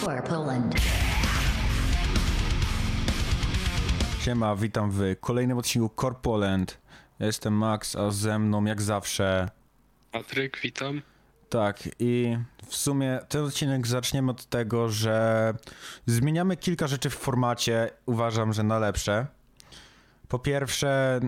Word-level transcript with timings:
For 0.00 0.24
Poland. 0.24 0.74
Siema, 4.20 4.56
witam 4.56 4.90
w 4.90 5.00
kolejnym 5.20 5.58
odcinku 5.58 5.90
Corpoland. 6.00 6.78
Ja 7.18 7.26
jestem 7.26 7.54
Max, 7.54 7.96
a 7.96 8.10
ze 8.10 8.38
mną 8.38 8.64
jak 8.64 8.82
zawsze. 8.82 9.48
Patryk, 10.12 10.60
witam. 10.62 11.02
Tak, 11.48 11.88
i 11.98 12.38
w 12.66 12.76
sumie 12.76 13.20
ten 13.28 13.44
odcinek 13.44 13.86
zaczniemy 13.86 14.30
od 14.30 14.46
tego, 14.46 14.88
że 14.88 15.54
zmieniamy 16.06 16.56
kilka 16.56 16.86
rzeczy 16.86 17.10
w 17.10 17.14
formacie, 17.14 17.90
uważam, 18.06 18.52
że 18.52 18.62
na 18.62 18.78
lepsze. 18.78 19.26
Po 20.28 20.38
pierwsze, 20.38 21.20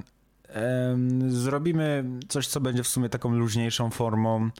zrobimy 1.28 2.04
coś, 2.28 2.46
co 2.46 2.60
będzie 2.60 2.82
w 2.82 2.88
sumie 2.88 3.08
taką 3.08 3.34
luźniejszą 3.34 3.90
formą. 3.90 4.50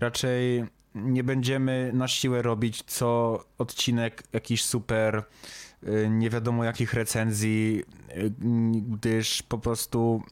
Raczej 0.00 0.64
nie 0.94 1.24
będziemy 1.24 1.90
na 1.94 2.08
siłę 2.08 2.42
robić 2.42 2.82
co 2.82 3.40
odcinek 3.58 4.22
jakiś 4.32 4.64
super 4.64 5.22
y, 5.82 6.08
nie 6.10 6.30
wiadomo 6.30 6.64
jakich 6.64 6.92
recenzji, 6.92 7.84
y, 8.16 8.32
gdyż 8.88 9.42
po 9.42 9.58
prostu 9.58 10.22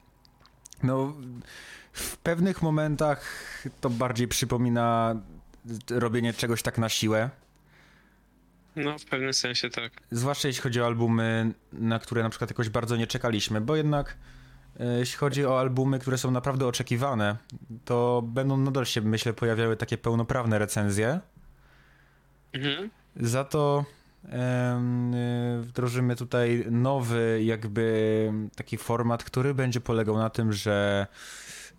no 0.82 1.14
w 1.92 2.16
pewnych 2.16 2.62
momentach 2.62 3.24
to 3.80 3.90
bardziej 3.90 4.28
przypomina 4.28 5.20
robienie 5.90 6.32
czegoś 6.32 6.62
tak 6.62 6.78
na 6.78 6.88
siłę. 6.88 7.30
No, 8.76 8.98
w 8.98 9.04
pewnym 9.04 9.34
sensie 9.34 9.70
tak. 9.70 9.92
Zwłaszcza 10.10 10.48
jeśli 10.48 10.62
chodzi 10.62 10.80
o 10.80 10.86
albumy, 10.86 11.52
na 11.72 11.98
które 11.98 12.22
na 12.22 12.30
przykład 12.30 12.50
jakoś 12.50 12.68
bardzo 12.68 12.96
nie 12.96 13.06
czekaliśmy, 13.06 13.60
bo 13.60 13.76
jednak 13.76 14.16
jeśli 14.98 15.18
chodzi 15.18 15.46
o 15.46 15.60
albumy, 15.60 15.98
które 15.98 16.18
są 16.18 16.30
naprawdę 16.30 16.66
oczekiwane, 16.66 17.36
to 17.84 18.22
będą 18.26 18.56
nadal 18.56 18.86
się, 18.86 19.00
myślę, 19.00 19.32
pojawiały 19.32 19.76
takie 19.76 19.98
pełnoprawne 19.98 20.58
recenzje. 20.58 21.20
Mhm. 22.52 22.90
Za 23.16 23.44
to 23.44 23.84
y, 24.24 24.28
wdrożymy 25.60 26.16
tutaj 26.16 26.64
nowy, 26.70 27.40
jakby 27.44 28.32
taki 28.56 28.78
format, 28.78 29.24
który 29.24 29.54
będzie 29.54 29.80
polegał 29.80 30.18
na 30.18 30.30
tym, 30.30 30.52
że 30.52 31.06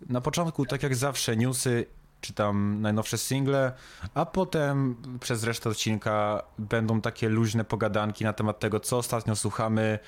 na 0.08 0.20
początku, 0.20 0.66
tak 0.66 0.82
jak 0.82 0.96
zawsze, 0.96 1.36
newsy 1.36 1.86
czy 2.20 2.32
tam 2.32 2.80
najnowsze 2.80 3.18
single, 3.18 3.72
a 4.14 4.26
potem 4.26 4.96
przez 5.20 5.44
resztę 5.44 5.70
odcinka 5.70 6.42
będą 6.58 7.00
takie 7.00 7.28
luźne 7.28 7.64
pogadanki 7.64 8.24
na 8.24 8.32
temat 8.32 8.58
tego, 8.58 8.80
co 8.80 8.98
ostatnio 8.98 9.36
słuchamy. 9.36 9.98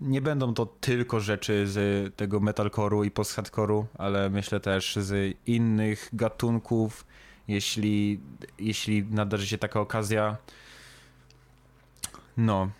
Nie 0.00 0.20
będą 0.20 0.54
to 0.54 0.66
tylko 0.66 1.20
rzeczy 1.20 1.66
z 1.66 2.16
tego 2.16 2.40
metalcore'u 2.40 3.06
i 3.06 3.10
post-hardcore'u, 3.10 3.84
ale 3.98 4.30
myślę 4.30 4.60
też 4.60 4.96
z 4.96 5.36
innych 5.46 6.08
gatunków, 6.12 7.06
jeśli, 7.48 8.20
jeśli 8.58 9.04
nadarzy 9.04 9.46
się 9.46 9.58
taka 9.58 9.80
okazja. 9.80 10.36
No. 12.36 12.70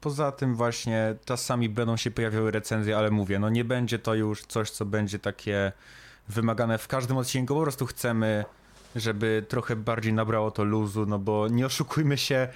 poza 0.00 0.32
tym 0.32 0.54
właśnie 0.54 1.14
czasami 1.24 1.68
będą 1.68 1.96
się 1.96 2.10
pojawiały 2.10 2.50
recenzje, 2.50 2.96
ale 2.96 3.10
mówię, 3.10 3.38
no 3.38 3.50
nie 3.50 3.64
będzie 3.64 3.98
to 3.98 4.14
już 4.14 4.46
coś, 4.46 4.70
co 4.70 4.84
będzie 4.84 5.18
takie 5.18 5.72
wymagane 6.28 6.78
w 6.78 6.88
każdym 6.88 7.16
odcinku. 7.16 7.54
Po 7.54 7.62
prostu 7.62 7.86
chcemy, 7.86 8.44
żeby 8.96 9.44
trochę 9.48 9.76
bardziej 9.76 10.12
nabrało 10.12 10.50
to 10.50 10.64
luzu, 10.64 11.06
no 11.06 11.18
bo 11.18 11.48
nie 11.48 11.66
oszukujmy 11.66 12.18
się, 12.18 12.48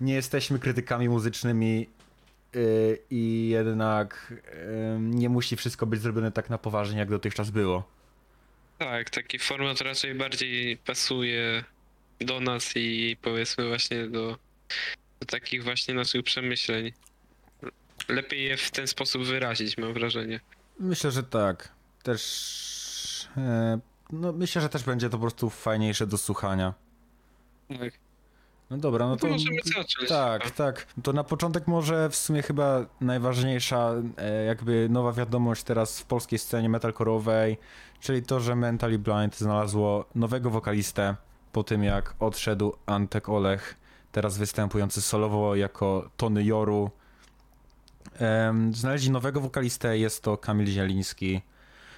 nie 0.00 0.14
jesteśmy 0.14 0.58
krytykami 0.58 1.08
muzycznymi 1.08 1.88
i 3.10 3.48
jednak 3.48 4.34
nie 4.98 5.28
musi 5.28 5.56
wszystko 5.56 5.86
być 5.86 6.00
zrobione 6.00 6.32
tak 6.32 6.50
na 6.50 6.58
poważnie, 6.58 6.98
jak 6.98 7.10
dotychczas 7.10 7.50
było. 7.50 7.88
Tak, 8.78 9.10
taki 9.10 9.38
format 9.38 9.80
raczej 9.80 10.14
bardziej 10.14 10.76
pasuje 10.76 11.64
do 12.20 12.40
nas 12.40 12.72
i 12.76 13.16
powiedzmy 13.22 13.68
właśnie 13.68 14.06
do, 14.06 14.38
do 15.20 15.26
takich 15.26 15.64
właśnie 15.64 15.94
naszych 15.94 16.22
przemyśleń. 16.22 16.92
Lepiej 18.08 18.44
je 18.44 18.56
w 18.56 18.70
ten 18.70 18.86
sposób 18.86 19.24
wyrazić, 19.24 19.78
mam 19.78 19.92
wrażenie. 19.92 20.40
Myślę, 20.80 21.10
że 21.10 21.22
tak. 21.22 21.72
Też. 22.02 23.28
E, 23.36 23.78
no, 24.12 24.32
myślę, 24.32 24.62
że 24.62 24.68
też 24.68 24.82
będzie 24.82 25.08
to 25.08 25.16
po 25.16 25.22
prostu 25.22 25.50
fajniejsze 25.50 26.06
do 26.06 26.18
słuchania. 26.18 26.74
Tak. 27.68 27.92
No 28.70 28.76
dobra, 28.76 29.04
no 29.06 29.10
No 29.10 29.16
to. 29.16 29.26
możemy 29.28 29.56
zacząć. 29.64 30.08
Tak, 30.08 30.50
tak. 30.50 30.86
To 31.02 31.12
na 31.12 31.24
początek 31.24 31.66
może 31.66 32.10
w 32.10 32.16
sumie 32.16 32.42
chyba 32.42 32.86
najważniejsza 33.00 33.92
e, 34.16 34.44
jakby 34.44 34.88
nowa 34.90 35.12
wiadomość 35.12 35.62
teraz 35.62 36.00
w 36.00 36.04
polskiej 36.04 36.38
scenie 36.38 36.70
metalcore'owej, 36.70 37.56
czyli 38.00 38.22
to, 38.22 38.40
że 38.40 38.56
Mentally 38.56 38.98
Blind 38.98 39.38
znalazło 39.38 40.04
nowego 40.14 40.50
wokalistę 40.50 41.16
po 41.52 41.64
tym 41.64 41.84
jak 41.84 42.14
odszedł 42.20 42.72
Antek 42.86 43.28
Olech, 43.28 43.76
teraz 44.12 44.38
występujący 44.38 45.02
solowo 45.02 45.56
jako 45.56 46.10
Tony 46.16 46.44
Joru. 46.44 46.90
Znaleźli 48.72 49.10
nowego 49.10 49.40
wokalistę, 49.40 49.98
jest 49.98 50.22
to 50.22 50.36
Kamil 50.36 50.66
Zieliński, 50.66 51.42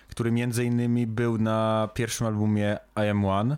który 0.08 0.32
między 0.32 0.64
innymi 0.64 1.06
był 1.06 1.38
na 1.38 1.88
pierwszym 1.94 2.26
albumie 2.26 2.78
I 2.96 3.08
Am 3.08 3.24
One. 3.24 3.56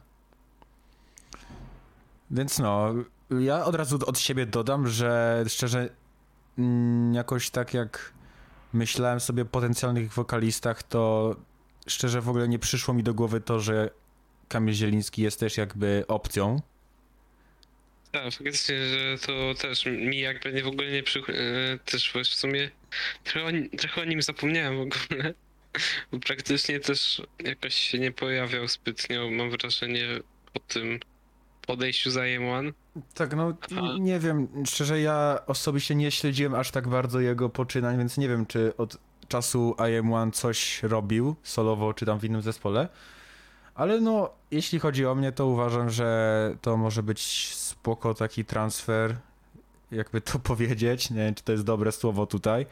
Więc 2.32 2.58
no, 2.58 2.94
ja 3.40 3.64
od 3.64 3.74
razu 3.74 3.98
od 4.06 4.18
siebie 4.18 4.46
dodam, 4.46 4.88
że 4.88 5.44
szczerze 5.48 5.88
mm, 6.58 7.14
jakoś 7.14 7.50
tak 7.50 7.74
jak 7.74 8.12
myślałem 8.72 9.20
sobie 9.20 9.42
o 9.42 9.46
potencjalnych 9.46 10.12
wokalistach, 10.12 10.82
to 10.82 11.36
szczerze 11.86 12.20
w 12.20 12.28
ogóle 12.28 12.48
nie 12.48 12.58
przyszło 12.58 12.94
mi 12.94 13.02
do 13.02 13.14
głowy 13.14 13.40
to, 13.40 13.60
że 13.60 13.90
Kamil 14.48 14.74
Zieliński 14.74 15.22
jest 15.22 15.40
też 15.40 15.56
jakby 15.56 16.04
opcją. 16.08 16.60
Tak, 18.12 18.34
faktycznie, 18.34 18.76
że 18.88 19.18
to 19.26 19.32
też 19.54 19.86
mi 19.86 20.18
jakby 20.18 20.52
nie 20.52 20.62
w 20.62 20.66
ogóle 20.66 20.90
nie 20.90 21.02
przy... 21.02 21.20
e, 21.20 21.78
też 21.78 22.12
w 22.12 22.34
sumie 22.34 22.70
trochę 23.24 23.46
o, 23.46 23.76
trochę 23.78 24.02
o 24.02 24.04
nim 24.04 24.22
zapomniałem 24.22 24.76
w 24.76 24.80
ogóle. 24.80 25.34
Bo 26.12 26.18
praktycznie 26.18 26.80
też 26.80 27.22
jakoś 27.38 27.74
się 27.74 27.98
nie 27.98 28.12
pojawiał 28.12 28.68
zbytnio, 28.68 29.30
mam 29.30 29.50
wrażenie, 29.50 30.06
po 30.52 30.60
tym 30.60 31.00
podejściu 31.66 32.10
za 32.10 32.20
One. 32.52 32.72
Tak, 33.14 33.36
no 33.36 33.54
Aha. 33.76 33.94
nie 34.00 34.18
wiem, 34.18 34.48
szczerze 34.66 35.00
ja 35.00 35.38
osobiście 35.46 35.94
nie 35.94 36.10
śledziłem 36.10 36.54
aż 36.54 36.70
tak 36.70 36.88
bardzo 36.88 37.20
jego 37.20 37.48
poczynań, 37.48 37.98
więc 37.98 38.18
nie 38.18 38.28
wiem, 38.28 38.46
czy 38.46 38.76
od 38.76 38.96
czasu 39.28 39.76
I 39.90 39.96
Am 39.96 40.12
One 40.12 40.32
coś 40.32 40.82
robił 40.82 41.36
solowo, 41.42 41.94
czy 41.94 42.06
tam 42.06 42.18
w 42.18 42.24
innym 42.24 42.42
zespole. 42.42 42.88
Ale 43.74 44.00
no, 44.00 44.30
jeśli 44.50 44.78
chodzi 44.78 45.06
o 45.06 45.14
mnie, 45.14 45.32
to 45.32 45.46
uważam, 45.46 45.90
że 45.90 46.56
to 46.60 46.76
może 46.76 47.02
być 47.02 47.54
spoko 47.54 48.14
taki 48.14 48.44
transfer, 48.44 49.16
jakby 49.90 50.20
to 50.20 50.38
powiedzieć. 50.52 51.10
Nie 51.10 51.16
wiem, 51.16 51.34
czy 51.34 51.44
to 51.44 51.52
jest 51.52 51.64
dobre 51.64 51.92
słowo 51.92 52.26
tutaj. 52.26 52.66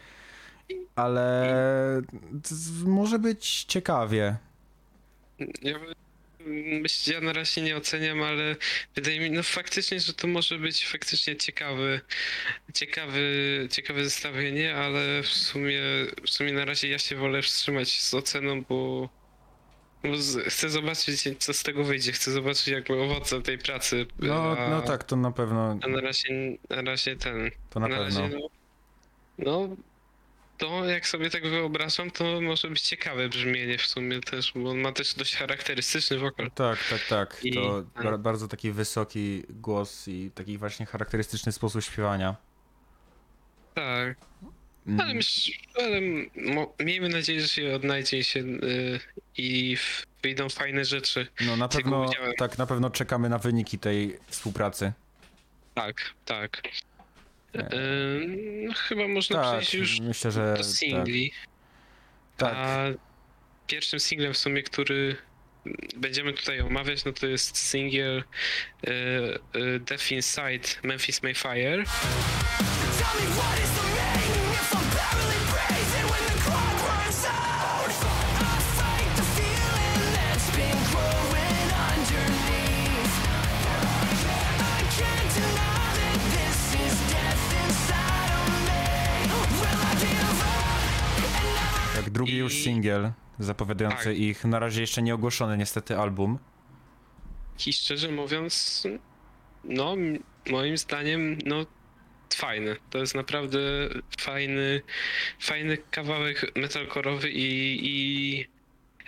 Ale 0.96 2.02
może 2.84 3.18
być 3.18 3.64
ciekawie. 3.64 4.36
Ja 5.62 5.78
ja 7.06 7.20
na 7.20 7.32
razie 7.32 7.62
nie 7.62 7.76
oceniam, 7.76 8.22
ale 8.22 8.56
wydaje 8.94 9.20
mi 9.20 9.30
no 9.30 9.42
faktycznie, 9.42 10.00
że 10.00 10.14
to 10.14 10.26
może 10.26 10.58
być 10.58 10.86
faktycznie 10.88 11.36
ciekawy, 11.36 12.00
ciekawy, 12.74 13.68
ciekawe 13.70 14.04
zestawienie, 14.04 14.76
ale 14.76 15.22
w 15.22 15.28
sumie, 15.28 15.80
w 16.26 16.30
sumie 16.30 16.52
na 16.52 16.64
razie 16.64 16.88
ja 16.88 16.98
się 16.98 17.16
wolę 17.16 17.42
wstrzymać 17.42 18.00
z 18.00 18.14
oceną, 18.14 18.62
bo, 18.62 19.08
bo 20.04 20.16
z, 20.16 20.48
chcę 20.48 20.70
zobaczyć, 20.70 21.28
co 21.38 21.54
z 21.54 21.62
tego 21.62 21.84
wyjdzie. 21.84 22.12
Chcę 22.12 22.30
zobaczyć 22.30 22.68
jakby 22.68 23.02
owoce 23.02 23.42
tej 23.42 23.58
pracy. 23.58 24.06
No, 24.18 24.56
a, 24.58 24.70
no 24.70 24.82
tak, 24.82 25.04
to 25.04 25.16
na 25.16 25.32
pewno. 25.32 25.78
A 25.82 25.88
na 25.88 26.00
razie, 26.00 26.56
na 26.70 26.82
razie 26.82 27.16
ten. 27.16 27.50
To 27.70 27.80
na 27.80 27.88
pewno. 27.88 28.04
razie, 28.04 28.28
no, 28.28 28.48
no, 29.38 29.76
to 30.60 30.84
jak 30.84 31.06
sobie 31.08 31.30
tak 31.30 31.42
wyobrażam, 31.48 32.10
to 32.10 32.40
może 32.40 32.68
być 32.68 32.80
ciekawe 32.82 33.28
brzmienie 33.28 33.78
w 33.78 33.86
sumie 33.86 34.20
też, 34.20 34.52
bo 34.54 34.70
on 34.70 34.78
ma 34.78 34.92
też 34.92 35.14
dość 35.14 35.36
charakterystyczny 35.36 36.18
wokal. 36.18 36.50
Tak, 36.50 36.78
tak, 36.90 37.00
tak. 37.08 37.38
I- 37.42 37.52
To 37.54 37.84
ba- 38.04 38.18
bardzo 38.18 38.48
taki 38.48 38.70
wysoki 38.72 39.42
głos 39.50 40.08
i 40.08 40.30
taki 40.34 40.58
właśnie 40.58 40.86
charakterystyczny 40.86 41.52
sposób 41.52 41.82
śpiewania. 41.82 42.36
Tak, 43.74 44.16
Mm, 44.86 45.00
ale, 45.00 45.14
ale 45.86 46.00
miejmy 46.84 47.08
nadzieję, 47.08 47.40
że 47.40 47.48
się 47.48 47.74
odnajdzie 47.74 48.24
się 48.24 48.40
y, 48.40 49.00
i 49.36 49.76
wyjdą 50.22 50.48
fajne 50.48 50.84
rzeczy. 50.84 51.26
No 51.46 51.56
na 51.56 51.68
pewno, 51.68 52.10
tak, 52.38 52.58
na 52.58 52.66
pewno 52.66 52.90
czekamy 52.90 53.28
na 53.28 53.38
wyniki 53.38 53.78
tej 53.78 54.18
współpracy. 54.26 54.92
Tak, 55.74 55.96
tak. 56.24 56.62
E. 57.54 57.74
Y, 57.74 58.26
no, 58.68 58.74
chyba 58.74 59.08
można 59.08 59.42
Tak, 59.42 59.60
przejść 59.60 59.74
już 59.74 60.00
myślę, 60.00 60.30
że 60.30 60.54
do 60.56 60.64
singli. 60.64 61.32
tak. 62.36 62.54
A 62.56 62.84
pierwszym 63.66 64.00
singlem 64.00 64.34
w 64.34 64.38
sumie, 64.38 64.62
który 64.62 65.16
będziemy 65.96 66.32
tutaj 66.32 66.60
omawiać, 66.60 67.04
no 67.04 67.12
to 67.12 67.26
jest 67.26 67.58
singiel 67.58 68.18
y, 68.88 68.90
y, 69.56 69.80
Death 69.80 70.12
Inside 70.12 70.68
Memphis 70.82 71.22
Mayfire. 71.22 71.84
Tell 72.98 73.89
już 92.54 92.64
singiel 92.64 93.12
zapowiadający 93.38 94.04
Tak. 94.04 94.16
ich 94.16 94.44
na 94.44 94.58
razie 94.58 94.80
jeszcze 94.80 95.02
nie 95.02 95.14
ogłoszony 95.14 95.58
niestety 95.58 95.98
album. 95.98 96.38
I 97.66 97.72
szczerze 97.72 98.08
mówiąc, 98.12 98.82
no 99.64 99.96
moim 100.50 100.78
zdaniem, 100.78 101.38
no 101.46 101.66
fajny. 102.34 102.76
To 102.90 102.98
jest 102.98 103.14
naprawdę 103.14 103.58
fajny, 104.20 104.82
fajny 105.40 105.78
kawałek 105.90 106.52
metalkorowy 106.56 107.30
i, 107.30 107.78
i 107.82 108.46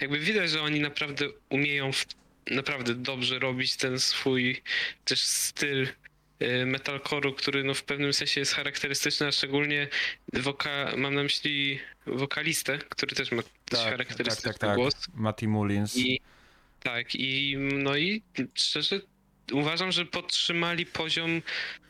jakby 0.01 0.19
widać, 0.19 0.51
że 0.51 0.63
oni 0.63 0.81
naprawdę 0.81 1.25
umieją 1.49 1.93
w, 1.93 2.07
naprawdę 2.51 2.95
dobrze 2.95 3.39
robić 3.39 3.77
ten 3.77 3.99
swój 3.99 4.63
też 5.05 5.23
styl 5.23 5.89
metalcore'u, 6.67 7.35
który 7.35 7.65
no 7.65 7.75
w 7.75 7.83
pewnym 7.83 8.13
sensie 8.13 8.41
jest 8.41 8.55
charakterystyczny, 8.55 9.27
a 9.27 9.33
szczególnie 9.33 9.89
woka, 10.33 10.93
mam 10.97 11.15
na 11.15 11.23
myśli 11.23 11.81
wokalistę, 12.07 12.79
który 12.79 13.17
też 13.17 13.33
ma 13.33 13.43
dość 13.71 13.83
charakterystyczny 13.83 14.75
głos. 14.75 14.95
Matty 15.15 15.49
Mullins. 15.49 15.97
I 15.97 16.21
tak, 16.83 17.15
i 17.15 17.57
no 17.59 17.97
i 17.97 18.23
szczerze 18.55 19.01
uważam, 19.53 19.93
że 19.93 20.07
podtrzymali 20.07 20.87
poziom, 20.87 21.43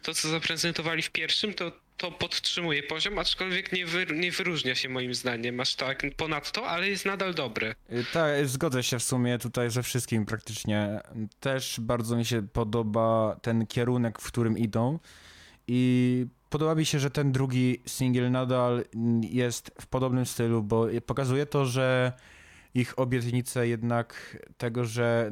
to 0.03 0.15
co 0.15 0.29
zaprezentowali 0.29 1.03
w 1.03 1.11
pierwszym, 1.11 1.55
to, 1.55 1.73
to 1.97 2.13
podtrzymuje 2.13 2.83
poziom, 2.83 3.19
aczkolwiek 3.19 3.73
nie, 3.73 3.87
wy, 3.87 4.07
nie 4.15 4.33
wyróżnia 4.33 4.75
się 4.75 4.89
moim 4.89 5.15
zdaniem 5.15 5.61
aż 5.61 5.75
tak 5.75 6.03
ponadto, 6.17 6.67
ale 6.67 6.89
jest 6.89 7.05
nadal 7.07 7.35
dobre. 7.35 7.75
Y, 7.93 8.05
Tak, 8.13 8.49
zgodzę 8.49 8.83
się 8.83 8.99
w 8.99 9.03
sumie 9.03 9.39
tutaj 9.39 9.71
ze 9.71 9.83
wszystkim 9.83 10.27
praktycznie. 10.27 11.01
Też 11.41 11.81
bardzo 11.81 12.17
mi 12.17 12.25
się 12.25 12.43
podoba 12.43 13.37
ten 13.43 13.67
kierunek, 13.67 14.19
w 14.19 14.27
którym 14.27 14.59
idą 14.59 14.99
i 15.69 16.27
podoba 16.51 16.75
mi 16.75 16.87
się, 16.87 16.99
że 16.99 17.11
ten 17.11 17.33
drugi 17.33 17.83
singiel 17.87 18.31
nadal 18.31 18.85
jest 19.23 19.71
w 19.81 19.87
podobnym 19.87 20.27
stylu, 20.27 20.63
bo 20.63 20.87
pokazuje 21.07 21.47
to, 21.47 21.67
że 21.67 22.13
ich 22.75 22.99
obietnice 22.99 23.69
jednak 23.69 24.39
tego, 24.57 24.85
że 24.85 25.31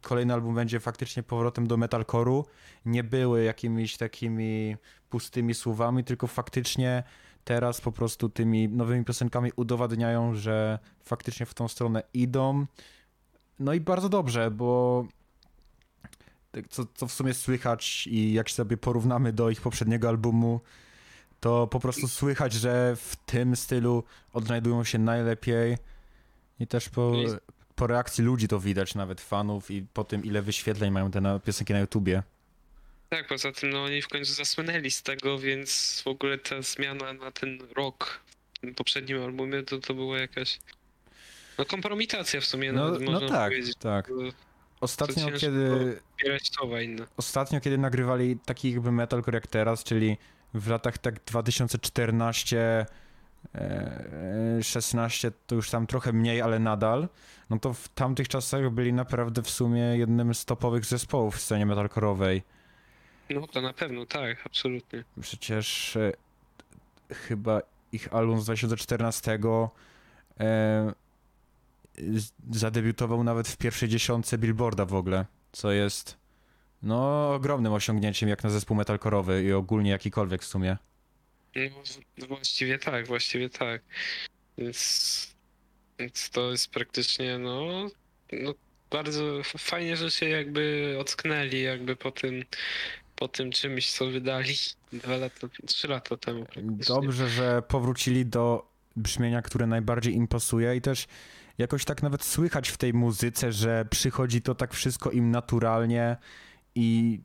kolejny 0.00 0.34
album 0.34 0.54
będzie 0.54 0.80
faktycznie 0.80 1.22
powrotem 1.22 1.66
do 1.66 1.76
metalcore'u, 1.76 2.44
nie 2.84 3.04
były 3.04 3.44
jakimiś 3.44 3.96
takimi 3.96 4.76
pustymi 5.10 5.54
słowami, 5.54 6.04
tylko 6.04 6.26
faktycznie 6.26 7.02
teraz 7.44 7.80
po 7.80 7.92
prostu 7.92 8.28
tymi 8.28 8.68
nowymi 8.68 9.04
piosenkami 9.04 9.50
udowadniają, 9.56 10.34
że 10.34 10.78
faktycznie 11.02 11.46
w 11.46 11.54
tą 11.54 11.68
stronę 11.68 12.02
idą. 12.14 12.66
No 13.58 13.74
i 13.74 13.80
bardzo 13.80 14.08
dobrze, 14.08 14.50
bo 14.50 15.04
tak 16.52 16.68
co, 16.68 16.86
co 16.94 17.06
w 17.06 17.12
sumie 17.12 17.34
słychać 17.34 18.06
i 18.06 18.32
jak 18.32 18.50
sobie 18.50 18.76
porównamy 18.76 19.32
do 19.32 19.50
ich 19.50 19.60
poprzedniego 19.60 20.08
albumu, 20.08 20.60
to 21.40 21.66
po 21.66 21.80
prostu 21.80 22.08
słychać, 22.08 22.52
że 22.52 22.96
w 22.96 23.16
tym 23.16 23.56
stylu 23.56 24.04
odnajdują 24.32 24.84
się 24.84 24.98
najlepiej 24.98 25.78
i 26.60 26.66
też 26.66 26.88
po, 26.88 27.12
po 27.74 27.86
reakcji 27.86 28.24
ludzi 28.24 28.48
to 28.48 28.60
widać, 28.60 28.94
nawet 28.94 29.20
fanów 29.20 29.70
i 29.70 29.82
po 29.82 30.04
tym, 30.04 30.24
ile 30.24 30.42
wyświetleń 30.42 30.90
mają 30.90 31.10
te 31.10 31.20
na, 31.20 31.38
piosenki 31.38 31.72
na 31.72 31.78
YouTubie. 31.78 32.22
Tak, 33.10 33.26
poza 33.28 33.52
tym 33.52 33.70
no 33.70 33.84
oni 33.84 34.02
w 34.02 34.08
końcu 34.08 34.32
zasłynęli 34.32 34.90
z 34.90 35.02
tego, 35.02 35.38
więc 35.38 36.02
w 36.04 36.06
ogóle 36.06 36.38
ta 36.38 36.62
zmiana 36.62 37.12
na 37.12 37.30
ten 37.30 37.58
rok 37.76 38.20
w 38.54 38.58
tym 38.58 38.74
poprzednim 38.74 39.22
albumie 39.22 39.62
to, 39.62 39.78
to 39.78 39.94
była 39.94 40.18
jakaś 40.18 40.58
no 41.58 41.64
kompromitacja 41.64 42.40
w 42.40 42.44
sumie 42.44 42.72
No, 42.72 42.84
nawet 42.84 43.02
no 43.02 43.28
tak, 43.28 43.50
powiedzieć. 43.52 43.76
tak. 43.76 44.10
Ostatnio, 44.80 45.30
kiedy 45.32 46.00
ostatnio, 47.16 47.60
kiedy 47.60 47.78
nagrywali 47.78 48.38
taki 48.44 48.72
jakby 48.72 48.92
metalcore 48.92 49.36
jak 49.36 49.46
teraz, 49.46 49.84
czyli 49.84 50.16
w 50.54 50.68
latach 50.68 50.98
tak 50.98 51.24
2014, 51.24 52.86
e, 53.54 54.62
16, 54.62 55.32
to 55.46 55.54
już 55.54 55.70
tam 55.70 55.86
trochę 55.86 56.12
mniej, 56.12 56.42
ale 56.42 56.58
nadal, 56.58 57.08
no 57.50 57.58
to 57.58 57.72
w 57.72 57.88
tamtych 57.88 58.28
czasach 58.28 58.70
byli 58.70 58.92
naprawdę 58.92 59.42
w 59.42 59.50
sumie 59.50 59.82
jednym 59.82 60.34
z 60.34 60.44
topowych 60.44 60.84
zespołów 60.84 61.36
w 61.36 61.40
scenie 61.40 61.66
metalcore'owej. 61.66 62.40
No 63.30 63.46
to 63.46 63.60
na 63.60 63.72
pewno, 63.72 64.06
tak, 64.06 64.46
absolutnie. 64.46 65.04
Przecież 65.20 65.96
e, 65.96 66.12
chyba 67.14 67.62
ich 67.92 68.14
album 68.14 68.40
z 68.40 68.44
2014 68.44 69.38
e, 70.40 70.92
z- 71.98 72.32
zadebiutował 72.50 73.24
nawet 73.24 73.48
w 73.48 73.56
pierwszej 73.56 73.88
dziesiątce 73.88 74.38
Billboarda 74.38 74.84
w 74.84 74.94
ogóle, 74.94 75.26
co 75.52 75.72
jest 75.72 76.16
no 76.82 77.30
ogromnym 77.34 77.72
osiągnięciem 77.72 78.28
jak 78.28 78.44
na 78.44 78.50
zespół 78.50 78.76
metalcore'owy 78.76 79.44
i 79.44 79.52
ogólnie 79.52 79.90
jakikolwiek 79.90 80.42
w 80.42 80.46
sumie. 80.46 80.76
No, 81.56 81.82
w- 82.18 82.28
właściwie 82.28 82.78
tak, 82.78 83.06
właściwie 83.06 83.50
tak. 83.50 83.82
Więc, 84.58 85.34
więc 85.98 86.30
to 86.30 86.50
jest 86.50 86.70
praktycznie, 86.70 87.38
no, 87.38 87.86
no 88.32 88.54
bardzo 88.90 89.40
f- 89.40 89.54
fajnie, 89.58 89.96
że 89.96 90.10
się 90.10 90.28
jakby 90.28 90.96
ocknęli 91.00 91.62
jakby 91.62 91.96
po 91.96 92.10
tym, 92.10 92.44
po 93.20 93.28
tym 93.28 93.50
czymś, 93.50 93.92
co 93.92 94.06
wydali 94.06 94.54
dwa 94.92 95.16
lata, 95.16 95.48
trzy 95.66 95.88
lata 95.88 96.16
temu. 96.16 96.46
Dobrze, 96.88 97.28
że 97.28 97.62
powrócili 97.62 98.26
do 98.26 98.70
brzmienia, 98.96 99.42
które 99.42 99.66
najbardziej 99.66 100.14
im 100.14 100.28
pasuje 100.28 100.76
i 100.76 100.80
też 100.80 101.06
jakoś 101.58 101.84
tak 101.84 102.02
nawet 102.02 102.24
słychać 102.24 102.68
w 102.68 102.76
tej 102.76 102.94
muzyce, 102.94 103.52
że 103.52 103.84
przychodzi 103.90 104.42
to 104.42 104.54
tak 104.54 104.74
wszystko 104.74 105.10
im 105.10 105.30
naturalnie 105.30 106.16
i 106.74 107.20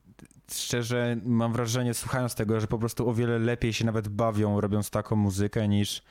szczerze 0.51 1.18
mam 1.25 1.53
wrażenie, 1.53 1.94
słuchając 1.94 2.36
tego, 2.36 2.59
że 2.59 2.68
po 2.68 2.80
prostu 2.80 3.09
o 3.09 3.13
wiele 3.13 3.39
lepiej 3.39 3.74
się 3.74 3.86
nawet 3.86 4.07
bawią 4.07 4.62
robiąc 4.62 4.89
taką 4.89 5.15
muzykę 5.15 5.68
niż 5.68 6.01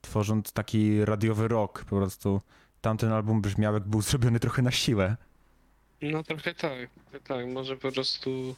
tworząc 0.00 0.52
taki 0.52 1.04
radiowy 1.04 1.48
rock. 1.48 1.84
Po 1.84 1.96
prostu 1.96 2.40
tamten 2.80 3.12
album 3.12 3.40
brzmiał 3.40 3.74
jak 3.74 3.88
był 3.88 4.02
zrobiony 4.02 4.40
trochę 4.40 4.62
na 4.62 4.70
siłę. 4.70 5.16
No 6.02 6.22
trochę 6.22 6.54
tak, 6.54 6.90
trochę 6.94 7.20
tak, 7.26 7.46
może 7.46 7.76
po 7.76 7.92
prostu, 7.92 8.56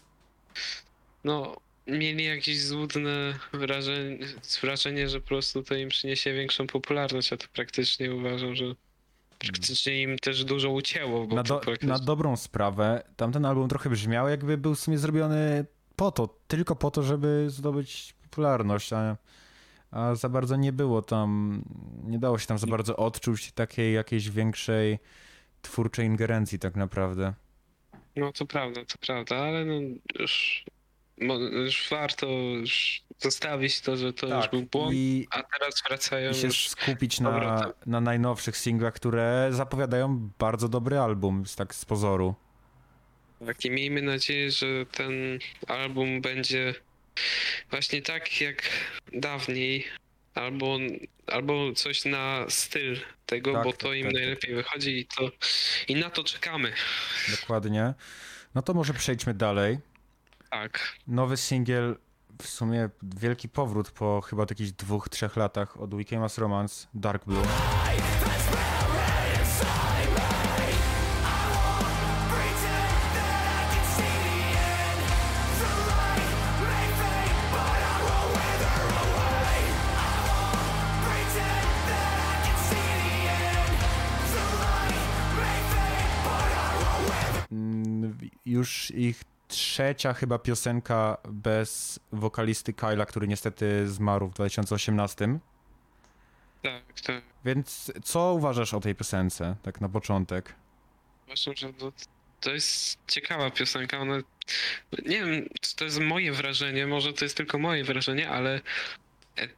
no, 1.24 1.56
mieli 1.86 2.24
jakieś 2.24 2.62
złudne 2.62 3.34
wrażenie, 3.52 4.18
wrażenie, 4.62 5.08
że 5.08 5.20
po 5.20 5.26
prostu 5.26 5.62
to 5.62 5.74
im 5.74 5.88
przyniesie 5.88 6.34
większą 6.34 6.66
popularność, 6.66 7.32
a 7.32 7.36
to 7.36 7.46
praktycznie 7.52 8.14
uważam, 8.14 8.54
że 8.54 8.64
praktycznie 9.38 10.02
im 10.02 10.18
też 10.18 10.44
dużo 10.44 10.70
ucięło, 10.70 11.26
bo 11.26 11.36
Na, 11.36 11.42
do, 11.42 11.58
praktycznie... 11.58 11.88
na 11.88 11.98
dobrą 11.98 12.36
sprawę, 12.36 13.02
tamten 13.16 13.44
album 13.44 13.68
trochę 13.68 13.90
brzmiał, 13.90 14.28
jakby 14.28 14.58
był 14.58 14.74
w 14.74 14.80
sumie 14.80 14.98
zrobiony 14.98 15.64
po 15.96 16.12
to, 16.12 16.38
tylko 16.48 16.76
po 16.76 16.90
to, 16.90 17.02
żeby 17.02 17.46
zdobyć 17.48 18.14
popularność, 18.22 18.92
a, 18.92 19.16
a 19.90 20.14
za 20.14 20.28
bardzo 20.28 20.56
nie 20.56 20.72
było 20.72 21.02
tam, 21.02 21.62
nie 22.04 22.18
dało 22.18 22.38
się 22.38 22.46
tam 22.46 22.58
za 22.58 22.66
bardzo 22.66 22.96
odczuć 22.96 23.52
takiej 23.52 23.94
jakiejś 23.94 24.30
większej 24.30 24.98
twórczej 25.62 26.06
ingerencji 26.06 26.58
tak 26.58 26.76
naprawdę. 26.76 27.34
No 28.16 28.32
to 28.32 28.46
prawda, 28.46 28.84
to 28.84 28.98
prawda, 29.06 29.36
ale 29.36 29.64
no 29.64 29.80
już, 30.18 30.64
mo- 31.20 31.38
już 31.38 31.88
warto 31.90 32.26
już 32.26 33.02
zostawić 33.18 33.80
to, 33.80 33.96
że 33.96 34.12
to 34.12 34.36
już 34.36 34.48
był 34.48 34.62
błąd, 34.62 34.88
Tak, 34.88 34.96
i, 34.96 35.26
a 35.30 35.42
teraz 35.42 35.82
wracają 35.88 36.30
i 36.30 36.34
się 36.34 36.46
już... 36.46 36.68
skupić 36.68 37.20
na, 37.20 37.72
na 37.86 38.00
najnowszych 38.00 38.56
singlach, 38.56 38.94
które 38.94 39.48
zapowiadają 39.50 40.30
bardzo 40.38 40.68
dobry 40.68 40.98
album, 40.98 41.44
tak 41.56 41.74
z 41.74 41.84
pozoru. 41.84 42.34
Tak, 43.46 43.64
i 43.64 43.70
miejmy 43.70 44.02
nadzieję, 44.02 44.50
że 44.50 44.86
ten 44.86 45.12
album 45.66 46.20
będzie 46.20 46.74
właśnie 47.70 48.02
tak 48.02 48.40
jak 48.40 48.62
dawniej, 49.12 49.84
albo, 50.34 50.78
albo 51.26 51.72
coś 51.72 52.04
na 52.04 52.44
styl 52.48 52.96
tego, 53.26 53.52
Tak, 53.52 53.64
bo 53.64 53.72
tak, 53.72 53.80
to 53.80 53.92
im 53.92 54.04
tak, 54.04 54.12
tak, 54.12 54.22
najlepiej 54.22 54.54
wychodzi 54.54 54.98
i 54.98 55.06
to 55.06 55.30
i 55.88 55.94
na 55.94 56.10
to 56.10 56.24
czekamy. 56.24 56.72
Dokładnie. 57.40 57.94
No 58.54 58.62
to 58.62 58.74
może 58.74 58.94
przejdźmy 58.94 59.34
dalej. 59.34 59.78
Tak. 60.50 60.94
Nowy 61.06 61.36
singiel, 61.36 61.96
w 62.42 62.46
sumie 62.48 62.88
wielki 63.02 63.48
powrót 63.48 63.90
po 63.90 64.20
chyba 64.20 64.46
jakichś 64.50 64.70
dwóch, 64.70 65.08
trzech 65.08 65.36
latach 65.36 65.80
od 65.80 65.94
We 65.94 66.04
Came 66.04 66.24
As 66.24 66.38
Romance, 66.38 66.86
Dark 66.94 67.24
Blue. 67.24 67.46
Już 88.64 88.90
ich 88.90 89.24
trzecia 89.48 90.12
chyba 90.12 90.38
piosenka 90.38 91.16
bez 91.28 92.00
wokalisty 92.12 92.72
Kyla, 92.72 93.06
który 93.06 93.28
niestety 93.28 93.88
zmarł 93.88 94.28
w 94.28 94.34
2018. 94.34 95.38
Tak, 96.62 97.00
tak. 97.06 97.22
Więc 97.44 97.92
co 98.04 98.34
uważasz 98.34 98.74
o 98.74 98.80
tej 98.80 98.94
piosence, 98.94 99.56
tak 99.62 99.80
na 99.80 99.88
początek? 99.88 100.54
Uważam, 101.26 101.56
że 101.56 101.72
to, 101.72 101.92
to 102.40 102.50
jest 102.50 102.98
ciekawa 103.06 103.50
piosenka. 103.50 103.98
Ona, 103.98 104.16
nie 105.06 105.24
wiem, 105.24 105.48
czy 105.60 105.76
to 105.76 105.84
jest 105.84 106.00
moje 106.00 106.32
wrażenie, 106.32 106.86
może 106.86 107.12
to 107.12 107.24
jest 107.24 107.36
tylko 107.36 107.58
moje 107.58 107.84
wrażenie, 107.84 108.30
ale 108.30 108.60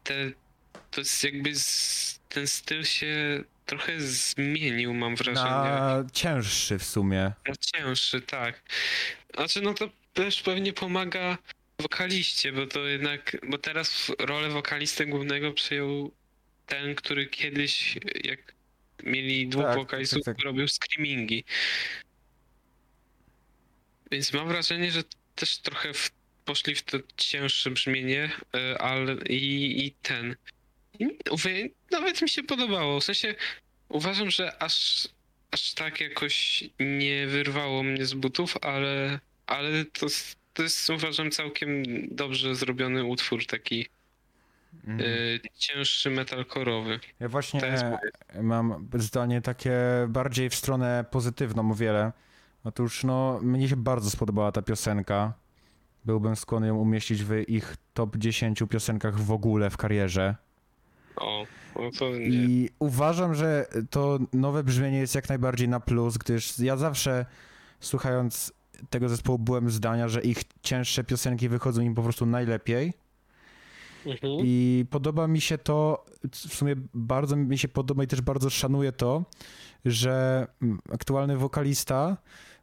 te 0.04 0.14
to 0.90 1.00
jest 1.00 1.24
jakby 1.24 1.54
z, 1.54 2.20
ten 2.28 2.46
styl 2.46 2.84
się 2.84 3.44
trochę 3.66 4.00
zmienił, 4.00 4.94
mam 4.94 5.16
wrażenie. 5.16 5.50
Na 5.50 6.04
cięższy 6.12 6.78
w 6.78 6.84
sumie. 6.84 7.32
Na 7.48 7.56
cięższy, 7.56 8.20
tak. 8.20 8.62
Znaczy, 9.34 9.60
no 9.62 9.74
to 9.74 9.90
też 10.12 10.42
pewnie 10.42 10.72
pomaga 10.72 11.38
wokaliście, 11.78 12.52
bo 12.52 12.66
to 12.66 12.86
jednak, 12.86 13.36
bo 13.48 13.58
teraz 13.58 14.12
rolę 14.18 14.48
wokalisty 14.48 15.06
głównego 15.06 15.52
przejął 15.52 16.12
ten, 16.66 16.94
który 16.94 17.26
kiedyś, 17.26 17.98
jak 18.24 18.54
mieli 19.02 19.48
dwóch 19.48 19.64
Tak, 19.64 19.76
wokalistów, 19.76 20.24
tak, 20.24 20.36
tak. 20.36 20.44
robił 20.44 20.66
screamingi. 20.68 21.44
Więc 24.10 24.32
mam 24.32 24.48
wrażenie, 24.48 24.90
że 24.92 25.02
też 25.34 25.58
trochę 25.58 25.94
w, 25.94 26.10
poszli 26.44 26.74
w 26.74 26.82
to 26.82 26.98
cięższe 27.16 27.70
brzmienie, 27.70 28.30
e, 28.54 28.78
ale 28.78 29.14
i, 29.28 29.86
i 29.86 29.92
ten. 29.92 30.36
Mówię, 31.30 31.68
nawet 31.90 32.22
mi 32.22 32.28
się 32.28 32.42
podobało. 32.42 33.00
W 33.00 33.04
sensie 33.04 33.34
uważam, 33.88 34.30
że 34.30 34.62
aż, 34.62 35.08
aż 35.50 35.74
tak 35.74 36.00
jakoś 36.00 36.64
nie 36.80 37.26
wyrwało 37.26 37.82
mnie 37.82 38.06
z 38.06 38.14
butów, 38.14 38.56
ale, 38.62 39.20
ale 39.46 39.84
to, 39.84 40.06
to 40.54 40.62
jest 40.62 40.90
uważam 40.90 41.30
całkiem 41.30 41.82
dobrze 42.10 42.54
zrobiony 42.54 43.04
utwór, 43.04 43.46
taki 43.46 43.86
e, 44.88 45.58
cięższy 45.58 46.10
metalkorowy. 46.10 47.00
Ja 47.20 47.28
właśnie 47.28 47.60
mam 48.42 48.88
zdanie 48.94 49.42
takie 49.42 49.72
bardziej 50.08 50.50
w 50.50 50.54
stronę 50.54 51.04
pozytywną 51.10 51.70
o 51.70 51.74
wiele. 51.74 52.12
Otóż 52.64 53.04
no, 53.04 53.40
mnie 53.42 53.68
się 53.68 53.76
bardzo 53.76 54.10
spodobała 54.10 54.52
ta 54.52 54.62
piosenka. 54.62 55.32
Byłbym 56.04 56.36
skłonny 56.36 56.66
ją 56.66 56.76
umieścić 56.76 57.24
w 57.24 57.48
ich 57.48 57.76
top 57.94 58.16
10 58.16 58.62
piosenkach 58.70 59.20
w 59.20 59.32
ogóle 59.32 59.70
w 59.70 59.76
karierze. 59.76 60.36
O, 61.16 61.46
no 61.76 61.90
to 61.98 62.10
nie. 62.10 62.18
I 62.18 62.70
uważam, 62.78 63.34
że 63.34 63.66
to 63.90 64.18
nowe 64.32 64.64
brzmienie 64.64 64.98
jest 64.98 65.14
jak 65.14 65.28
najbardziej 65.28 65.68
na 65.68 65.80
plus, 65.80 66.18
gdyż 66.18 66.58
ja 66.58 66.76
zawsze 66.76 67.26
słuchając 67.80 68.52
tego 68.90 69.08
zespołu 69.08 69.38
byłem 69.38 69.70
zdania, 69.70 70.08
że 70.08 70.22
ich 70.22 70.38
cięższe 70.62 71.04
piosenki 71.04 71.48
wychodzą 71.48 71.82
im 71.82 71.94
po 71.94 72.02
prostu 72.02 72.26
najlepiej. 72.26 72.92
Mhm. 74.06 74.32
I 74.44 74.84
podoba 74.90 75.26
mi 75.26 75.40
się 75.40 75.58
to, 75.58 76.04
w 76.32 76.54
sumie 76.54 76.74
bardzo 76.94 77.36
mi 77.36 77.58
się 77.58 77.68
podoba 77.68 78.04
i 78.04 78.06
też 78.06 78.20
bardzo 78.20 78.50
szanuję 78.50 78.92
to, 78.92 79.24
że 79.84 80.46
aktualny 80.92 81.36
wokalista 81.36 82.16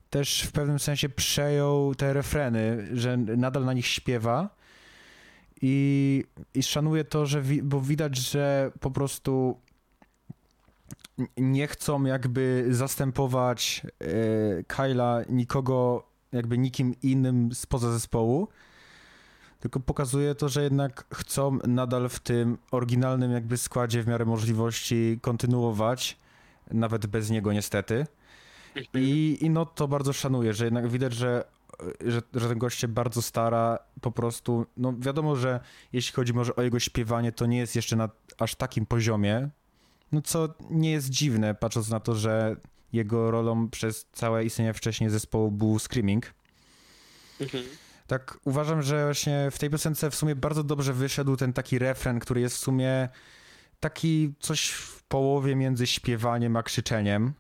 też 0.10 0.42
w 0.42 0.52
pewnym 0.52 0.80
sensie 0.80 1.10
przejął 1.10 1.96
te 1.96 2.14
refreny, 2.14 2.88
że 2.94 3.18
nadal 3.18 3.66
na 3.66 3.74
nich 3.74 3.88
śpiewa. 3.88 4.56
I, 5.62 6.24
i 6.54 6.64
szanuję 6.64 7.04
to, 7.04 7.26
że 7.26 7.42
wi- 7.42 7.64
bo 7.64 7.82
widać, 7.82 8.18
że 8.18 8.72
po 8.80 8.92
prostu 8.92 9.60
nie 11.38 11.68
chcą 11.68 12.04
jakby 12.04 12.68
zastępować 12.72 13.82
e, 14.00 14.64
Kyla 14.64 15.22
nikogo, 15.30 16.08
jakby 16.32 16.58
nikim 16.58 16.96
innym 17.04 17.54
spoza 17.54 17.92
zespołu, 17.92 18.48
tylko 19.60 19.80
pokazuje 19.80 20.36
to, 20.36 20.50
że 20.50 20.64
jednak 20.64 21.06
chcą 21.14 21.60
nadal 21.68 22.10
w 22.10 22.20
tym 22.20 22.58
oryginalnym 22.72 23.32
jakby 23.32 23.58
składzie 23.58 24.04
w 24.04 24.08
miarę 24.08 24.26
możliwości 24.26 25.20
kontynuować, 25.22 26.18
nawet 26.72 27.06
bez 27.06 27.30
niego 27.30 27.54
niestety. 27.54 28.06
Mhm. 28.76 29.06
I, 29.06 29.38
i 29.42 29.50
no 29.50 29.66
to 29.66 29.88
bardzo 29.88 30.14
szanuję, 30.14 30.54
że 30.54 30.66
jednak 30.66 30.88
widać, 30.88 31.14
że, 31.14 31.44
że, 32.06 32.22
że 32.34 32.50
ten 32.50 32.58
gość 32.58 32.80
się 32.80 32.88
bardzo 32.88 33.22
stara, 33.22 33.80
po 34.02 34.12
prostu, 34.12 34.66
no 34.78 34.94
wiadomo, 35.00 35.36
że 35.36 35.60
jeśli 35.94 36.14
chodzi 36.14 36.34
może 36.34 36.56
o 36.56 36.62
jego 36.62 36.80
śpiewanie, 36.80 37.32
to 37.32 37.46
nie 37.46 37.58
jest 37.58 37.76
jeszcze 37.76 37.96
na 37.96 38.10
aż 38.40 38.56
takim 38.56 38.86
poziomie, 38.86 39.50
no 40.12 40.22
co 40.22 40.50
nie 40.70 40.92
jest 40.92 41.10
dziwne, 41.10 41.56
patrząc 41.56 41.90
na 41.90 42.00
to, 42.00 42.16
że 42.16 42.56
jego 42.94 43.32
rolą 43.32 43.70
przez 43.70 44.06
całe 44.12 44.46
istnienie 44.46 44.74
wcześniej 44.74 45.10
zespołu 45.10 45.52
był 45.52 45.80
Screaming. 45.80 46.34
Mhm. 47.42 47.64
Tak 48.08 48.38
uważam, 48.46 48.82
że 48.82 49.04
właśnie 49.06 49.52
w 49.52 49.60
tej 49.60 49.70
piosence 49.70 50.12
w 50.12 50.16
sumie 50.16 50.36
bardzo 50.36 50.64
dobrze 50.64 50.94
wyszedł 50.94 51.36
ten 51.36 51.54
taki 51.54 51.80
refren, 51.80 52.20
który 52.20 52.42
jest 52.42 52.56
w 52.56 52.60
sumie 52.60 53.10
taki 53.80 54.34
coś 54.40 54.70
w 54.70 55.04
połowie 55.04 55.56
między 55.56 55.88
śpiewaniem 55.88 56.56
a 56.56 56.64
krzyczeniem. 56.64 57.34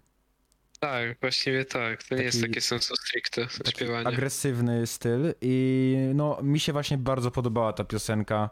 Tak, 0.83 1.19
właściwie 1.21 1.65
tak. 1.65 2.03
To 2.03 2.15
nie 2.15 2.23
jest 2.23 2.41
Taki- 2.41 2.49
takie 2.49 2.61
sensu 2.61 2.95
stricte 2.95 3.47
śpiewanie. 3.69 4.07
agresywny 4.07 4.87
styl 4.87 5.33
i 5.41 5.95
no 6.15 6.39
mi 6.41 6.59
się 6.59 6.73
właśnie 6.73 6.97
bardzo 6.97 7.31
podobała 7.31 7.73
ta 7.73 7.83
piosenka. 7.83 8.49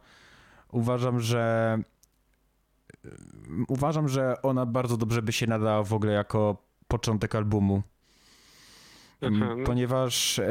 Uważam, 0.72 1.20
że 1.20 1.78
uważam, 3.68 4.08
że 4.10 4.42
ona 4.42 4.66
bardzo 4.66 4.98
dobrze 4.98 5.22
by 5.22 5.32
się 5.32 5.48
nadała 5.48 5.84
w 5.84 5.94
ogóle 5.94 6.14
jako 6.14 6.58
początek 6.88 7.36
albumu. 7.36 7.84
Aha, 9.22 9.28
Mm, 9.28 9.60
no. 9.60 9.66
Ponieważ 9.66 10.40
e, 10.40 10.46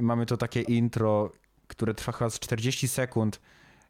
mamy 0.00 0.26
to 0.26 0.36
takie 0.36 0.60
intro, 0.60 1.32
które 1.66 1.94
trwa 1.94 2.12
chyba 2.12 2.30
z 2.30 2.38
40 2.38 2.88
sekund, 2.88 3.40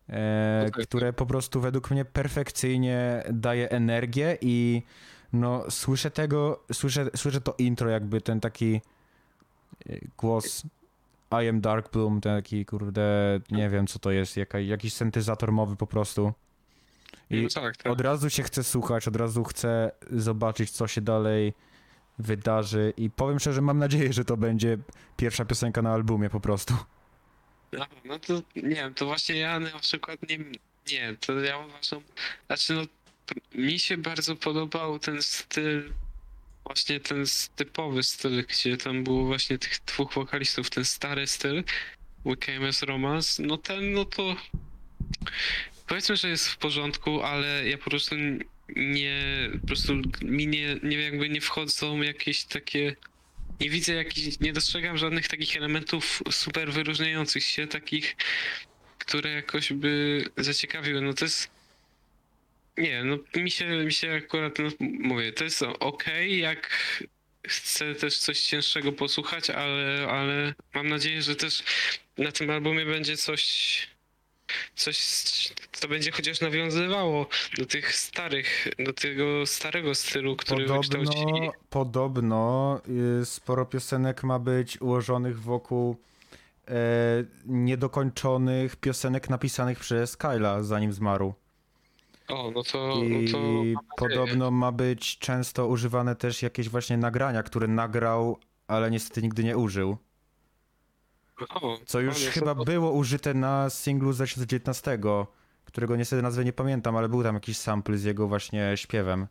e, 0.08 0.62
No 0.64 0.70
tak. 0.70 0.86
które 0.86 1.12
po 1.12 1.26
prostu 1.26 1.60
według 1.60 1.90
mnie 1.90 2.04
perfekcyjnie 2.04 3.22
daje 3.32 3.70
energię 3.70 4.38
i 4.40 4.82
no 5.32 5.70
słyszę 5.70 6.10
tego, 6.10 6.64
słyszę, 6.72 7.10
słyszę 7.16 7.40
to 7.40 7.54
intro 7.58 7.90
jakby 7.90 8.20
ten 8.20 8.40
taki 8.40 8.80
e, 9.88 9.98
głos 10.18 10.62
I 11.44 11.48
am 11.48 11.60
Dark 11.60 11.92
Bloom, 11.92 12.20
ten 12.20 12.36
taki 12.36 12.66
kurde, 12.66 13.40
nie 13.50 13.70
wiem 13.70 13.86
co 13.86 13.98
to 13.98 14.10
jest, 14.10 14.36
jaka, 14.36 14.60
jakiś 14.60 14.92
syntezator 14.92 15.52
mowy 15.52 15.76
po 15.76 15.86
prostu. 15.86 16.32
I 17.30 17.42
no 17.42 17.48
tak, 17.48 17.76
tak. 17.76 17.92
od 17.92 18.00
razu 18.00 18.30
się 18.30 18.42
chce 18.42 18.64
słuchać, 18.64 19.08
od 19.08 19.16
razu 19.16 19.44
chcę 19.44 19.90
zobaczyć, 20.10 20.70
co 20.70 20.86
się 20.86 21.00
dalej 21.00 21.54
wydarzy 22.18 22.92
i 22.96 23.10
powiem 23.10 23.38
szczerze, 23.38 23.60
mam 23.60 23.78
nadzieję, 23.78 24.12
że 24.12 24.24
to 24.24 24.36
będzie 24.36 24.78
pierwsza 25.16 25.44
piosenka 25.44 25.82
na 25.82 25.92
albumie 25.92 26.30
po 26.30 26.40
prostu. 26.40 26.74
No, 27.72 27.86
no 28.04 28.18
to 28.18 28.42
nie 28.56 28.62
wiem, 28.62 28.94
to 28.94 29.06
właśnie 29.06 29.36
ja 29.36 29.60
na 29.60 29.78
przykład 29.78 30.18
nie, 30.28 30.38
nie, 30.92 31.16
to 31.20 31.40
ja 31.40 31.58
uważam, 31.58 32.00
znaczy 32.46 32.74
no, 32.74 32.82
mi 33.54 33.78
się 33.78 33.96
bardzo 33.96 34.36
podobał 34.36 34.98
ten 34.98 35.22
styl, 35.22 35.92
właśnie 36.64 37.00
ten 37.00 37.24
typowy 37.56 38.02
styl, 38.02 38.46
gdzie 38.46 38.76
tam 38.76 39.04
było 39.04 39.24
właśnie 39.24 39.58
tych 39.58 39.78
dwóch 39.86 40.14
wokalistów, 40.14 40.70
ten 40.70 40.84
stary 40.84 41.26
styl, 41.26 41.64
We 42.24 42.36
Came 42.36 42.68
as 42.68 42.82
Romance, 42.82 43.42
no 43.42 43.56
ten, 43.56 43.92
no 43.92 44.04
to 44.04 44.36
powiedzmy, 45.86 46.16
że 46.16 46.28
jest 46.28 46.48
w 46.48 46.56
porządku, 46.56 47.22
ale 47.22 47.68
ja 47.68 47.78
po 47.78 47.90
prostu 47.90 48.14
nie, 48.76 49.50
po 49.60 49.66
prostu 49.66 49.92
mi 50.22 50.46
nie, 50.46 50.76
nie 50.82 50.96
jakby 50.96 51.28
nie 51.28 51.40
wchodzą 51.40 52.02
jakieś 52.02 52.44
takie 52.44 52.96
nie 53.60 53.70
widzę 53.70 53.94
jakichś, 53.94 54.40
nie 54.40 54.52
dostrzegam 54.52 54.98
żadnych 54.98 55.28
takich 55.28 55.56
elementów 55.56 56.22
super 56.30 56.72
wyróżniających 56.72 57.44
się, 57.44 57.66
takich, 57.66 58.16
które 58.98 59.30
jakoś 59.30 59.72
by 59.72 60.24
zaciekawiły. 60.36 61.00
No 61.00 61.14
to 61.14 61.24
jest. 61.24 61.59
Nie, 62.80 63.04
no 63.04 63.18
mi 63.36 63.50
się, 63.50 63.84
mi 63.84 63.92
się 63.92 64.14
akurat, 64.24 64.58
no, 64.58 64.68
mówię, 64.80 65.32
to 65.32 65.44
jest 65.44 65.62
ok, 65.62 66.04
jak 66.28 66.70
chcę 67.46 67.94
też 67.94 68.18
coś 68.18 68.40
cięższego 68.40 68.92
posłuchać, 68.92 69.50
ale, 69.50 70.08
ale 70.10 70.54
mam 70.74 70.88
nadzieję, 70.88 71.22
że 71.22 71.36
też 71.36 71.62
na 72.18 72.32
tym 72.32 72.50
albumie 72.50 72.86
będzie 72.86 73.16
coś, 73.16 73.88
coś, 74.74 74.98
co 75.72 75.88
będzie 75.88 76.10
chociaż 76.10 76.40
nawiązywało 76.40 77.26
do 77.58 77.66
tych 77.66 77.94
starych, 77.94 78.68
do 78.78 78.92
tego 78.92 79.46
starego 79.46 79.94
stylu, 79.94 80.36
który. 80.36 80.66
Podobno, 80.66 81.52
podobno 81.70 82.80
y, 83.22 83.26
sporo 83.26 83.66
piosenek 83.66 84.24
ma 84.24 84.38
być 84.38 84.80
ułożonych 84.80 85.40
wokół 85.40 85.96
e, 86.68 86.74
niedokończonych 87.46 88.76
piosenek 88.76 89.30
napisanych 89.30 89.78
przez 89.78 90.16
Kyla, 90.16 90.62
zanim 90.62 90.92
zmarł. 90.92 91.34
O, 92.30 92.50
no 92.54 92.62
to, 92.62 92.94
I 93.04 93.08
no 93.08 93.30
to 93.32 93.86
podobno 93.96 94.50
ma 94.50 94.72
być 94.72 95.18
często 95.18 95.66
używane 95.66 96.16
też 96.16 96.42
jakieś 96.42 96.68
właśnie 96.68 96.96
nagrania, 96.96 97.42
które 97.42 97.68
nagrał, 97.68 98.38
ale 98.66 98.90
niestety 98.90 99.22
nigdy 99.22 99.44
nie 99.44 99.56
użył. 99.56 99.96
O, 101.48 101.78
Co 101.86 102.00
już 102.00 102.20
no 102.20 102.26
to- 102.26 102.32
chyba 102.32 102.54
to- 102.54 102.64
było 102.64 102.90
użyte 102.92 103.34
na 103.34 103.70
singlu 103.70 104.12
z 104.12 104.16
2019, 104.16 104.98
którego 105.64 105.96
niestety 105.96 106.22
nazwy 106.22 106.44
nie 106.44 106.52
pamiętam, 106.52 106.96
ale 106.96 107.08
był 107.08 107.22
tam 107.22 107.34
jakiś 107.34 107.56
sample 107.56 107.98
z 107.98 108.04
jego 108.04 108.28
właśnie 108.28 108.72
śpiewem. 108.76 109.26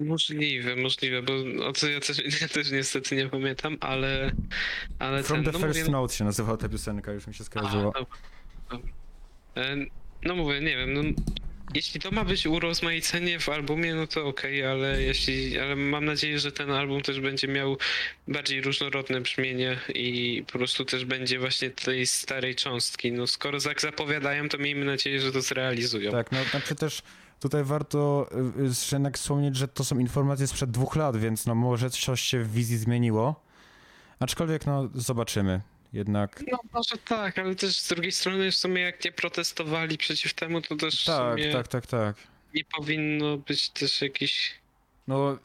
Możliwe, 0.00 0.76
możliwe, 0.76 1.22
bo 1.22 1.32
o 1.66 1.72
co 1.72 1.88
ja 1.88 2.00
też, 2.00 2.18
ja 2.42 2.48
też 2.48 2.70
niestety 2.72 3.16
nie 3.16 3.28
pamiętam, 3.28 3.76
ale. 3.80 4.32
ale 4.98 5.22
From 5.22 5.44
ten, 5.44 5.52
the 5.52 5.58
no 5.58 5.66
First 5.66 5.80
mówię, 5.80 5.92
Note 5.92 6.14
się 6.14 6.24
nazywała 6.24 6.56
ta 6.58 6.68
piosenka, 6.68 7.12
już 7.12 7.26
mi 7.26 7.34
się 7.34 7.44
skojarzyło. 7.44 7.92
dobra. 7.92 8.06
E, 9.56 9.76
No 10.24 10.36
mówię, 10.36 10.60
nie 10.60 10.76
wiem, 10.76 10.92
no 10.92 11.00
jeśli 11.76 12.00
to 12.00 12.10
ma 12.10 12.24
być 12.24 12.46
urozmaicenie 12.46 13.40
w 13.40 13.48
albumie, 13.48 13.94
no 13.94 14.06
to 14.06 14.26
okej, 14.26 14.66
ale 14.66 15.02
jeśli, 15.02 15.58
ale 15.58 15.76
mam 15.76 16.04
nadzieję, 16.04 16.38
że 16.38 16.52
ten 16.52 16.70
album 16.70 17.02
też 17.02 17.20
będzie 17.20 17.48
miał 17.48 17.76
bardziej 18.28 18.60
różnorodne 18.60 19.20
brzmienie 19.20 19.78
i 19.94 20.44
po 20.52 20.58
prostu 20.58 20.84
też 20.84 21.04
będzie 21.04 21.38
właśnie 21.38 21.70
tej 21.70 22.06
starej 22.06 22.54
cząstki. 22.54 23.12
No 23.12 23.26
skoro 23.26 23.60
tak 23.60 23.80
zapowiadają, 23.80 24.48
to 24.48 24.58
miejmy 24.58 24.84
nadzieję, 24.84 25.20
że 25.20 25.32
to 25.32 25.40
zrealizują. 25.40 26.12
Tak, 26.12 26.32
no 26.32 26.38
znaczy 26.50 26.74
też 26.74 27.02
tutaj 27.40 27.64
warto 27.64 28.28
y, 28.58 28.62
y, 28.62 28.92
jednak 28.92 29.18
wspomnieć, 29.18 29.56
że 29.56 29.68
to 29.68 29.84
są 29.84 29.98
informacje 29.98 30.46
sprzed 30.46 30.70
dwóch 30.70 30.96
lat, 30.96 31.16
więc 31.16 31.46
no 31.46 31.54
może 31.54 31.90
coś 31.90 32.20
się 32.20 32.38
w 32.42 32.52
wizji 32.52 32.76
zmieniło. 32.76 33.44
Aczkolwiek 34.20 34.66
no 34.66 34.88
zobaczymy. 34.94 35.60
Jednak 35.92 36.42
No 36.52 36.58
może 36.72 36.96
tak, 37.04 37.38
ale 37.38 37.54
też 37.54 37.78
z 37.80 37.88
drugiej 37.88 38.12
strony 38.12 38.50
w 38.50 38.54
sumie 38.54 38.82
jak 38.82 39.04
nie 39.04 39.12
protestowali 39.12 39.98
przeciw 39.98 40.34
temu, 40.34 40.60
to 40.60 40.76
też 40.76 41.04
tak, 41.04 41.38
tak, 41.52 41.68
tak, 41.68 41.86
tak. 41.86 42.16
nie 42.54 42.64
powinno 42.64 43.36
być 43.36 43.68
też 43.70 44.02
jakichś 44.02 44.54
No 45.06 45.38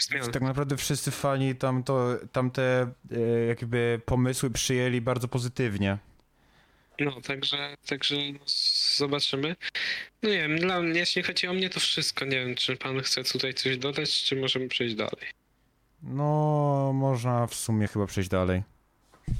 zmian. 0.00 0.32
tak 0.32 0.42
naprawdę 0.42 0.76
wszyscy 0.76 1.10
fani 1.10 1.54
tam 1.54 1.82
to, 1.82 2.16
tamte 2.32 2.92
e, 3.12 3.46
jakby 3.46 4.00
pomysły 4.04 4.50
przyjęli 4.50 5.00
bardzo 5.00 5.28
pozytywnie. 5.28 5.98
No, 7.00 7.20
także, 7.20 7.76
także 7.86 8.16
no, 8.32 8.38
zobaczymy. 8.96 9.56
No 10.22 10.28
nie 10.30 10.36
wiem, 10.38 10.58
dla 10.58 10.80
mnie, 10.82 11.00
jeśli 11.00 11.22
chodzi 11.22 11.46
o 11.48 11.52
mnie, 11.52 11.70
to 11.70 11.80
wszystko. 11.80 12.24
Nie 12.24 12.30
wiem, 12.44 12.54
czy 12.54 12.76
pan 12.76 13.00
chce 13.00 13.24
tutaj 13.24 13.54
coś 13.54 13.78
dodać, 13.78 14.22
czy 14.22 14.36
możemy 14.36 14.68
przejść 14.68 14.94
dalej. 14.94 15.26
No 16.02 16.92
można 16.94 17.46
w 17.46 17.54
sumie 17.54 17.86
chyba 17.88 18.06
przejść 18.06 18.30
dalej. 18.30 18.62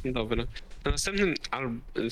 Dobra. 0.05 0.45
Na 0.85 0.91
następnym 0.91 1.35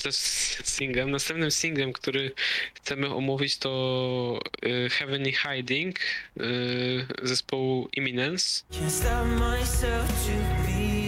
też 0.03 0.15
singlem, 0.63 1.11
następnym 1.11 1.51
singlem, 1.51 1.93
który 1.93 2.31
chcemy 2.73 3.15
omówić 3.15 3.57
to 3.57 4.39
y, 4.65 4.89
Heavenly 4.89 5.31
Hiding 5.31 5.99
y, 5.99 7.05
zespołu 7.23 7.89
Imminence. 7.97 8.63
Can't 8.71 8.89
stop 8.89 9.25
myself 9.25 10.07
to 10.07 10.63
bleed. 10.63 11.02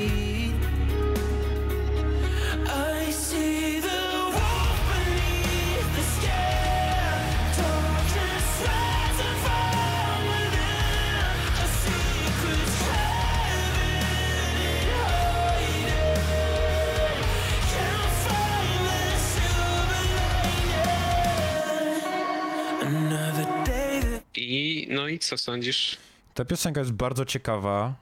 I 25.15 25.19
co 25.19 25.37
sądzisz? 25.37 25.97
Ta 26.33 26.45
piosenka 26.45 26.79
jest 26.79 26.91
bardzo 26.93 27.25
ciekawa. 27.25 27.93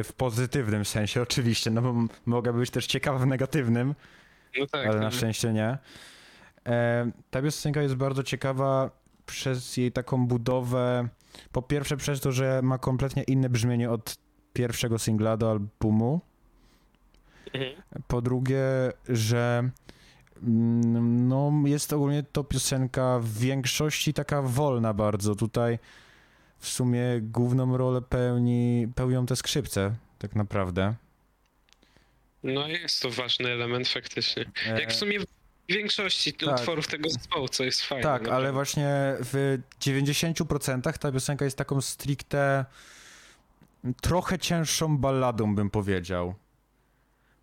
y, 0.00 0.02
W 0.04 0.12
pozytywnym 0.12 0.84
sensie, 0.84 1.22
oczywiście, 1.22 1.70
no 1.70 1.82
bo 1.82 1.94
mogła 2.26 2.52
być 2.52 2.70
też 2.70 2.86
ciekawa 2.86 3.18
w 3.18 3.26
negatywnym, 3.26 3.94
No 4.58 4.66
tak. 4.66 4.86
ale 4.86 4.96
na 4.96 5.04
no. 5.04 5.10
szczęście 5.10 5.52
nie. 5.52 5.78
E, 6.66 7.10
Ta 7.30 7.42
piosenka 7.42 7.82
jest 7.82 7.94
bardzo 7.94 8.22
ciekawa 8.22 8.90
przez 9.26 9.76
jej 9.76 9.92
taką 9.92 10.26
budowę. 10.26 11.08
Po 11.52 11.62
pierwsze, 11.62 11.96
przez 11.96 12.20
to, 12.20 12.32
że 12.32 12.60
ma 12.62 12.78
kompletnie 12.78 13.22
inne 13.22 13.48
brzmienie 13.48 13.90
od 13.90 14.16
pierwszego 14.52 14.98
singla 14.98 15.36
do 15.36 15.50
albumu. 15.50 16.20
Mhm. 17.54 17.82
Po 18.08 18.22
drugie, 18.22 18.62
że 19.08 19.70
mm, 20.42 21.28
no, 21.28 21.52
jest 21.64 21.92
ogólnie 21.92 22.22
to 22.22 22.44
piosenka 22.44 23.18
w 23.18 23.28
większości 23.38 24.12
taka 24.14 24.42
wolna 24.42 24.94
bardzo. 24.94 25.34
Tutaj 25.34 25.78
w 26.58 26.68
sumie 26.68 27.02
główną 27.22 27.76
rolę 27.76 28.02
pełni, 28.02 28.88
pełnią 28.94 29.26
te 29.26 29.36
skrzypce, 29.36 29.94
tak 30.18 30.34
naprawdę. 30.34 30.94
No 32.42 32.68
jest 32.68 33.02
to 33.02 33.10
ważny 33.10 33.48
element 33.50 33.88
faktycznie. 33.88 34.44
Jak 34.66 34.88
w 34.88 34.92
E, 34.92 34.94
sumie 34.94 35.20
w 35.20 35.24
większości 35.68 36.32
tak. 36.32 36.54
utworów 36.60 36.86
tego 36.88 37.10
zespołu, 37.10 37.48
co 37.48 37.64
jest 37.64 37.82
fajne. 37.82 38.02
Tak, 38.02 38.12
naprawdę. 38.22 38.36
ale 38.36 38.52
właśnie 38.52 38.88
w 39.20 39.58
90% 39.80 40.98
ta 40.98 41.12
piosenka 41.12 41.44
jest 41.44 41.58
taką 41.58 41.80
stricte 41.80 42.64
trochę 44.00 44.38
cięższą 44.38 44.98
balladą, 44.98 45.54
bym 45.54 45.70
powiedział. 45.70 46.34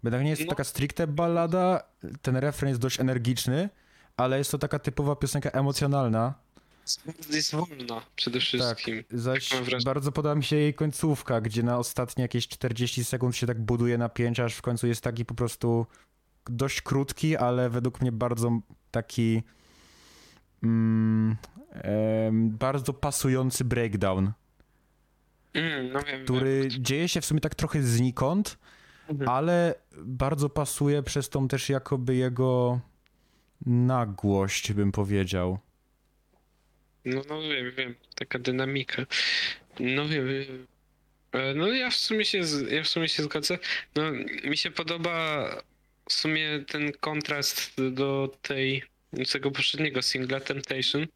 Jednak 0.04 0.23
nie 0.23 0.30
jest 0.30 0.41
to 0.41 0.45
No. 0.45 0.49
taka 0.49 0.63
stricte 0.63 1.08
ballada, 1.08 1.84
ten 2.21 2.36
refren 2.38 2.69
jest 2.69 2.82
dość 2.82 2.99
energiczny, 2.99 3.69
ale 4.17 4.38
jest 4.38 4.52
to 4.52 4.58
taka 4.58 4.80
typowa 4.80 5.15
piosenka 5.15 5.49
emocjonalna. 5.49 6.34
Jest 7.30 7.56
wolna 7.56 8.02
przede 8.15 8.39
wszystkim. 8.39 9.04
Zaś 9.12 9.54
mam 9.54 9.63
wrażenie. 9.63 9.84
bardzo 9.84 10.12
podoba 10.12 10.36
mi 10.36 10.43
się 10.43 10.56
jej 10.56 10.74
końcówka, 10.74 11.41
gdzie 11.41 11.63
na 11.63 11.78
ostatnie 11.78 12.22
jakieś 12.22 12.48
40 12.48 13.04
sekund 13.04 13.36
się 13.36 13.48
tak 13.48 13.62
buduje 13.62 13.98
napięcie, 13.98 14.43
aż 14.43 14.56
w 14.56 14.62
końcu 14.62 14.88
jest 14.88 15.02
taki 15.02 15.26
po 15.26 15.36
prostu 15.36 15.86
dość 16.46 16.82
krótki, 16.82 17.38
ale 17.38 17.69
według 17.69 18.02
mnie 18.02 18.12
bardzo 18.12 18.60
taki 18.91 19.43
mm, 20.63 21.36
em, 21.72 22.50
bardzo 22.50 22.93
pasujący 22.93 23.65
breakdown, 23.65 24.32
Mm, 25.54 25.93
no 25.93 26.00
wiem, 26.02 26.24
który 26.24 26.67
dzieje 26.80 27.08
się 27.08 27.22
w 27.22 27.26
sumie 27.26 27.39
tak 27.39 27.56
trochę 27.56 27.84
znikąd, 27.84 28.58
wiem. 29.10 29.30
ale 29.30 29.76
bardzo 29.98 30.50
pasuje 30.50 31.04
przez 31.04 31.30
tą 31.30 31.48
też 31.48 31.69
jakoby 31.69 32.15
jego 32.15 32.80
nagłość, 33.65 34.74
bym 34.74 34.91
powiedział. 34.91 35.60
No, 37.05 37.21
no 37.29 37.41
wiem, 37.41 37.71
wiem, 37.77 37.95
taka 38.15 38.39
dynamika. 38.39 39.05
No 39.79 40.07
wiem, 40.07 40.27
wiem. 40.27 40.67
E, 41.31 41.53
No 41.53 41.67
ja 41.67 41.89
w 41.89 41.95
sumie 41.95 42.25
się, 42.25 42.43
z- 42.43 42.71
ja 42.71 42.83
w 42.83 42.87
sumie 42.87 43.09
się 43.09 43.23
zgodzę. 43.23 43.57
No 43.95 44.03
mi 44.43 44.57
się 44.57 44.71
podoba 44.71 45.47
w 46.09 46.13
sumie 46.13 46.63
ten 46.67 46.91
kontrast 46.91 47.71
do 47.91 48.37
tej, 48.41 48.83
tego 49.31 49.51
poprzedniego 49.51 50.01
singla 50.01 50.39
Temptation. 50.39 51.07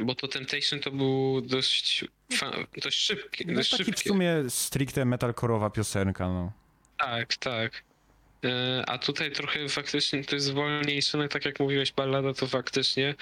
Bo 0.00 0.14
to 0.14 0.28
Temptation 0.28 0.80
to 0.80 0.90
był 0.90 1.40
dość, 1.40 2.04
fa- 2.32 2.56
dość 2.82 2.98
szybki, 2.98 3.46
No 3.46 3.54
dość 3.54 3.70
taki 3.70 3.92
w 3.92 3.98
sumie 3.98 4.34
stricte 4.48 5.04
metalkorowa 5.04 5.70
piosenka, 5.70 6.28
no. 6.28 6.52
Tak, 6.98 7.36
tak. 7.36 7.82
E, 8.44 8.84
A 8.86 8.98
tutaj 8.98 9.32
trochę 9.32 9.68
faktycznie 9.68 10.24
to 10.24 10.34
jest 10.34 10.52
wolniejsze, 10.52 11.18
no 11.18 11.28
tak 11.28 11.44
jak 11.44 11.60
mówiłeś, 11.60 11.92
ballada 11.92 12.34
to 12.34 12.46
faktycznie. 12.46 13.14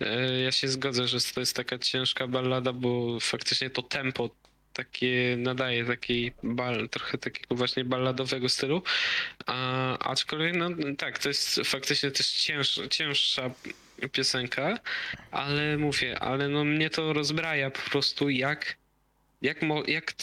e, 0.00 0.40
Ja 0.40 0.52
się 0.52 0.68
zgodzę, 0.68 1.08
że 1.08 1.18
to 1.34 1.40
jest 1.40 1.56
taka 1.56 1.78
ciężka 1.78 2.26
ballada, 2.26 2.72
bo 2.72 3.20
faktycznie 3.20 3.70
to 3.70 3.82
tempo 3.82 4.30
takie 4.72 5.36
nadaje 5.38 5.84
takiej 5.84 6.32
bal, 6.42 6.88
trochę 6.88 7.18
takiego 7.18 7.54
właśnie 7.54 7.84
balladowego 7.84 8.48
stylu. 8.48 8.82
A, 9.46 9.98
aczkolwiek, 9.98 10.54
no 10.56 10.68
tak, 10.98 11.18
to 11.18 11.28
jest 11.28 11.60
faktycznie 11.64 12.10
też 12.10 12.30
cięż, 12.32 12.80
cięższa 12.90 13.50
piosenka, 14.12 14.78
ale 15.30 15.78
mówię, 15.78 16.18
ale 16.18 16.48
no 16.48 16.64
mnie 16.64 16.90
to 16.90 17.12
rozbraja 17.12 17.70
po 17.70 17.90
prostu 17.90 18.30
jak, 18.30 18.76
jak, 19.42 19.62
mo, 19.62 19.82
jak 19.86 20.14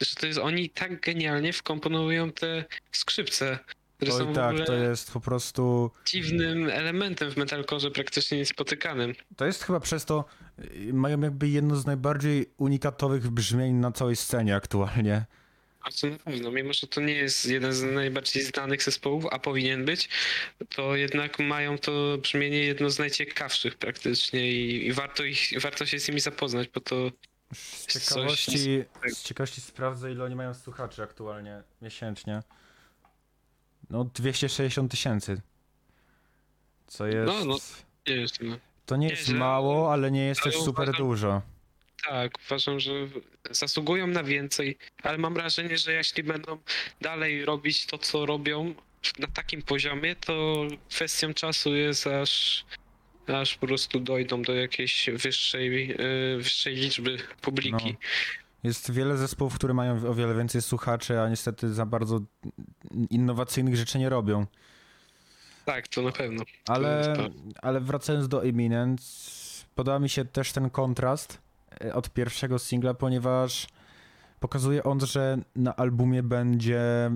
że 0.00 0.14
to 0.14 0.26
jest 0.26 0.38
oni 0.38 0.70
tak 0.70 1.00
genialnie 1.00 1.52
wkomponują 1.52 2.32
te 2.32 2.64
skrzypce, 2.92 3.58
które 4.00 4.12
Oj 4.12 4.18
są 4.24 4.32
tak, 4.32 4.66
to 4.66 4.74
jest 4.74 5.12
po 5.12 5.20
prostu... 5.20 5.90
dziwnym 6.06 6.70
elementem 6.70 7.30
w 7.30 7.36
metalcore 7.36 7.90
praktycznie 7.90 8.38
niespotykanym. 8.38 9.14
To 9.36 9.46
jest 9.46 9.62
chyba 9.64 9.80
przez 9.80 10.04
to, 10.04 10.24
y, 10.88 10.92
mają 10.92 11.20
jakby 11.20 11.48
jedno 11.48 11.76
z 11.76 11.86
najbardziej 11.86 12.46
unikatowych 12.58 13.30
brzmień 13.30 13.74
na 13.74 13.92
całej 13.92 14.16
scenie 14.16 14.56
aktualnie. 14.56 15.24
A 15.82 15.90
co 15.90 16.06
na 16.06 16.18
pewno, 16.18 16.50
mimo 16.50 16.72
że 16.72 16.86
to 16.86 17.00
nie 17.00 17.14
jest 17.14 17.46
jeden 17.46 17.72
z 17.72 17.82
najbardziej 17.82 18.42
znanych 18.42 18.82
zespołów, 18.82 19.24
a 19.30 19.38
powinien 19.38 19.84
być, 19.84 20.08
to 20.68 20.96
jednak 20.96 21.38
mają 21.38 21.78
to 21.78 22.18
brzmienie 22.22 22.58
jedno 22.58 22.90
z 22.90 22.98
najciekawszych 22.98 23.74
praktycznie 23.74 24.52
i, 24.52 24.86
i 24.86 24.92
warto, 24.92 25.24
ich, 25.24 25.50
warto 25.60 25.86
się 25.86 25.98
z 26.00 26.08
nimi 26.08 26.20
zapoznać, 26.20 26.68
bo 26.74 26.80
to 26.80 27.10
Z 27.54 27.86
Coś- 27.86 28.02
ciekawości, 28.02 28.84
z 29.08 29.22
ciekawości 29.22 29.60
sprawdzę, 29.60 30.12
ile 30.12 30.24
oni 30.24 30.36
mają 30.36 30.54
słuchaczy 30.54 31.02
aktualnie 31.02 31.62
miesięcznie. 31.82 32.42
No 33.90 34.04
260 34.04 34.90
tysięcy. 34.90 35.40
Co 36.86 37.06
jest... 37.06 37.26
No, 37.26 37.44
no. 37.44 37.56
jest. 38.06 38.40
No. 38.40 38.56
To 38.86 38.96
nie 38.96 39.08
jest 39.08 39.22
nieźle, 39.22 39.38
mało, 39.38 39.92
ale 39.92 40.10
nie 40.10 40.24
jest 40.24 40.42
też 40.42 40.54
super 40.56 40.88
uważam- 40.88 41.06
dużo. 41.06 41.42
Tak, 42.08 42.32
uważam, 42.46 42.80
że 42.80 42.92
zasługują 43.50 44.06
na 44.06 44.22
więcej, 44.24 44.78
ale 45.02 45.18
mam 45.18 45.34
wrażenie, 45.34 45.78
że 45.78 45.92
jeśli 45.92 46.22
będą 46.22 46.58
dalej 47.00 47.44
robić 47.44 47.86
to, 47.86 47.98
co 47.98 48.26
robią 48.26 48.74
na 49.18 49.26
takim 49.26 49.62
poziomie, 49.62 50.16
to 50.16 50.64
kwestią 50.90 51.34
czasu 51.34 51.74
jest 51.74 52.06
aż, 52.06 52.64
aż 53.26 53.56
po 53.56 53.66
prostu 53.66 54.00
dojdą 54.00 54.42
do 54.42 54.54
jakiejś 54.54 55.10
wyższej, 55.14 55.88
yy, 55.88 56.36
wyższej 56.38 56.74
liczby 56.74 57.16
publiki. 57.40 57.96
Jest 58.62 58.90
wiele 58.90 59.16
zespołów, 59.16 59.54
które 59.54 59.74
mają 59.74 60.08
o 60.08 60.14
wiele 60.14 60.34
więcej 60.34 60.62
słuchaczy, 60.62 61.20
a 61.20 61.28
niestety 61.28 61.74
za 61.74 61.86
bardzo 61.86 62.20
innowacyjnych 63.10 63.76
rzeczy 63.76 63.98
nie 63.98 64.08
robią. 64.08 64.46
Tak, 65.64 65.88
to 65.88 66.02
na 66.02 66.12
pewno. 66.12 66.44
Ale, 66.68 67.14
tak. 67.16 67.32
ale 67.62 67.80
wracając 67.80 68.28
do 68.28 68.44
Eminence, 68.44 69.04
podoba 69.74 69.98
mi 69.98 70.08
się 70.08 70.24
też 70.24 70.52
ten 70.52 70.70
kontrast 70.70 71.38
e, 71.84 71.94
od 71.94 72.10
pierwszego 72.10 72.58
singla, 72.58 72.94
ponieważ 72.94 73.66
pokazuje 74.40 74.82
on, 74.84 75.00
że 75.00 75.38
na 75.56 75.76
albumie 75.76 76.22
będzie 76.22 77.10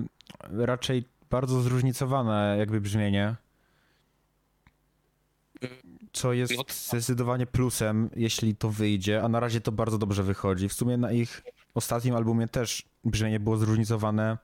raczej 0.51 1.03
bardzo 1.29 1.61
zróżnicowane 1.61 2.55
jakby 2.59 2.81
brzmienie. 2.81 3.35
Co 6.15 6.33
jest 6.33 6.57
No 6.57 6.63
zdecydowanie 6.69 7.45
plusem, 7.45 8.09
jeśli 8.15 8.55
to 8.55 8.69
wyjdzie, 8.69 9.23
a 9.23 9.29
na 9.29 9.39
razie 9.39 9.61
to 9.61 9.71
bardzo 9.71 9.97
dobrze 9.97 10.23
wychodzi. 10.23 10.69
W 10.69 10.73
sumie 10.73 10.97
na 10.97 11.11
ich 11.11 11.43
ostatnim 11.73 12.15
albumie 12.15 12.47
też 12.47 12.83
brzmienie 13.03 13.39
było 13.39 13.57
zróżnicowane 13.57 14.37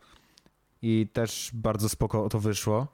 i 0.82 1.08
też 1.14 1.50
bardzo 1.54 1.90
spoko 1.90 2.30
to 2.30 2.40
wyszło. 2.40 2.88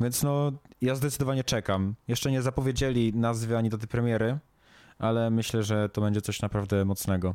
Więc 0.00 0.22
no, 0.22 0.52
ja 0.80 0.94
zdecydowanie 0.94 1.44
czekam. 1.44 1.94
Jeszcze 2.08 2.30
nie 2.30 2.42
zapowiedzieli 2.42 3.12
nazwy 3.14 3.56
ani 3.56 3.68
daty 3.68 3.86
premiery, 3.86 4.38
ale 4.98 5.30
myślę, 5.30 5.62
że 5.62 5.88
to 5.88 6.00
będzie 6.00 6.20
coś 6.20 6.42
naprawdę 6.42 6.84
mocnego. 6.84 7.34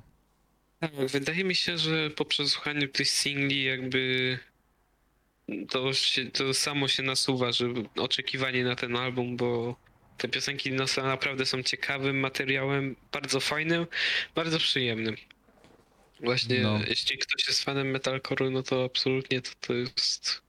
Tak, 0.79 0.91
wydaje 0.95 1.43
mi 1.43 1.55
się, 1.55 1.77
że 1.77 2.09
po 2.09 2.25
przesłuchaniu 2.25 2.87
tych 2.87 3.09
singli 3.09 3.63
jakby 3.63 4.39
to, 5.69 5.93
się, 5.93 6.25
to 6.25 6.53
samo 6.53 6.87
się 6.87 7.03
nasuwa, 7.03 7.51
że 7.51 7.65
oczekiwanie 7.95 8.63
na 8.63 8.75
ten 8.75 8.95
album, 8.95 9.37
bo 9.37 9.75
te 10.17 10.27
piosenki 10.27 10.71
no, 10.71 10.87
są- 10.87 11.03
naprawdę 11.03 11.45
są 11.45 11.63
ciekawym 11.63 12.19
materiałem, 12.19 12.95
bardzo 13.11 13.39
fajnym, 13.39 13.87
bardzo 14.35 14.57
przyjemnym. 14.57 15.15
Właśnie 16.23 16.61
No. 16.61 16.79
jeśli 16.87 17.17
ktoś 17.17 17.47
jest 17.47 17.63
fanem 17.63 17.93
metalcore'u, 17.93 18.51
no 18.51 18.63
to 18.63 18.83
absolutnie 18.83 19.41
to, 19.41 19.49
to 19.61 19.73
jest 19.73 20.41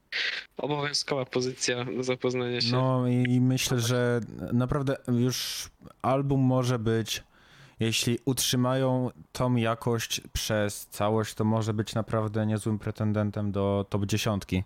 obowiązkowa 0.57 1.25
pozycja 1.25 1.85
do 1.85 2.03
zapoznania 2.03 2.61
się. 2.61 2.73
No 2.73 3.09
i 3.09 3.15
i 3.33 3.41
myślę, 3.41 3.81
że 3.81 4.21
naprawdę 4.53 4.97
już 5.09 5.69
album 6.03 6.41
może 6.41 6.79
być, 6.79 7.23
jeśli 7.81 8.19
utrzymają 8.25 9.11
tą 9.33 9.57
jakość 9.57 10.21
przez 10.33 10.87
całość, 10.87 11.35
to 11.35 11.45
może 11.45 11.75
być 11.75 11.95
naprawdę 11.95 12.47
niezłym 12.47 12.79
pretendentem 12.79 13.53
do 13.53 13.87
top 13.91 14.07
dziesiątki. 14.07 14.65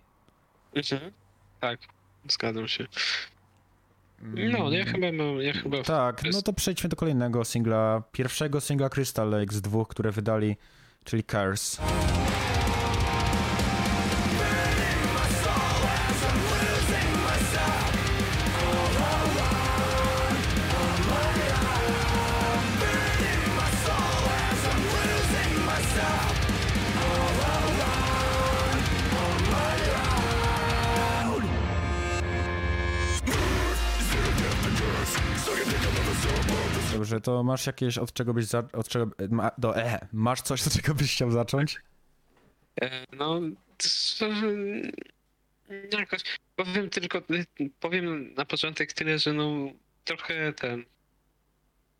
Mhm. 0.75 1.13
Tak, 1.61 1.81
zgadzam 2.29 2.69
się. 2.69 2.87
No, 4.23 4.71
ja 4.71 4.85
chyba 4.85 5.13
mam, 5.13 5.41
ja 5.41 5.53
chyba... 5.53 5.83
Tak, 5.83 6.23
no 6.33 6.43
to 6.43 6.53
przejdźmy 6.53 6.89
do 6.89 6.97
kolejnego 6.97 7.45
singla, 7.45 8.03
pierwszego 8.13 8.61
singla 8.61 8.89
Crystal 8.89 9.31
Lake 9.31 9.55
z 9.55 9.61
dwóch, 9.61 9.89
które 9.89 10.13
wydali, 10.13 10.57
czyli 11.05 11.25
Curse. 11.25 11.83
Dobrze, 36.99 37.21
to 37.21 37.43
masz 37.43 37.67
jakieś, 37.67 37.99
od 37.99 38.13
czego 38.13 38.35
byś, 38.35 38.45
za, 38.45 38.63
od 38.73 38.89
czego, 38.89 39.11
ma, 39.31 39.51
do, 39.59 39.77
e, 39.77 40.07
masz 40.13 40.43
coś, 40.43 40.67
od 40.67 40.73
czego 40.73 40.95
byś 40.95 41.13
chciał 41.15 41.31
zacząć? 41.31 41.81
E, 42.81 43.07
No, 43.17 43.41
jakoś 45.99 46.23
powiem 46.57 46.91
tylko, 46.91 47.23
powiem 47.81 48.35
na 48.35 48.45
początek 48.45 48.93
tyle, 48.93 49.19
że 49.19 49.33
no 49.33 49.51
trochę 50.05 50.53
ten, 50.53 50.85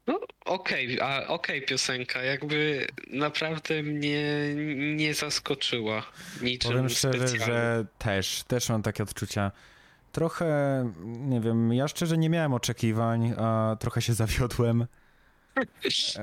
no 0.07 0.21
okej, 0.45 1.01
a 1.01 1.27
okej 1.27 1.63
piosenka, 1.63 2.23
jakby 2.23 2.87
naprawdę 3.11 3.83
mnie 3.83 4.55
nie 4.97 5.15
zaskoczyła 5.15 6.07
niczym 6.43 6.71
Powiem 6.71 6.89
szczerze, 6.89 7.29
specjalnym. 7.29 7.57
że 7.57 7.87
też, 7.99 8.43
też 8.49 8.69
mam 8.69 8.83
takie 8.83 9.03
odczucia. 9.03 9.53
Trochę, 10.13 10.93
nie 11.05 11.41
wiem, 11.41 11.73
ja 11.73 11.89
szczerze 11.89 12.19
nie 12.19 12.31
miałem 12.31 12.53
oczekiwań, 12.55 13.35
a 13.39 13.77
trochę 13.81 14.03
się 14.03 14.15
zawiodłem, 14.25 14.87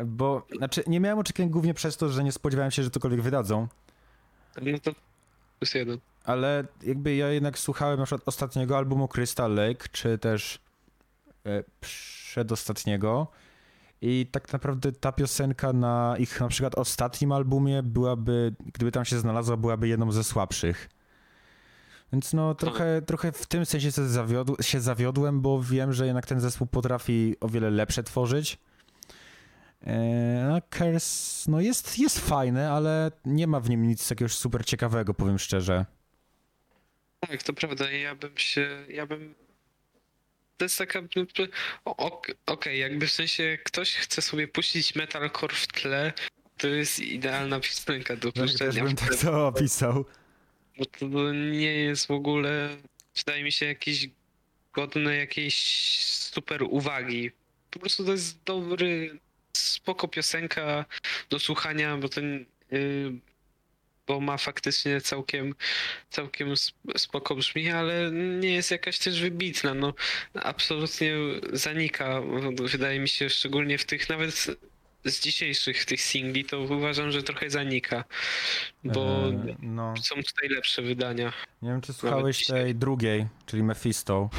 bo, 0.05 0.47
znaczy 0.57 0.83
nie 0.87 0.99
miałem 0.99 1.19
oczekiwań 1.19 1.49
głównie 1.49 1.73
przez 1.73 1.97
to, 1.97 2.09
że 2.09 2.23
nie 2.23 2.31
spodziewałem 2.31 2.71
się, 2.71 2.83
że 2.83 2.89
cokolwiek 2.89 3.21
wydadzą, 3.21 3.67
No 4.61 4.79
to 4.79 4.91
plus 5.59 5.73
jeden. 5.73 5.97
ale 6.23 6.63
jakby 6.83 7.15
ja 7.15 7.29
jednak 7.29 7.59
słuchałem 7.59 7.99
na 7.99 8.05
przykład 8.05 8.27
ostatniego 8.27 8.77
albumu 8.77 9.07
Crystal 9.07 9.53
Lake, 9.55 9.85
czy 9.91 10.17
też 10.17 10.59
e, 11.45 11.63
przedostatniego 11.79 13.27
i 14.01 14.27
tak 14.31 14.53
naprawdę 14.53 14.91
ta 14.91 15.11
piosenka 15.11 15.73
na 15.73 16.15
ich 16.19 16.39
na 16.41 16.47
przykład 16.47 16.75
ostatnim 16.75 17.31
albumie 17.31 17.83
byłaby, 17.83 18.55
gdyby 18.73 18.91
tam 18.91 19.05
się 19.05 19.19
znalazła, 19.19 19.57
byłaby 19.57 19.87
jedną 19.87 20.11
ze 20.11 20.23
słabszych. 20.23 20.89
Więc 22.13 22.33
no 22.33 22.55
trochę, 22.55 23.01
trochę 23.01 23.31
w 23.31 23.45
tym 23.45 23.65
sensie 23.65 23.91
się, 23.91 24.07
zawiodł, 24.07 24.55
się 24.61 24.81
zawiodłem, 24.81 25.41
bo 25.41 25.63
wiem, 25.63 25.93
że 25.93 26.05
jednak 26.05 26.25
ten 26.25 26.39
zespół 26.39 26.67
potrafi 26.67 27.35
o 27.39 27.49
wiele 27.49 27.69
lepsze 27.69 28.03
tworzyć. 28.03 28.57
E, 29.87 30.53
A 30.55 30.61
Curse, 30.77 31.51
no 31.51 31.61
jest, 31.61 31.99
jest 31.99 32.19
fajny, 32.19 32.71
ale 32.71 33.11
nie 33.25 33.47
ma 33.47 33.59
w 33.59 33.69
nim 33.69 33.87
nic 33.87 34.09
jakiegoś 34.09 34.33
super 34.33 34.65
ciekawego, 34.65 35.13
powiem 35.13 35.39
szczerze. 35.39 35.85
Tak, 37.19 37.43
to 37.43 37.53
prawda. 37.53 37.91
Ja 37.91 38.15
bym 38.15 38.37
się. 38.37 38.85
Ja 38.89 39.05
bym. 39.05 39.35
To 40.57 40.65
jest 40.65 40.77
taka. 40.77 41.01
Okej, 42.45 42.79
jakby 42.79 43.07
w 43.07 43.11
sensie 43.11 43.57
ktoś 43.63 43.95
chce 43.95 44.21
sobie 44.21 44.47
puścić 44.47 44.95
metalcore 44.95 45.55
w 45.55 45.67
tle, 45.67 46.13
to 46.57 46.67
jest 46.67 46.99
idealna 46.99 47.59
piosenka 47.59 48.15
do 48.15 48.31
Tak, 48.31 48.43
też 48.43 48.51
puszczenia. 48.51 48.83
bym 48.83 48.95
tak 48.95 49.15
to 49.15 49.47
opisał. 49.47 50.05
Bo 50.77 50.85
to 50.85 51.33
nie 51.33 51.73
jest 51.73 52.07
w 52.07 52.11
ogóle. 52.11 52.77
Wydaje 53.15 53.43
mi 53.43 53.51
się 53.51 53.65
jakieś 53.65 54.09
godne 54.73 55.15
jakiejś 55.15 55.57
super 56.05 56.63
uwagi. 56.63 57.31
Po 57.71 57.79
prostu 57.79 58.05
to 58.05 58.11
jest 58.11 58.43
dobry, 58.43 59.19
spoko 59.57 60.07
piosenka 60.07 60.85
do 61.29 61.39
słuchania, 61.39 61.97
bo 61.97 62.09
ten. 62.09 62.45
Yy, 62.71 63.13
bo 64.07 64.19
ma 64.19 64.37
faktycznie 64.37 65.01
całkiem, 65.01 65.55
całkiem 66.09 66.51
sp- 66.63 66.97
spoko 66.97 67.35
brzmi, 67.35 67.69
ale 67.69 68.11
nie 68.11 68.53
jest 68.53 68.71
jakaś 68.71 68.99
też 68.99 69.21
wybitna. 69.21 69.73
No, 69.73 69.93
absolutnie 70.33 71.13
zanika. 71.53 72.21
Wydaje 72.61 72.99
mi 72.99 73.09
się, 73.09 73.29
szczególnie 73.29 73.77
w 73.77 73.85
tych 73.85 74.09
nawet 74.09 74.47
z 75.05 75.19
dzisiejszych 75.19 75.85
tych 75.85 76.01
singli, 76.01 76.45
to 76.45 76.59
uważam, 76.59 77.11
że 77.11 77.23
trochę 77.23 77.49
zanika. 77.49 78.03
Bo 78.83 79.29
E, 79.29 79.55
no, 79.59 79.93
są 80.03 80.15
tutaj 80.15 80.49
lepsze 80.49 80.81
wydania. 80.81 81.33
nie 81.61 81.69
wiem, 81.69 81.81
czy 81.81 81.93
słuchałeś 81.93 82.45
tej 82.45 82.75
drugiej, 82.75 83.25
czyli 83.45 83.63
Mephisto. 83.63 84.29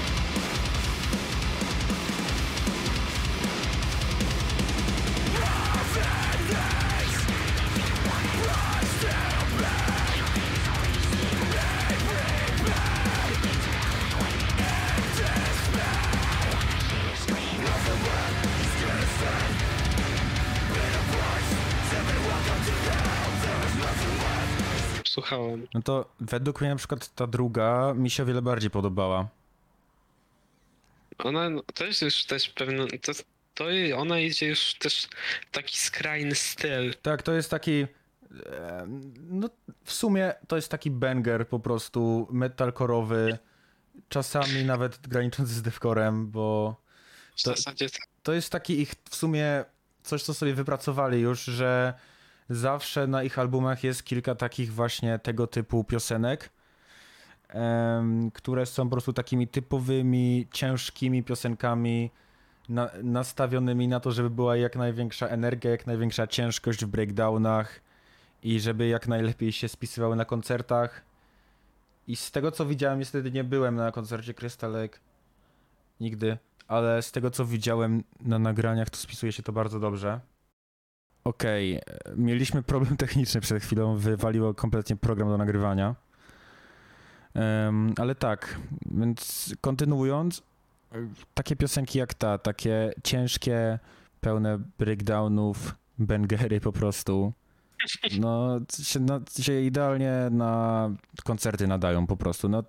Słuchałem. 25.29 25.67
No 25.75 25.83
to 25.83 26.11
według 26.21 26.61
mnie 26.61 26.71
na 26.71 26.77
przykład 26.77 27.15
ta 27.15 27.27
druga 27.27 27.95
mi 27.95 28.11
się 28.11 28.23
o 28.23 28.27
wiele 28.27 28.43
bardziej 28.43 28.71
podobała. 28.71 29.29
Ona 31.19 31.51
no, 31.51 31.63
to 31.75 31.85
jest 31.85 32.03
już 32.03 32.25
też 32.25 32.49
pewna. 32.49 32.85
To, 33.03 33.13
to 33.55 33.65
ona 33.97 34.19
idzie 34.19 34.47
już 34.47 34.75
też 34.75 35.09
taki 35.53 35.77
skrajny 35.79 36.35
styl. 36.35 36.95
Tak, 37.03 37.23
to 37.23 37.33
jest 37.33 37.51
taki. 37.51 37.87
No, 39.31 39.49
w 39.85 39.93
sumie 39.93 40.35
to 40.49 40.57
jest 40.57 40.69
taki 40.69 40.91
banger 40.91 41.49
po 41.49 41.61
prostu 41.61 42.29
metalkorowy, 42.31 43.39
czasami 44.09 44.65
nawet 44.65 45.09
graniczący 45.09 45.53
z 45.55 45.63
deathcorem, 45.63 46.31
bo 46.31 46.77
W 47.37 47.43
To- 47.43 47.51
zasadzie 47.51 47.91
tak. 47.91 48.03
to 48.23 48.33
jest 48.33 48.53
taki 48.53 48.81
ich 48.81 48.95
w 49.11 49.17
sumie 49.17 49.65
coś, 50.03 50.23
co 50.23 50.35
sobie 50.35 50.55
wypracowali 50.55 51.21
już, 51.21 51.45
że 51.45 51.95
zawsze 52.51 53.07
na 53.07 53.23
ich 53.23 53.39
albumach 53.39 53.85
jest 53.85 54.05
kilka 54.05 54.35
takich 54.35 54.73
właśnie 54.73 55.19
tego 55.19 55.47
typu 55.47 55.85
piosenek, 55.85 56.51
które 58.35 58.67
są 58.67 58.85
po 58.85 58.91
prostu 58.91 59.13
takimi 59.13 59.49
typowymi, 59.49 60.47
ciężkimi 60.53 61.23
piosenkami, 61.23 62.11
na, 62.69 62.91
nastawionymi 63.03 63.89
na 63.89 64.01
to, 64.01 64.13
żeby 64.13 64.31
była 64.31 64.57
jak 64.57 64.77
największa 64.77 65.29
energia, 65.29 65.71
jak 65.71 65.87
największa 65.87 66.27
ciężkość 66.27 66.85
w 66.85 66.89
breakdownach 66.89 67.81
i 68.43 68.61
żeby 68.61 68.87
jak 68.87 69.09
najlepiej 69.09 69.53
się 69.53 69.69
spisywały 69.69 70.17
na 70.17 70.25
koncertach. 70.25 71.05
I 72.09 72.17
z 72.17 72.31
tego 72.31 72.53
co 72.53 72.67
widziałem, 72.67 72.99
niestety 72.99 73.33
nie 73.33 73.45
byłem 73.45 73.75
na 73.75 73.93
koncercie 73.93 74.35
Crystal 74.35 74.73
Lake. 74.73 74.99
Nigdy. 76.01 76.39
ale 76.69 77.03
z 77.03 77.13
tego 77.13 77.31
co 77.31 77.45
widziałem 77.45 78.05
na 78.21 78.39
nagraniach, 78.39 78.91
to 78.91 78.97
spisuje 78.97 79.33
się 79.33 79.43
to 79.43 79.53
bardzo 79.53 79.81
dobrze. 79.81 80.21
Okej, 81.27 81.77
e, 81.77 81.81
mieliśmy 82.17 82.63
problem 82.63 82.97
techniczny 83.07 83.41
przed 83.41 83.63
chwilą, 83.63 83.97
wywaliło 83.97 84.55
kompletnie 84.55 84.97
program 84.97 85.29
do 85.29 85.37
nagrywania. 85.39 85.95
Em, 87.35 87.95
ale 87.99 88.15
tak, 88.15 88.61
więc 88.91 89.55
kontynuując, 89.61 90.43
takie 91.35 91.57
piosenki 91.57 91.99
jak 91.99 92.15
ta, 92.15 92.39
takie 92.39 92.93
ciężkie, 93.05 93.79
pełne 94.21 94.59
breakdownów, 94.79 95.75
bangery 95.99 96.61
po 96.61 96.73
prostu, 96.73 97.33
no 98.21 98.61
się, 98.83 99.01
no, 99.01 99.21
się 99.41 99.61
idealnie 99.61 100.13
na 100.31 100.91
koncerty 101.25 101.67
nadają 101.67 102.07
po 102.07 102.17
prostu. 102.17 102.49
No, 102.49 102.63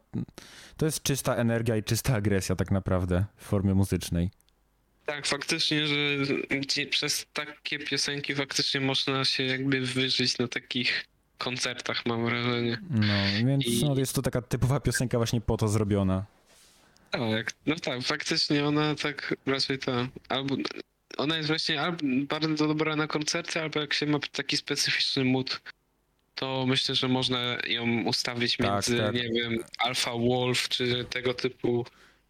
to 0.77 0.85
jest 0.85 1.03
czysta 1.03 1.35
energia 1.35 1.75
i 1.75 1.83
czysta 1.83 2.15
agresja 2.15 2.55
tak 2.55 2.71
naprawdę 2.71 3.25
w 3.35 3.43
formie 3.45 3.73
muzycznej. 3.73 4.31
Tak, 5.07 5.27
faktycznie, 5.27 5.87
że 5.87 5.95
przez 6.89 7.25
takie 7.33 7.79
piosenki 7.79 8.35
faktycznie 8.35 8.81
można 8.81 9.25
się 9.25 9.43
jakby 9.43 9.81
wyżyć 9.81 10.37
na 10.37 10.47
takich 10.47 11.05
koncertach, 11.37 12.05
mam 12.05 12.25
wrażenie. 12.25 12.77
No, 12.89 13.47
więc 13.47 13.65
I- 13.65 13.85
no, 13.85 13.95
jest 13.99 14.15
to 14.15 14.21
taka 14.21 14.41
typowa 14.41 14.79
piosenka 14.79 15.17
właśnie 15.17 15.41
po 15.41 15.57
to 15.57 15.67
zrobiona. 15.67 16.25
Tak, 17.11 17.53
no 17.65 17.75
tak, 17.75 18.01
faktycznie 18.03 18.65
ona 18.65 18.95
tak 18.95 19.35
raczej 19.45 19.79
ta, 19.79 20.07
albo 20.29 20.55
ona 21.17 21.37
jest 21.37 21.47
właśnie 21.47 21.81
albo 21.81 21.97
bardzo 22.27 22.67
dobra 22.67 22.95
na 22.95 23.07
koncerty, 23.07 23.61
albo 23.61 23.79
jak 23.79 23.93
się 23.93 24.05
ma 24.05 24.19
taki 24.31 24.57
specyficzny 24.57 25.25
mood, 25.25 25.61
to 26.35 26.65
myślę, 26.67 26.95
że 26.95 27.07
można 27.07 27.57
ją 27.67 28.03
ustawić 28.03 28.57
Tak, 28.57 28.67
między, 28.71 28.97
tak. 28.97 29.15
nie 29.15 29.29
wiem, 29.29 29.57
Alpha 29.77 30.11
Wolf, 30.11 30.69
czy 30.69 31.05
tego 31.09 31.33
typu 31.33 31.85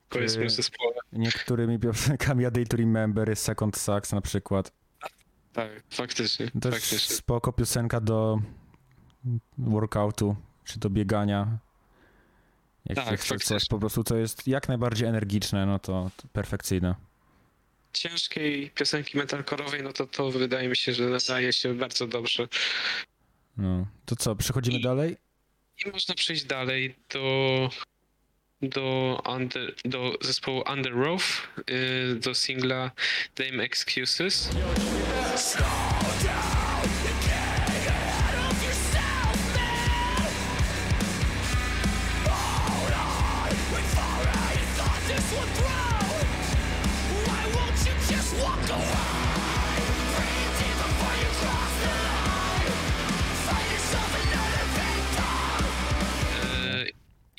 powiedzmy 0.09 0.43
Czy- 0.43 0.49
zespoły. 0.49 0.93
Niektórymi 1.13 1.79
piosenkami 1.79 2.45
A 2.45 2.51
Day 2.51 2.65
to 2.65 2.77
Remember 2.77 3.29
jest 3.29 3.43
Second 3.43 3.77
Sucks 3.77 4.11
na 4.11 4.21
przykład. 4.21 4.71
Tak, 5.53 5.69
faktycznie, 5.89 6.51
To 6.61 6.69
jest 6.69 6.79
faktycznie. 6.89 7.15
spoko 7.15 7.53
piosenka 7.53 8.01
do 8.01 8.39
workoutu, 9.57 10.35
czy 10.65 10.79
do 10.79 10.89
biegania. 10.89 11.57
Jak 12.85 12.95
Tak, 13.05 13.19
chce 13.19 13.39
coś 13.39 13.65
po 13.65 13.79
prostu, 13.79 14.03
co 14.03 14.15
jest 14.17 14.47
jak 14.47 14.67
najbardziej 14.67 15.07
energiczne, 15.07 15.65
no 15.65 15.79
to, 15.79 16.11
to 16.17 16.27
perfekcyjne. 16.27 16.95
Ciężkiej 17.93 18.71
piosenki 18.71 19.17
metalkorowej, 19.17 19.83
no 19.83 19.93
to 19.93 20.07
to 20.07 20.31
wydaje 20.31 20.69
mi 20.69 20.75
się, 20.75 20.93
że 20.93 21.03
nadaje 21.09 21.53
się 21.53 21.73
bardzo 21.73 22.07
dobrze. 22.07 22.47
No. 23.57 23.87
To 24.05 24.15
co, 24.15 24.35
przechodzimy 24.35 24.77
I- 24.77 24.81
dalej? 24.81 25.17
I 25.85 25.89
można 25.89 26.15
przejść 26.15 26.43
dalej 26.45 26.95
do 27.13 27.69
do, 28.61 29.21
under, 29.25 29.73
do 29.85 30.17
zespołu 30.21 30.63
Under 30.73 30.93
Roof, 30.93 31.47
y, 31.69 32.19
do 32.19 32.35
singla 32.35 32.91
Dame 33.35 33.63
Excuses. 33.63 34.49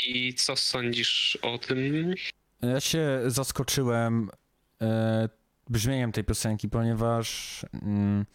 I 0.09 0.35
co 0.35 0.57
sądzisz 0.57 1.39
o 1.43 1.59
tym? 1.59 2.15
Ja 2.63 2.81
się 2.81 3.21
zaskoczyłem 3.27 4.31
e, 4.83 5.29
brzmieniem 5.71 6.13
tej 6.13 6.25
piosenki, 6.25 6.69
ponieważ 6.69 7.61
mm, 7.83 8.27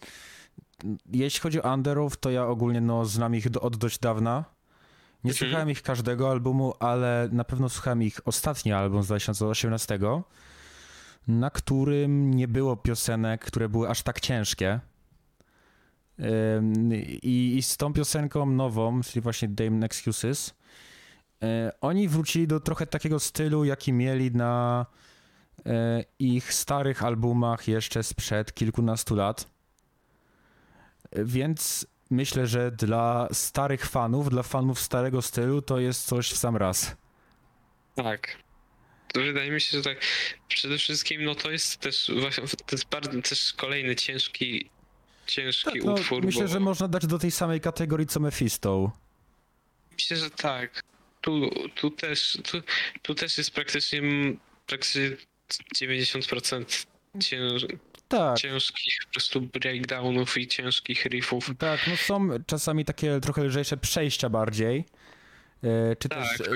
jeśli 1.12 1.40
chodzi 1.40 1.62
o 1.62 1.74
Underów, 1.74 2.16
to 2.16 2.30
ja 2.30 2.46
ogólnie 2.46 2.80
no, 2.80 3.04
znam 3.04 3.34
ich 3.34 3.50
do, 3.50 3.60
od 3.60 3.76
dość 3.76 3.98
dawna. 3.98 4.44
Nie 5.24 5.30
Mhm. 5.30 5.34
słuchałem 5.48 5.70
ich 5.70 5.82
każdego 5.82 6.30
albumu, 6.30 6.74
ale 6.80 7.28
na 7.32 7.44
pewno 7.44 7.68
słuchałem 7.68 8.02
ich 8.02 8.20
ostatni 8.24 8.72
album 8.72 9.02
z 9.02 9.06
2018, 9.06 9.98
na 11.28 11.50
którym 11.50 12.34
nie 12.34 12.48
było 12.48 12.76
piosenek, 12.76 13.44
które 13.44 13.68
były 13.68 13.88
aż 13.88 14.02
tak 14.02 14.20
ciężkie. 14.20 14.80
I, 17.22 17.56
I 17.56 17.62
z 17.62 17.76
tą 17.76 17.92
piosenką 17.92 18.46
nową, 18.46 19.00
czyli 19.02 19.20
właśnie 19.20 19.48
Dame 19.48 19.86
Excuses, 19.86 20.54
Oni 21.80 22.08
wrócili 22.08 22.46
do 22.46 22.60
trochę 22.60 22.86
takiego 22.86 23.20
stylu, 23.20 23.64
jaki 23.64 23.92
mieli 23.92 24.30
na 24.30 24.86
e, 25.66 26.04
ich 26.18 26.54
starych 26.54 27.04
albumach 27.04 27.68
jeszcze 27.68 28.02
sprzed 28.02 28.54
kilkunastu 28.54 29.14
lat. 29.14 29.46
E, 31.10 31.24
Więc 31.24 31.86
myślę, 32.10 32.46
że 32.46 32.70
dla 32.70 33.28
starych 33.32 33.86
fanów, 33.86 34.30
dla 34.30 34.42
fanów 34.42 34.80
starego 34.80 35.22
stylu, 35.22 35.62
to 35.62 35.78
jest 35.78 36.06
coś 36.06 36.30
w 36.32 36.36
sam 36.36 36.56
raz. 36.56 36.96
Tak. 37.94 38.36
To 39.12 39.20
wydaje 39.20 39.50
mi 39.50 39.60
się, 39.60 39.78
że 39.78 39.84
tak. 39.84 39.98
Przede 40.48 40.78
wszystkim, 40.78 41.24
no 41.24 41.34
to 41.34 41.50
jest 41.50 41.76
też 41.76 42.10
właśnie, 42.20 42.44
to 42.48 42.64
jest 42.76 42.88
bardzo 42.88 43.22
też 43.22 43.52
kolejny 43.52 43.96
ciężki, 43.96 44.70
ciężki 45.26 45.78
No, 45.84 45.92
utwór. 45.92 46.24
myślę, 46.24 46.42
bo 46.42 46.48
że 46.48 46.60
można 46.60 46.88
dać 46.88 47.06
do 47.06 47.18
tej 47.18 47.30
samej 47.30 47.60
kategorii 47.60 48.06
co 48.06 48.20
Mephisto. 48.20 48.92
Myślę, 49.92 50.16
że 50.16 50.30
tak. 50.30 50.82
Tu, 51.24 51.50
tu, 51.74 51.90
też, 51.90 52.38
tu, 52.50 52.62
tu 53.02 53.14
też 53.14 53.38
jest 53.38 53.50
praktycznie, 53.50 54.02
praktycznie 54.66 55.16
90% 55.76 56.86
cięż, 57.20 57.66
Tak, 58.08 58.38
ciężkich 58.38 58.94
po 59.06 59.12
prostu 59.12 59.40
breakdownów 59.40 60.38
i 60.38 60.46
ciężkich 60.48 61.04
riffów. 61.04 61.50
tak, 61.58 61.80
no 61.90 61.96
są 61.96 62.28
czasami 62.46 62.84
takie 62.84 63.20
trochę 63.20 63.44
lżejsze 63.44 63.76
przejścia 63.76 64.28
bardziej. 64.28 64.84
E, 65.62 65.96
Czy 65.96 66.08
Tak, 66.08 66.38
też 66.38 66.48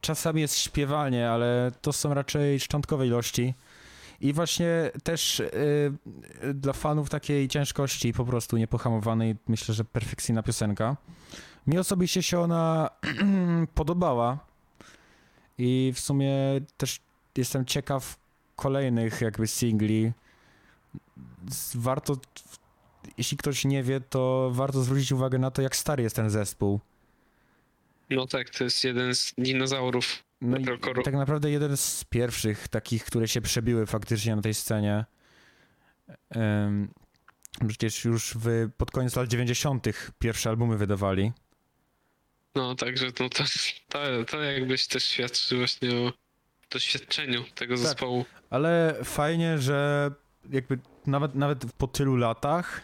czasami 0.00 0.40
jest 0.40 0.58
śpiewanie, 0.58 1.30
ale 1.30 1.72
to 1.82 1.92
są 1.92 2.14
raczej 2.14 2.60
szczątkowe 2.60 3.06
ilości. 3.06 3.54
I 4.20 4.32
właśnie 4.32 4.90
też 5.04 5.40
y, 5.40 5.50
dla 6.54 6.72
fanów 6.72 7.10
takiej 7.10 7.48
ciężkości 7.48 8.12
po 8.12 8.24
prostu 8.24 8.56
niepohamowanej, 8.56 9.36
myślę, 9.48 9.74
że 9.74 9.84
perfekcyjna 9.84 10.42
piosenka. 10.42 10.96
Mi 11.68 11.78
osobiście 11.78 12.22
się 12.22 12.40
ona 12.40 12.90
podobała 13.74 14.38
i 15.58 15.92
w 15.94 16.00
sumie 16.00 16.34
też 16.76 17.00
jestem 17.36 17.64
ciekaw 17.64 18.16
kolejnych 18.56 19.20
jakby 19.20 19.46
singli. 19.46 20.12
Warto, 21.74 22.16
jeśli 23.18 23.36
ktoś 23.36 23.64
nie 23.64 23.82
wie, 23.82 24.00
to 24.00 24.50
warto 24.52 24.82
zwrócić 24.82 25.12
uwagę 25.12 25.38
na 25.38 25.50
to, 25.50 25.62
jak 25.62 25.76
stary 25.76 26.02
jest 26.02 26.16
ten 26.16 26.30
zespół. 26.30 26.80
No 28.10 28.26
tak, 28.26 28.50
to 28.50 28.64
jest 28.64 28.84
jeden 28.84 29.14
z 29.14 29.34
dinozaurów. 29.38 30.22
No 30.40 30.56
Metalcore'u. 30.56 31.02
tak 31.02 31.14
naprawdę 31.14 31.50
jeden 31.50 31.76
z 31.76 32.04
pierwszych 32.04 32.68
takich, 32.68 33.04
które 33.04 33.28
się 33.28 33.40
przebiły 33.40 33.86
faktycznie 33.86 34.36
na 34.36 34.42
tej 34.42 34.54
scenie. 34.54 35.04
Em, 36.30 36.88
przecież 37.68 38.04
już 38.04 38.34
w, 38.34 38.70
pod 38.76 38.90
koniec 38.90 39.16
lat 39.16 39.28
90. 39.28 39.86
pierwsze 40.18 40.50
albumy 40.50 40.76
wydawali. 40.76 41.32
No 42.54 42.74
także 42.74 43.06
no 43.20 43.28
to, 43.28 43.44
to, 43.88 43.98
to 44.30 44.42
jakbyś 44.42 44.86
też 44.86 45.04
świadczy 45.04 45.56
właśnie 45.58 45.94
o 45.94 46.12
doświadczeniu 46.70 47.44
tego 47.54 47.74
Tak. 47.74 47.82
zespołu. 47.84 48.24
Ale 48.50 48.96
fajnie, 49.04 49.58
że 49.58 50.10
jakby 50.50 50.78
nawet, 51.06 51.34
nawet 51.34 51.72
po 51.78 51.86
tylu 51.86 52.16
latach 52.16 52.80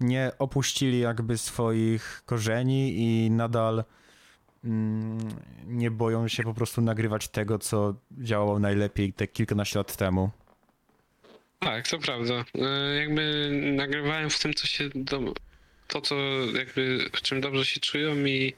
nie 0.00 0.32
opuścili 0.38 1.00
jakby 1.00 1.38
swoich 1.38 2.22
korzeni 2.26 2.94
i 2.98 3.30
nadal 3.30 3.84
mm, 4.64 5.18
nie 5.66 5.90
boją 5.90 6.28
się 6.28 6.42
po 6.42 6.54
prostu 6.54 6.80
nagrywać 6.80 7.28
tego, 7.28 7.58
co 7.58 7.94
działało 8.18 8.58
najlepiej 8.58 9.12
te 9.12 9.26
kilkanaście 9.28 9.78
lat 9.78 9.96
temu. 9.96 10.30
Tak, 11.58 11.88
to 11.88 11.98
prawda. 11.98 12.44
E, 12.54 12.94
Jakby 12.96 13.50
nagrywałem 13.76 14.30
w 14.30 14.38
tym, 14.38 14.54
co 14.54 14.66
się 14.66 14.88
do, 14.94 15.20
to, 15.88 16.00
co 16.00 16.16
jakby 16.54 17.10
w 17.12 17.22
czym 17.22 17.40
dobrze 17.40 17.66
się 17.66 17.80
czują 17.80 18.24
i, 18.24 18.54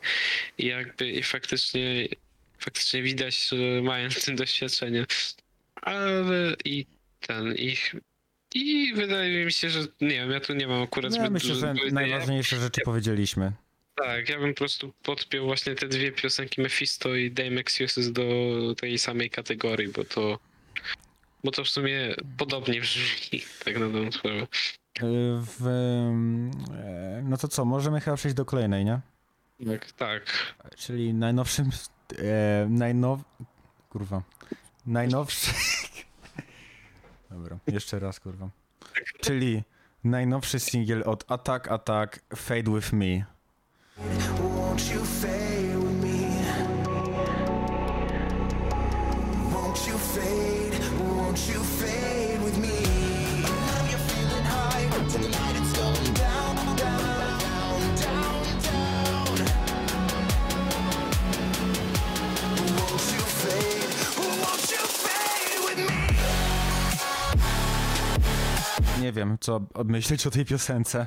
i 0.59 0.67
jakby 0.67 1.11
i 1.11 1.23
faktycznie 1.23 2.09
faktycznie 2.59 3.03
widać, 3.03 3.49
że 3.49 3.83
mają 3.83 4.11
w 4.11 4.25
tym 4.25 4.37
doświadczenie. 4.37 5.07
Ale 5.83 6.57
i 6.65 6.87
ten 7.21 7.55
ich 7.55 7.95
i 8.55 8.93
wydaje 8.95 9.45
mi 9.45 9.53
się, 9.53 9.71
że 9.71 9.81
nie 10.01 10.11
wiem, 10.11 10.31
ja 10.31 10.41
tu 10.41 10.55
nie 10.55 10.67
mam 10.67 10.83
akurat 10.83 11.11
No, 11.11 11.17
ja 11.17 11.23
zbyt 11.23 11.33
myślę, 11.33 11.55
że 11.55 11.75
najważniejsze 11.93 12.57
rzeczy 12.57 12.81
powiedzieliśmy. 12.85 13.53
Tak, 13.95 14.29
ja 14.29 14.39
bym 14.39 14.55
po 14.55 14.59
prostu 14.59 14.93
podpiął 15.03 15.47
właśnie 15.47 15.75
te 15.75 15.89
dwie 15.89 16.13
piosenki 16.13 16.61
Mephisto 16.61 17.15
i 17.15 17.31
Dame 17.31 17.61
Excuses 17.61 18.13
do 18.13 18.25
tej 18.77 18.99
samej 18.99 19.31
kategorii, 19.31 19.89
bo 19.89 20.05
to 20.05 20.39
bo 21.45 21.51
to 21.51 21.65
w 21.65 21.69
sumie 21.69 22.15
podobnie 22.39 22.81
brzmi, 22.81 23.43
tak 23.65 23.75
na 23.75 23.89
dobrą 23.89 24.13
sprawę. 24.13 24.47
W, 25.41 25.67
e, 26.73 27.23
no 27.23 27.37
to 27.37 27.49
co, 27.49 27.65
możemy 27.65 28.01
chyba 28.01 28.17
przejść 28.17 28.37
do 28.37 28.45
kolejnej, 28.45 28.85
nie? 28.85 29.01
Tak, 29.67 29.93
tak. 29.93 30.23
Czyli 30.77 31.15
najnowszym, 31.15 31.71
e, 32.19 32.67
najnow... 32.69 33.21
kurwa, 33.91 34.23
najnowszy, 34.87 35.51
Dobra, 37.31 37.59
jeszcze 37.67 37.99
raz, 37.99 38.21
kurwa. 38.21 38.49
Czyli 39.21 39.63
najnowszy 40.05 40.61
singiel 40.61 41.03
od 41.07 41.33
Attack 41.33 41.69
Attack 41.69 42.21
Fade 42.37 42.75
With 42.75 42.93
Me. 42.93 43.25
Won't 44.39 44.95
you 44.95 45.05
fade 45.05 45.40
wiem, 69.27 69.39
co 69.41 69.67
myśleć 69.85 70.27
o 70.27 70.31
tej 70.31 70.45
piosence. 70.45 71.07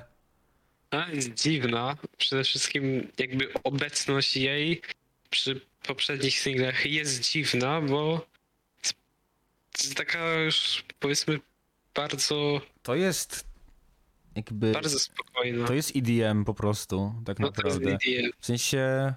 A, 0.91 1.09
jest 1.11 1.33
dziwna. 1.33 1.97
Przede 2.17 2.43
wszystkim 2.43 3.07
jakby 3.17 3.53
obecność 3.63 4.37
jej 4.37 4.81
przy 5.29 5.61
poprzednich 5.87 6.39
singlach 6.39 6.85
jest 6.85 7.31
dziwna, 7.31 7.81
bo 7.81 8.25
jest- 9.77 9.95
taka 9.95 10.33
już 10.35 10.83
powiedzmy 10.99 11.39
bardzo, 11.95 12.61
To 12.83 12.95
jest 12.95 13.47
jakby... 14.35 14.71
bardzo 14.71 14.99
spokojna. 14.99 15.67
To 15.67 15.73
jest 15.73 15.91
EDM 15.95 16.43
po 16.45 16.53
prostu, 16.53 17.13
tak 17.25 17.39
no 17.39 17.51
to 17.51 17.67
jest 17.67 17.79
naprawdę. 17.79 17.97
EDM. 18.09 18.31
W 18.39 18.45
sensie 18.45 19.13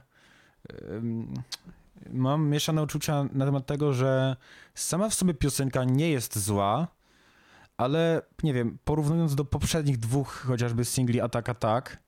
mam 2.12 2.48
mieszane 2.48 2.82
uczucia 2.82 3.24
na 3.32 3.44
temat 3.46 3.66
tego, 3.66 3.92
że 3.92 4.36
sama 4.74 5.08
w 5.08 5.14
sobie 5.14 5.34
piosenka 5.34 5.84
nie 5.84 6.10
jest 6.10 6.38
zła, 6.38 6.88
ale 7.76 8.22
nie 8.42 8.54
wiem, 8.54 8.78
porównując 8.84 9.34
do 9.34 9.44
poprzednich 9.44 9.98
dwóch 9.98 10.44
chociażby 10.46 10.84
singli 10.84 11.20
Attack 11.20 11.48
Attack, 11.48 11.98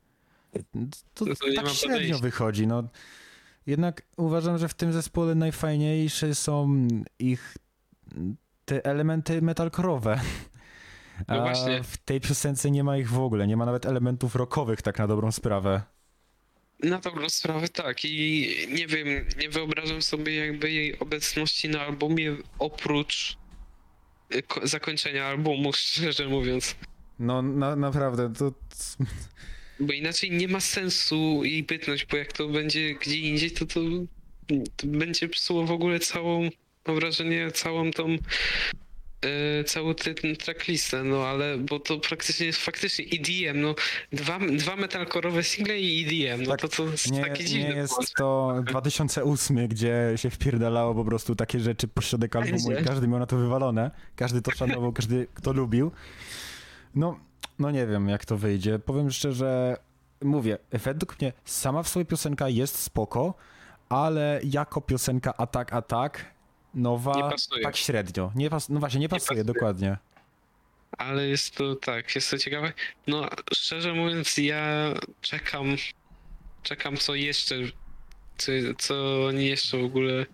to, 1.14 1.24
to 1.24 1.34
tak 1.56 1.68
średnio 1.68 2.18
wychodzi. 2.18 2.66
No. 2.66 2.82
Jednak 3.66 4.02
uważam, 4.16 4.58
że 4.58 4.68
w 4.68 4.74
tym 4.74 4.92
zespole 4.92 5.34
najfajniejsze 5.34 6.34
są 6.34 6.88
ich 7.18 7.56
te 8.64 8.84
elementy 8.84 9.42
metalkorowe. 9.42 10.20
No 11.28 11.34
A 11.34 11.40
właśnie. 11.40 11.82
w 11.82 11.96
tej 11.96 12.20
piosence 12.20 12.70
nie 12.70 12.84
ma 12.84 12.96
ich 12.96 13.10
w 13.10 13.18
ogóle, 13.18 13.46
nie 13.46 13.56
ma 13.56 13.66
nawet 13.66 13.86
elementów 13.86 14.34
rockowych 14.36 14.82
tak 14.82 14.98
na 14.98 15.06
dobrą 15.06 15.32
sprawę. 15.32 15.82
Na 16.82 16.98
dobrą 16.98 17.28
sprawę 17.28 17.68
tak 17.68 18.04
i 18.04 18.48
nie 18.72 18.86
wiem, 18.86 19.06
nie 19.38 19.48
wyobrażam 19.48 20.02
sobie 20.02 20.46
jakby 20.46 20.72
jej 20.72 20.98
obecności 20.98 21.68
na 21.68 21.80
albumie 21.80 22.36
oprócz 22.58 23.36
zakończenia 24.62 25.26
albumu, 25.26 25.72
szczerze 25.76 26.28
mówiąc. 26.28 26.76
No 27.18 27.42
na, 27.42 27.76
naprawdę, 27.76 28.32
to... 28.38 28.52
Bo 29.80 29.92
inaczej 29.92 30.30
nie 30.30 30.48
ma 30.48 30.60
sensu 30.60 31.44
jej 31.44 31.62
bytność, 31.62 32.06
bo 32.06 32.16
jak 32.16 32.32
to 32.32 32.48
będzie 32.48 32.94
gdzie 32.94 33.16
indziej, 33.16 33.50
to 33.50 33.66
to, 33.66 33.80
to 34.76 34.86
będzie 34.86 35.28
psuło 35.28 35.64
w 35.64 35.70
ogóle 35.70 36.00
całą, 36.00 36.50
mam 36.86 36.96
wrażenie, 36.96 37.50
całą 37.50 37.90
tą 37.90 38.16
e, 39.22 39.64
całą 39.64 39.94
tę 39.94 40.14
tę 40.14 40.36
tracklistę, 40.36 41.04
no 41.04 41.26
ale 41.26 41.58
bo 41.58 41.80
to 41.80 41.98
praktycznie 41.98 42.46
jest 42.46 42.58
faktycznie 42.58 43.04
EDM, 43.04 43.60
no 43.60 43.74
dwa, 44.12 44.38
dwa 44.38 44.76
metalkorowe 44.76 45.44
single 45.44 45.78
i 45.78 46.04
EDM, 46.04 46.42
no 46.42 46.50
Tak, 46.50 46.60
to 46.60 46.68
to 46.68 46.84
jest 46.84 47.10
Nie, 47.10 47.20
taki 47.20 47.54
nie 47.54 47.60
jest 47.60 48.14
to 48.16 48.54
2008, 48.66 49.68
gdzie 49.68 50.12
się 50.16 50.30
wpierdalało 50.30 50.94
po 50.94 51.04
prostu 51.04 51.34
takie 51.34 51.60
rzeczy 51.60 51.88
po 51.88 52.02
środek 52.02 52.36
albumu 52.36 52.72
i 52.72 52.84
każdy 52.84 53.08
miał 53.08 53.18
na 53.18 53.26
to 53.26 53.36
wywalone. 53.36 53.90
Każdy 54.16 54.42
to 54.42 54.50
szanował, 54.50 54.92
każdy 54.92 55.26
kto 55.34 55.52
lubił. 55.52 55.90
No, 56.94 57.18
no 57.58 57.70
nie 57.70 57.86
wiem 57.86 58.08
jak 58.08 58.24
to 58.24 58.36
wyjdzie. 58.36 58.78
Powiem 58.78 59.10
szczerze, 59.10 59.76
mówię, 60.22 60.58
według 60.72 61.20
mnie 61.20 61.32
sama 61.44 61.82
w 61.82 61.88
sobie 61.88 62.04
piosenka 62.04 62.48
jest 62.48 62.76
spoko, 62.76 63.34
ale 63.88 64.40
jako 64.44 64.80
piosenka 64.80 65.36
Attack 65.36 65.72
Attack 65.72 66.24
nowa, 66.74 67.30
Nie 67.56 67.62
tak 67.62 67.76
średnio. 67.76 68.32
Nie 68.34 68.50
pas, 68.50 68.68
no 68.68 68.80
właśnie, 68.80 69.00
nie 69.00 69.08
pasuje, 69.08 69.26
pasuje. 69.28 69.44
dokładnie. 69.44 69.96
Ale 70.98 71.28
jest 71.28 71.54
to 71.54 71.76
tak, 71.76 72.14
jest 72.14 72.30
to 72.30 72.38
ciekawe. 72.38 72.72
No, 73.06 73.28
szczerze 73.54 73.92
mówiąc, 73.94 74.36
ja 74.36 74.94
czekam, 75.20 75.76
czekam 76.62 76.96
co 76.96 77.14
jeszcze, 77.14 77.54
co, 78.38 78.52
co 78.78 79.26
oni 79.26 79.46
jeszcze 79.46 79.78
w 79.78 79.84
ogóle, 79.84 80.26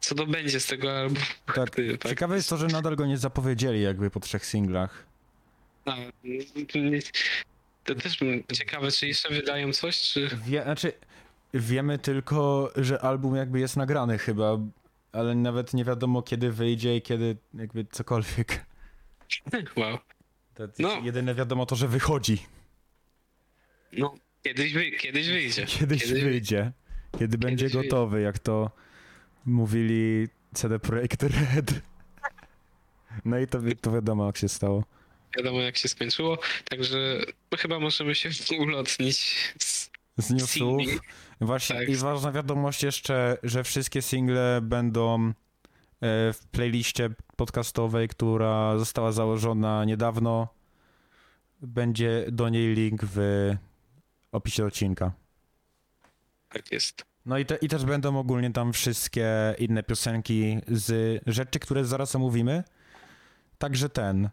co 0.00 0.14
to 0.14 0.26
będzie 0.26 0.60
z 0.60 0.66
tego 0.66 0.98
albumu. 0.98 1.20
Tak. 1.54 1.70
Tak. 2.00 2.08
Ciekawe 2.08 2.36
jest 2.36 2.48
to, 2.48 2.56
że 2.56 2.66
nadal 2.66 2.96
go 2.96 3.06
nie 3.06 3.18
zapowiedzieli 3.18 3.82
jakby 3.82 4.10
po 4.10 4.20
trzech 4.20 4.46
singlach. 4.46 5.06
Nie- 6.24 7.00
to 7.84 7.94
też 7.94 8.18
ciekawe, 8.52 8.90
czy 8.90 9.06
jeszcze 9.06 9.34
wydają 9.34 9.72
coś, 9.72 10.00
czy... 10.00 10.30
Wie, 10.46 10.62
znaczy, 10.62 10.92
wiemy 11.54 11.98
tylko, 11.98 12.72
że 12.76 13.00
album 13.00 13.36
jakby 13.36 13.60
jest 13.60 13.76
nagrany 13.76 14.18
chyba, 14.18 14.58
ale 15.12 15.34
nawet 15.34 15.74
nie 15.74 15.84
wiadomo 15.84 16.22
kiedy 16.22 16.52
wyjdzie 16.52 16.96
i 16.96 17.02
kiedy 17.02 17.36
jakby 17.54 17.84
cokolwiek. 17.90 18.64
Wow. 19.76 19.98
To 20.54 20.64
No. 20.78 21.00
Jedyne 21.04 21.34
wiadomo 21.34 21.66
to, 21.66 21.76
że 21.76 21.88
wychodzi. 21.88 22.38
No, 23.92 24.14
kiedyś, 24.44 24.72
wy, 24.72 24.90
kiedyś 24.90 25.28
wyjdzie. 25.28 25.66
Kiedyś 25.78 26.02
Kiedy- 26.04 26.20
wyjdzie. 26.20 26.72
Kiedy 27.18 27.38
będzie 27.38 27.68
wyjdzie. 27.68 27.82
gotowy, 27.82 28.20
jak 28.22 28.38
to 28.38 28.70
mówili 29.46 30.28
CD 30.54 30.78
Projekt 30.78 31.22
Red. 31.22 31.70
No 33.24 33.38
i 33.38 33.46
to, 33.46 33.58
to 33.80 33.92
wiadomo 33.92 34.26
jak 34.26 34.36
się 34.36 34.48
stało. 34.48 34.84
Wiadomo, 35.36 35.60
jak 35.60 35.76
się 35.76 35.88
skończyło, 35.88 36.38
także 36.70 37.20
chyba 37.58 37.78
możemy 37.80 38.14
się 38.14 38.30
ulotnić 38.58 39.18
z 39.58 39.90
Z 40.18 40.30
newsów. 40.30 40.82
Właśnie 41.42 41.76
Tak. 41.76 41.88
i 41.88 41.96
ważna 41.96 42.32
wiadomość 42.32 42.82
jeszcze, 42.82 43.36
że 43.42 43.64
wszystkie 43.64 44.02
single 44.02 44.60
będą 44.62 45.28
e, 45.28 45.32
w 46.32 46.46
playliście 46.50 47.10
podcastowej, 47.36 48.08
która 48.08 48.78
została 48.78 49.12
założona 49.12 49.84
niedawno. 49.84 50.48
Będzie 51.60 52.26
do 52.32 52.48
niej 52.48 52.74
link 52.74 53.00
w 53.04 53.50
opisie 54.32 54.66
odcinka. 54.66 55.12
Tak 56.48 56.72
jest. 56.72 57.04
No 57.26 57.38
i, 57.38 57.46
te, 57.46 57.56
i 57.56 57.68
też 57.68 57.84
będą 57.84 58.18
ogólnie 58.18 58.50
tam 58.52 58.72
wszystkie 58.72 59.54
inne 59.58 59.82
piosenki 59.82 60.58
z 60.68 61.20
rzeczy, 61.26 61.58
które 61.58 61.84
zaraz 61.84 62.16
omówimy. 62.16 62.64
Także 63.58 63.88
ten. 63.88 64.28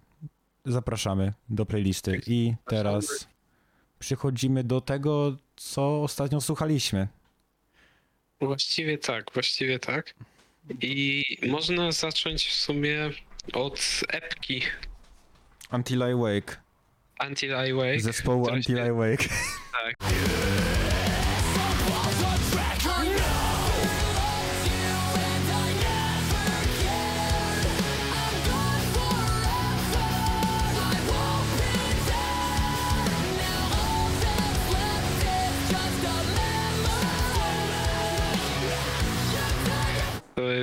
Zapraszamy 0.66 1.34
do 1.50 1.66
playlisty. 1.66 2.22
I 2.28 2.56
teraz 2.66 3.28
przechodzimy 4.00 4.64
do 4.64 4.82
tego, 4.82 5.38
co 5.60 6.04
ostatnio 6.04 6.42
słuchaliśmy. 6.42 7.08
Właściwie 8.42 8.98
tak, 8.98 9.34
właściwie 9.34 9.80
tak. 9.80 10.14
I 10.82 11.24
można 11.48 11.92
zacząć 11.92 12.48
w 12.48 12.54
sumie 12.54 13.10
od 13.54 14.02
epki 14.10 14.62
Until 15.72 16.04
I 16.12 16.16
Wake. 16.16 16.58
Until 17.28 17.52
I 17.70 17.74
Wake. 17.74 18.00
Zespołu 18.00 18.48
Until 18.52 18.78
I 18.78 18.92
Wake. 18.92 19.30
Tak. 19.72 19.96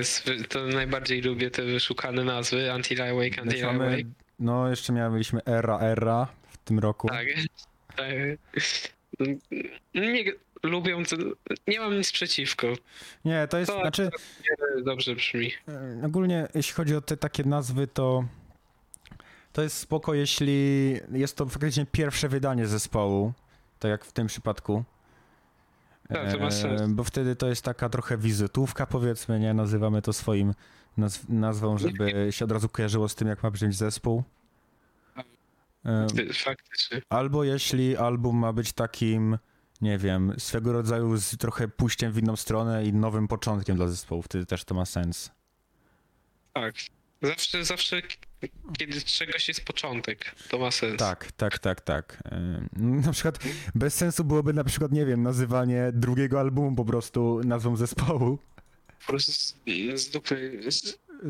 Jest, 0.07 0.49
to 0.49 0.66
najbardziej 0.66 1.23
lubię 1.23 1.51
te 1.51 1.62
wyszukane 1.62 2.25
nazwy. 2.25 2.73
Until 2.77 2.96
I 2.98 3.00
Wake, 3.00 3.42
Until 3.42 3.48
Też 3.50 3.61
I 3.61 3.65
mamy, 3.65 3.90
Wake. 3.90 4.09
no 4.38 4.71
jeszcze 4.71 4.92
mieliśmy 4.92 5.40
Era 5.46 5.79
Era 5.79 6.29
w 6.48 6.57
tym 6.57 6.79
roku. 6.79 7.09
Tak. 7.09 7.27
tak. 7.96 8.07
Nie, 9.94 10.25
lubią 10.63 11.04
to, 11.04 11.17
nie 11.67 11.81
mam 11.81 11.96
nic 11.98 12.13
przeciwko. 12.13 12.67
Nie, 13.25 13.46
to 13.48 13.59
jest, 13.59 13.73
To- 13.73 13.81
znaczy 13.81 14.11
Dobrze 14.85 15.15
brzmi. 15.15 15.52
ogólnie 16.04 16.48
jeśli 16.54 16.75
chodzi 16.75 16.96
o 16.96 17.00
te 17.00 17.17
takie 17.17 17.44
nazwy, 17.44 17.87
to 17.87 18.25
to 19.52 19.63
jest 19.63 19.77
spoko, 19.79 20.15
jeśli 20.15 20.92
jest 21.13 21.37
to 21.37 21.46
faktycznie 21.46 21.87
pierwsze 21.92 22.29
wydanie 22.29 22.67
zespołu, 22.67 23.33
tak 23.79 23.90
jak 23.90 24.04
w 24.04 24.13
tym 24.13 24.27
przypadku. 24.27 24.85
Tak, 26.09 26.33
to 26.33 26.38
ma 26.38 26.46
E, 26.46 26.52
sens. 26.52 26.83
Bo 26.88 27.04
wtedy 27.04 27.37
to 27.37 27.48
jest 27.48 27.63
taka 27.65 27.88
trochę 27.88 28.19
wizytówka, 28.19 28.87
powiedzmy, 28.87 29.40
nie? 29.40 29.54
Nazywamy 29.54 30.02
to 30.02 30.13
swoim 30.13 30.54
nazw 30.96 31.29
nazwą, 31.29 31.79
żeby 31.79 32.29
się 32.31 32.44
od 32.44 32.52
razu 32.52 32.69
kojarzyło 32.69 33.09
z 33.09 33.15
tym, 33.15 33.29
jak 33.29 33.42
ma 33.42 33.50
brzmieć 33.50 33.77
zespół. 33.77 34.23
E, 35.85 36.07
Faktycznie. 36.44 37.02
Albo 37.09 37.44
jeśli 37.44 37.96
album 37.96 38.37
ma 38.37 38.52
być 38.52 38.73
takim, 38.73 39.38
nie 39.81 39.98
wiem, 39.98 40.33
swego 40.38 40.73
rodzaju 40.73 41.17
z 41.17 41.37
trochę 41.37 41.69
pójściem 41.69 42.13
w 42.13 42.19
inną 42.19 42.37
stronę 42.37 42.85
i 42.85 42.92
nowym 42.92 43.29
początkiem 43.29 43.77
dla 43.77 43.88
zespołu, 43.88 44.23
wtedy 44.23 44.46
też 44.46 44.65
to 44.65 44.75
ma 44.75 44.85
sens. 44.85 45.31
Tak. 46.52 46.75
Zawsze, 47.23 47.65
zawsze 47.65 48.02
kiedy 48.79 49.01
czegoś 49.03 49.49
jest 49.49 49.65
początek, 49.65 50.35
to 50.49 50.59
ma 50.59 50.71
sens. 50.71 50.97
Tak, 50.99 51.33
tak, 51.33 51.59
tak, 51.59 51.81
tak. 51.81 52.23
Na 52.73 53.13
przykład 53.13 53.39
bez 53.75 53.95
sensu 53.95 54.25
byłoby 54.25 54.53
na 54.53 54.65
przykład, 54.65 54.93
nie 54.93 55.07
wiem, 55.07 55.23
nazywanie 55.23 55.91
drugiego 55.93 56.41
albumu 56.41 56.77
po 56.77 56.85
prostu 56.85 57.41
nazwą 57.45 57.77
zespołu. 57.77 58.39
Po 59.01 59.07
prostu 59.07 59.33
z, 59.33 59.55
z 59.95 60.11
dupy. 60.11 60.61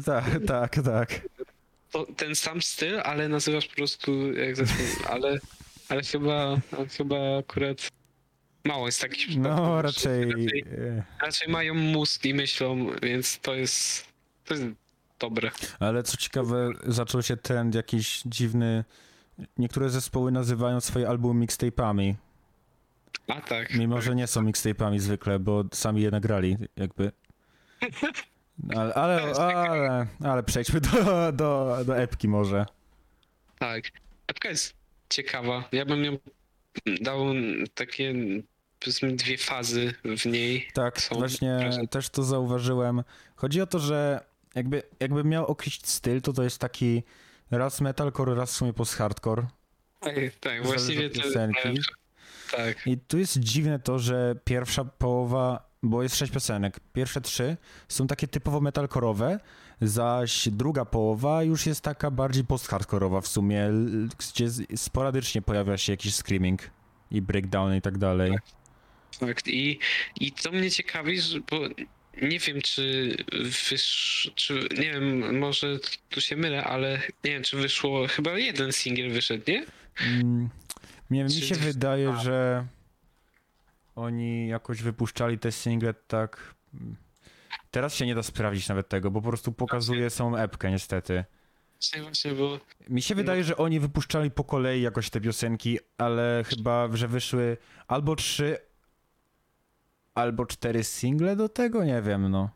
Tak, 0.04 0.24
tak, 0.46 0.74
tak. 0.84 1.20
To, 1.90 2.06
ten 2.16 2.34
sam 2.34 2.62
styl, 2.62 3.00
ale 3.00 3.28
nazywasz 3.28 3.66
po 3.68 3.74
prostu 3.74 4.32
jak 4.32 4.56
zespół. 4.56 4.86
Ale, 5.08 5.38
ale 5.88 6.02
chyba, 6.02 6.60
chyba 6.96 7.38
akurat 7.38 7.88
mało 8.64 8.86
jest 8.86 9.00
takich. 9.00 9.36
No, 9.38 9.82
raczej... 9.82 10.24
raczej. 10.24 10.64
e, 10.78 11.04
Raczej 11.22 11.48
mają 11.48 11.74
mózg 11.74 12.24
i 12.24 12.34
myślą, 12.34 12.90
więc 13.02 13.38
to 13.38 13.54
jest. 13.54 14.06
To 14.44 14.54
jest 14.54 14.66
dobre. 15.18 15.50
Ale 15.80 16.02
co 16.02 16.16
ciekawe, 16.16 16.70
zaczął 16.86 17.22
się 17.22 17.36
trend 17.36 17.74
jakiś 17.74 18.22
dziwny. 18.26 18.84
Niektóre 19.58 19.90
zespoły 19.90 20.32
nazywają 20.32 20.80
swoje 20.80 21.08
albumy 21.08 21.46
mixtape'ami, 21.46 22.14
A 23.28 23.40
tak. 23.40 23.74
mimo 23.74 24.00
że 24.00 24.14
nie 24.14 24.26
są 24.26 24.42
mixtape'ami 24.42 24.98
zwykle, 24.98 25.38
bo 25.38 25.64
sami 25.72 26.02
je 26.02 26.10
nagrali, 26.10 26.56
jakby. 26.76 27.12
Ale, 28.76 28.94
ale, 28.94 29.22
ale, 29.36 30.06
ale 30.24 30.42
przejdźmy 30.42 30.80
do, 30.80 31.32
do, 31.32 31.78
do 31.86 31.98
epki 31.98 32.28
może. 32.28 32.66
Tak. 33.58 33.84
Epka 34.26 34.48
jest 34.48 34.74
ciekawa. 35.08 35.68
Ja 35.72 35.84
bym 35.84 36.04
ją 36.04 36.18
dał 37.00 37.18
takie 37.74 38.14
powiedzmy 38.80 39.16
dwie 39.16 39.38
fazy 39.38 39.94
w 40.18 40.26
niej. 40.26 40.68
Tak, 40.74 41.00
Są 41.00 41.16
właśnie 41.16 41.70
też 41.90 42.08
to 42.08 42.22
zauważyłem. 42.22 43.02
Chodzi 43.36 43.60
o 43.60 43.66
to, 43.66 43.78
że 43.78 44.20
jakby, 44.56 44.82
jakby 45.00 45.24
miał 45.24 45.46
określić 45.46 45.88
styl, 45.88 46.22
to 46.22 46.32
to 46.32 46.42
jest 46.42 46.58
taki 46.58 47.02
raz 47.50 47.80
metalcore, 47.80 48.34
raz 48.34 48.52
w 48.52 48.56
sumie 48.56 48.72
post-hardcore. 48.72 49.46
Tak, 50.00 50.14
tak 50.40 50.66
właściwie 50.66 51.10
to 51.10 51.22
piosenki. 51.22 51.80
Tak. 52.52 52.86
I 52.86 52.98
tu 52.98 53.18
jest 53.18 53.38
dziwne 53.38 53.78
to, 53.78 53.98
że 53.98 54.36
pierwsza 54.44 54.84
połowa, 54.84 55.70
bo 55.82 56.02
jest 56.02 56.16
sześć 56.16 56.32
piosenek, 56.32 56.80
pierwsze 56.92 57.20
trzy 57.20 57.56
są 57.88 58.06
takie 58.06 58.28
typowo 58.28 58.60
metalkorowe, 58.60 59.40
zaś 59.80 60.48
druga 60.48 60.84
połowa 60.84 61.42
już 61.42 61.66
jest 61.66 61.80
taka 61.80 62.10
bardziej 62.10 62.44
post-hardkorowa 62.44 63.20
w 63.20 63.28
sumie, 63.28 63.70
gdzie 64.18 64.48
sporadycznie 64.76 65.42
pojawia 65.42 65.76
się 65.76 65.92
jakiś 65.92 66.14
screaming 66.14 66.70
i 67.10 67.22
breakdown 67.22 67.74
i 67.74 67.80
tak 67.80 67.98
dalej. 67.98 68.38
Tak, 69.20 69.46
i, 69.46 69.78
i 70.20 70.32
to 70.32 70.52
mnie 70.52 70.70
ciekawi, 70.70 71.20
bo 71.50 71.56
nie 72.22 72.38
wiem, 72.38 72.62
czy 72.62 73.16
wysz, 73.70 74.30
czy 74.34 74.54
nie 74.78 74.92
wiem, 74.92 75.38
może 75.38 75.78
tu 76.10 76.20
się 76.20 76.36
mylę, 76.36 76.64
ale 76.64 77.02
nie 77.24 77.30
wiem, 77.30 77.42
czy 77.42 77.56
wyszło, 77.56 78.06
chyba 78.08 78.38
jeden 78.38 78.72
singiel 78.72 79.10
wyszedł, 79.10 79.44
nie? 79.48 79.64
Mm, 80.00 80.48
nie 81.10 81.18
wiem, 81.18 81.26
mi 81.26 81.40
Czy- 81.40 81.46
się 81.46 81.54
wydaje, 81.54 82.08
a. 82.10 82.22
że 82.22 82.66
oni 83.96 84.48
jakoś 84.48 84.82
wypuszczali 84.82 85.38
te 85.38 85.52
single 85.52 85.94
tak... 85.94 86.54
Teraz 87.70 87.94
się 87.94 88.06
nie 88.06 88.14
da 88.14 88.22
sprawdzić 88.22 88.68
nawet 88.68 88.88
tego, 88.88 89.10
bo 89.10 89.22
po 89.22 89.28
prostu 89.28 89.52
pokazuje 89.52 90.10
samą 90.10 90.36
epkę 90.36 90.70
niestety. 90.70 91.24
Właśnie, 92.02 92.32
bo 92.32 92.60
Mi 92.88 93.02
się 93.02 93.14
wydaje, 93.14 93.44
że 93.44 93.56
oni 93.56 93.80
wypuszczali 93.80 94.30
po 94.30 94.44
kolei 94.44 94.82
jakoś 94.82 95.10
te 95.10 95.20
piosenki, 95.20 95.78
ale 95.98 96.44
chyba, 96.48 96.88
że 96.96 97.08
wyszły 97.08 97.56
albo 97.88 98.16
trzy, 98.16 98.56
albo 100.16 100.46
cztery 100.46 100.84
single 100.84 101.36
do 101.36 101.48
tego, 101.48 101.84
nie 101.84 102.02
wiem, 102.02 102.28
no. 102.30 102.50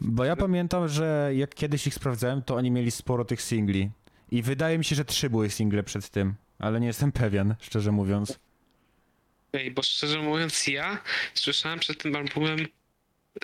Bo 0.00 0.24
ja 0.24 0.36
pamiętam, 0.36 0.88
że 0.88 1.30
jak 1.34 1.54
kiedyś 1.54 1.86
ich 1.86 1.94
sprawdzałem, 1.94 2.42
to 2.42 2.54
oni 2.54 2.70
mieli 2.70 2.90
sporo 2.90 3.24
tych 3.24 3.42
singli. 3.42 3.90
I 4.30 4.42
wydaje 4.42 4.78
mi 4.78 4.84
się, 4.84 4.94
że 4.96 5.04
trzy 5.04 5.30
były 5.30 5.50
single 5.50 5.82
przed 5.82 6.08
tym, 6.08 6.34
ale 6.58 6.80
nie 6.80 6.86
jestem 6.86 7.12
pewien, 7.12 7.54
szczerze 7.60 7.92
mówiąc. 7.92 8.38
Ej, 9.52 9.70
bo 9.70 9.82
szczerze 9.82 10.18
mówiąc, 10.22 10.66
ja 10.66 10.98
słyszałem 11.34 11.78
przed 11.78 12.02
tym 12.02 12.16
albumem 12.16 12.58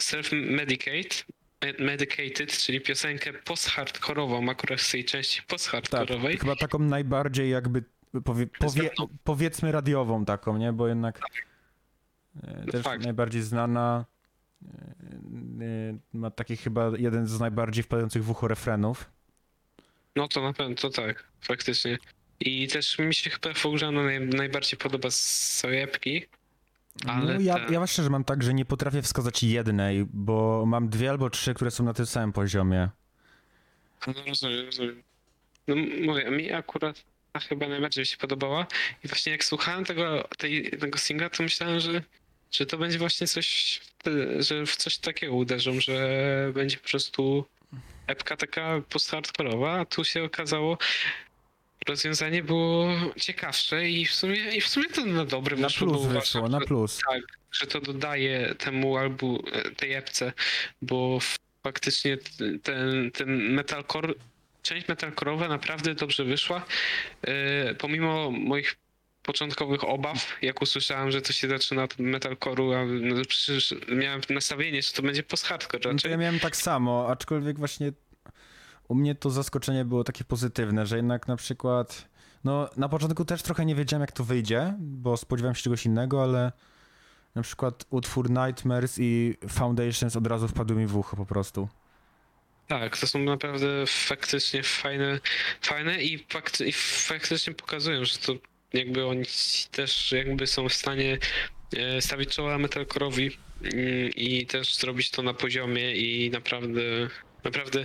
Self-Medicate, 0.00 1.24
Me- 1.62 1.84
Medicated, 1.86 2.58
czyli 2.58 2.80
piosenkę 2.80 3.32
post-hardkorową, 3.32 4.50
akurat 4.50 4.80
z 4.80 4.90
tej 4.90 5.04
części 5.04 5.38
Tak, 5.38 5.46
post-hardkorowej. 5.46 6.38
chyba 6.38 6.56
taką 6.56 6.78
najbardziej 6.78 7.50
jakby, 7.50 7.84
powie, 8.24 8.46
powie, 8.46 8.90
powiedzmy 9.24 9.72
radiową 9.72 10.24
taką, 10.24 10.56
nie? 10.58 10.72
Bo 10.72 10.88
jednak 10.88 11.20
No 11.20 11.26
też 12.70 12.82
fakt. 12.82 13.04
najbardziej 13.04 13.42
znana, 13.42 14.04
e, 14.62 14.68
e, 15.64 15.98
ma 16.12 16.30
taki 16.30 16.56
chyba 16.56 16.90
jeden 16.98 17.26
z 17.26 17.40
najbardziej 17.40 17.84
wpadających 17.84 18.24
w 18.24 18.30
ucho 18.30 18.48
refrenów. 18.48 19.10
No 20.16 20.28
to 20.28 20.42
na 20.42 20.52
pewno, 20.52 20.74
to 20.74 20.90
tak, 20.90 21.24
faktycznie. 21.40 21.98
I 22.40 22.68
też 22.68 22.98
mi 22.98 23.14
się 23.14 23.30
chyba 23.30 23.50
naj, 23.92 24.20
najbardziej 24.20 24.78
podoba 24.78 25.10
z 25.10 25.58
całej 25.60 25.82
epki. 25.82 26.26
Ale 27.06 27.34
no, 27.34 27.40
ja, 27.40 27.54
te- 27.54 27.72
ja 27.72 27.78
właśnie, 27.78 28.04
że 28.04 28.10
mam 28.10 28.24
tak, 28.24 28.42
że 28.42 28.54
nie 28.54 28.64
potrafię 28.64 29.02
wskazać 29.02 29.42
jednej, 29.42 30.06
bo 30.12 30.64
mam 30.66 30.88
dwie 30.88 31.10
albo 31.10 31.30
trzy, 31.30 31.54
które 31.54 31.70
są 31.70 31.84
na 31.84 31.94
tym 31.94 32.06
samym 32.06 32.32
poziomie. 32.32 32.88
No 34.06 34.14
rozumiem, 34.26 34.66
rozumiem. 34.66 35.02
No 35.68 35.74
mówię, 36.06 36.30
mi 36.30 36.52
akurat 36.52 37.04
ta 37.32 37.40
chyba 37.40 37.68
najbardziej 37.68 38.02
mi 38.02 38.06
się 38.06 38.16
podobała. 38.16 38.66
I 39.04 39.08
właśnie 39.08 39.32
jak 39.32 39.44
słuchałem 39.44 39.84
tego, 39.84 40.28
tej, 40.38 40.70
tego 40.70 40.98
singla, 40.98 41.30
to 41.30 41.42
myślałem, 41.42 41.80
że, 41.80 42.02
że 42.52 42.66
to 42.66 42.78
będzie 42.78 42.98
właśnie 42.98 43.26
coś, 43.26 43.80
że 44.38 44.66
w 44.66 44.76
coś 44.76 44.98
takiego 44.98 45.34
uderzą, 45.34 45.80
że 45.80 46.50
będzie 46.54 46.76
po 46.76 46.88
prostu 46.88 47.44
epka 48.06 48.36
taka 48.36 48.80
post-hardkorowa, 48.88 49.80
a 49.80 49.84
tu 49.84 50.04
się 50.04 50.24
okazało, 50.24 50.78
rozwiązanie 51.88 52.42
było 52.42 52.88
ciekawsze 53.20 53.88
i 53.88 54.06
w 54.06 54.14
sumie, 54.14 54.56
i 54.56 54.60
w 54.60 54.68
sumie 54.68 54.86
to 54.88 55.06
na 55.06 55.24
dobre 55.24 55.56
Na 55.56 55.68
wyszło, 55.68 55.86
plus 55.88 56.06
wyszło, 56.06 56.48
na 56.48 56.60
plus. 56.60 57.00
tak, 57.10 57.22
że 57.52 57.66
to 57.66 57.80
dodaje 57.80 58.54
temu 58.54 58.96
albu, 58.96 59.44
tej 59.76 59.92
epce, 59.92 60.32
bo 60.82 61.18
faktycznie 61.62 62.18
ten, 62.62 63.10
ten 63.10 63.52
metalcore, 63.52 64.14
część 64.62 64.86
metalcore'owa 64.86 65.48
naprawdę 65.48 65.94
dobrze 65.94 66.24
wyszła. 66.24 66.66
E, 67.22 67.74
pomimo 67.74 68.30
moich 68.30 68.76
początkowych 69.22 69.84
obaw, 69.84 70.36
jak 70.42 70.62
usłyszałem, 70.62 71.10
że 71.10 71.22
to 71.22 71.32
się 71.32 71.48
zaczyna 71.48 71.82
od 71.82 71.96
metalcore'u, 71.96 72.74
a 72.74 72.84
no, 73.14 73.22
przecież 73.28 73.74
miałem 73.96 74.20
nastawienie, 74.30 74.82
że 74.82 74.92
to 74.92 75.02
będzie 75.02 75.22
post-hardcore 75.22 75.78
No 75.78 75.82
to 75.82 75.92
raczej. 75.92 76.10
ja 76.10 76.16
miałem 76.16 76.40
tak 76.40 76.56
samo, 76.56 77.06
aczkolwiek 77.08 77.58
właśnie 77.58 77.92
u 78.88 78.94
mnie 78.94 79.14
to 79.14 79.30
zaskoczenie 79.30 79.84
było 79.84 80.04
takie 80.04 80.24
pozytywne, 80.24 80.86
że 80.86 80.96
jednak 80.96 81.28
na 81.28 81.36
przykład, 81.36 82.08
no 82.44 82.70
na 82.76 82.88
początku 82.88 83.24
też 83.24 83.42
trochę 83.42 83.64
nie 83.64 83.74
wiedziałem 83.74 84.00
jak 84.00 84.12
to 84.12 84.24
wyjdzie, 84.24 84.74
bo 84.78 85.16
spodziewałem 85.16 85.54
się 85.54 85.62
czegoś 85.62 85.86
innego, 85.86 86.22
ale 86.22 86.52
na 87.34 87.42
przykład 87.42 87.84
utwór 87.90 88.30
Nightmares 88.30 88.98
i 88.98 89.36
Foundations 89.48 90.16
od 90.16 90.26
razu 90.26 90.48
wpadły 90.48 90.76
mi 90.76 90.86
w 90.86 90.96
ucho 90.96 91.16
po 91.16 91.26
prostu. 91.26 91.68
Tak, 92.66 92.98
to 92.98 93.06
są 93.06 93.18
naprawdę 93.18 93.66
faktycznie 93.86 94.62
fajne, 94.62 95.20
fajne 95.60 96.02
i, 96.02 96.26
fakty, 96.28 96.66
i 96.68 96.72
faktycznie 96.72 97.54
pokazują, 97.54 98.04
że 98.04 98.18
to 98.18 98.32
jakby 98.72 99.06
oni 99.06 99.24
też 99.70 100.12
jakby 100.12 100.46
są 100.46 100.68
w 100.68 100.74
stanie 100.74 101.18
e, 101.76 102.02
stawić 102.02 102.34
czoła 102.34 102.56
metalcore'owi 102.58 103.30
mm, 103.62 104.10
i 104.16 104.46
też 104.46 104.74
zrobić 104.76 105.10
to 105.10 105.22
na 105.22 105.34
poziomie 105.34 105.96
i 105.96 106.30
naprawdę, 106.30 106.80
naprawdę 107.44 107.84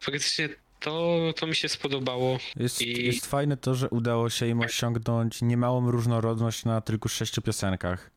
faktycznie 0.00 0.48
to, 0.80 1.20
to 1.36 1.46
mi 1.46 1.54
się 1.54 1.68
spodobało. 1.68 2.38
Jest, 2.56 2.82
I- 2.82 3.06
jest 3.06 3.26
fajne 3.26 3.56
to, 3.56 3.74
że 3.74 3.88
udało 3.90 4.30
się 4.30 4.46
im 4.48 4.60
osiągnąć 4.60 5.42
niemałą 5.42 5.90
różnorodność 5.90 6.64
na 6.64 6.80
tylko 6.80 7.08
sześciu 7.08 7.42
piosenkach. 7.42 8.10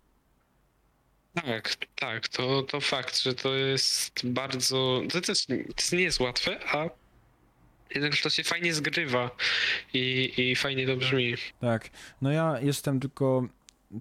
Tak, 1.34 1.76
tak, 1.96 2.28
to, 2.28 2.64
to 2.64 2.82
fakt, 2.82 3.20
że 3.22 3.34
to 3.34 3.56
jest 3.56 4.12
bardzo, 4.24 5.02
to 5.12 5.22
też 5.22 5.46
to 5.90 5.96
nie 5.96 6.04
jest 6.04 6.20
łatwe, 6.20 6.60
a 6.74 6.90
jednak 7.96 8.22
to 8.24 8.30
się 8.30 8.44
fajnie 8.44 8.74
zgrywa 8.74 9.32
i, 9.94 10.34
i 10.38 10.56
fajnie 10.56 10.88
to 10.88 10.98
brzmi. 10.98 11.36
Tak, 11.60 11.90
no 12.22 12.32
ja 12.32 12.60
jestem 12.62 13.00
tylko 13.00 13.48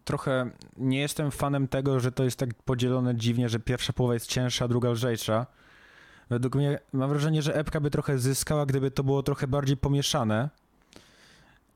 trochę, 0.04 0.50
nie 0.76 1.00
jestem 1.00 1.30
fanem 1.30 1.68
tego, 1.68 2.00
że 2.00 2.12
to 2.12 2.24
jest 2.24 2.38
tak 2.38 2.54
podzielone 2.54 3.16
dziwnie, 3.16 3.48
że 3.48 3.58
pierwsza 3.58 3.92
połowa 3.92 4.14
jest 4.14 4.26
cięższa, 4.26 4.68
druga 4.68 4.90
lżejsza. 4.90 5.46
Według 6.30 6.54
mnie 6.54 6.78
mam 6.92 7.10
wrażenie, 7.10 7.42
że 7.42 7.54
epka 7.54 7.80
by 7.80 7.90
trochę 7.90 8.18
zyskała, 8.18 8.66
gdyby 8.66 8.90
to 8.90 9.04
było 9.04 9.22
trochę 9.22 9.46
bardziej 9.46 9.76
pomieszane. 9.76 10.48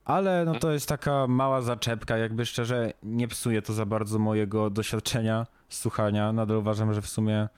Ale 0.05 0.45
no 0.45 0.55
to 0.55 0.73
jest 0.73 0.89
taka 0.89 1.27
mała 1.27 1.61
zaczepka, 1.61 2.19
jakby 2.19 2.47
szczerze 2.47 2.93
nie 3.03 3.29
psuje 3.29 3.63
to 3.63 3.73
za 3.73 3.87
bardzo 3.87 4.19
mojego 4.19 4.71
doświadczenia 4.71 5.47
słuchania. 5.69 6.33
Nadal 6.33 6.57
uważam, 6.57 6.95
że 6.95 7.03
w 7.03 7.09
sumie 7.09 7.49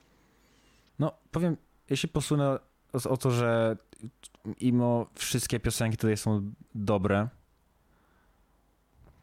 no 0.99 1.13
powiem, 1.31 1.57
jeśli 1.91 2.09
posunę 2.09 2.59
o, 2.95 3.11
o 3.11 3.16
to, 3.16 3.30
że 3.30 3.76
imo 4.61 5.11
wszystkie 5.14 5.61
piosenki 5.61 5.97
tutaj 5.97 6.16
są 6.16 6.53
dobre, 6.74 7.28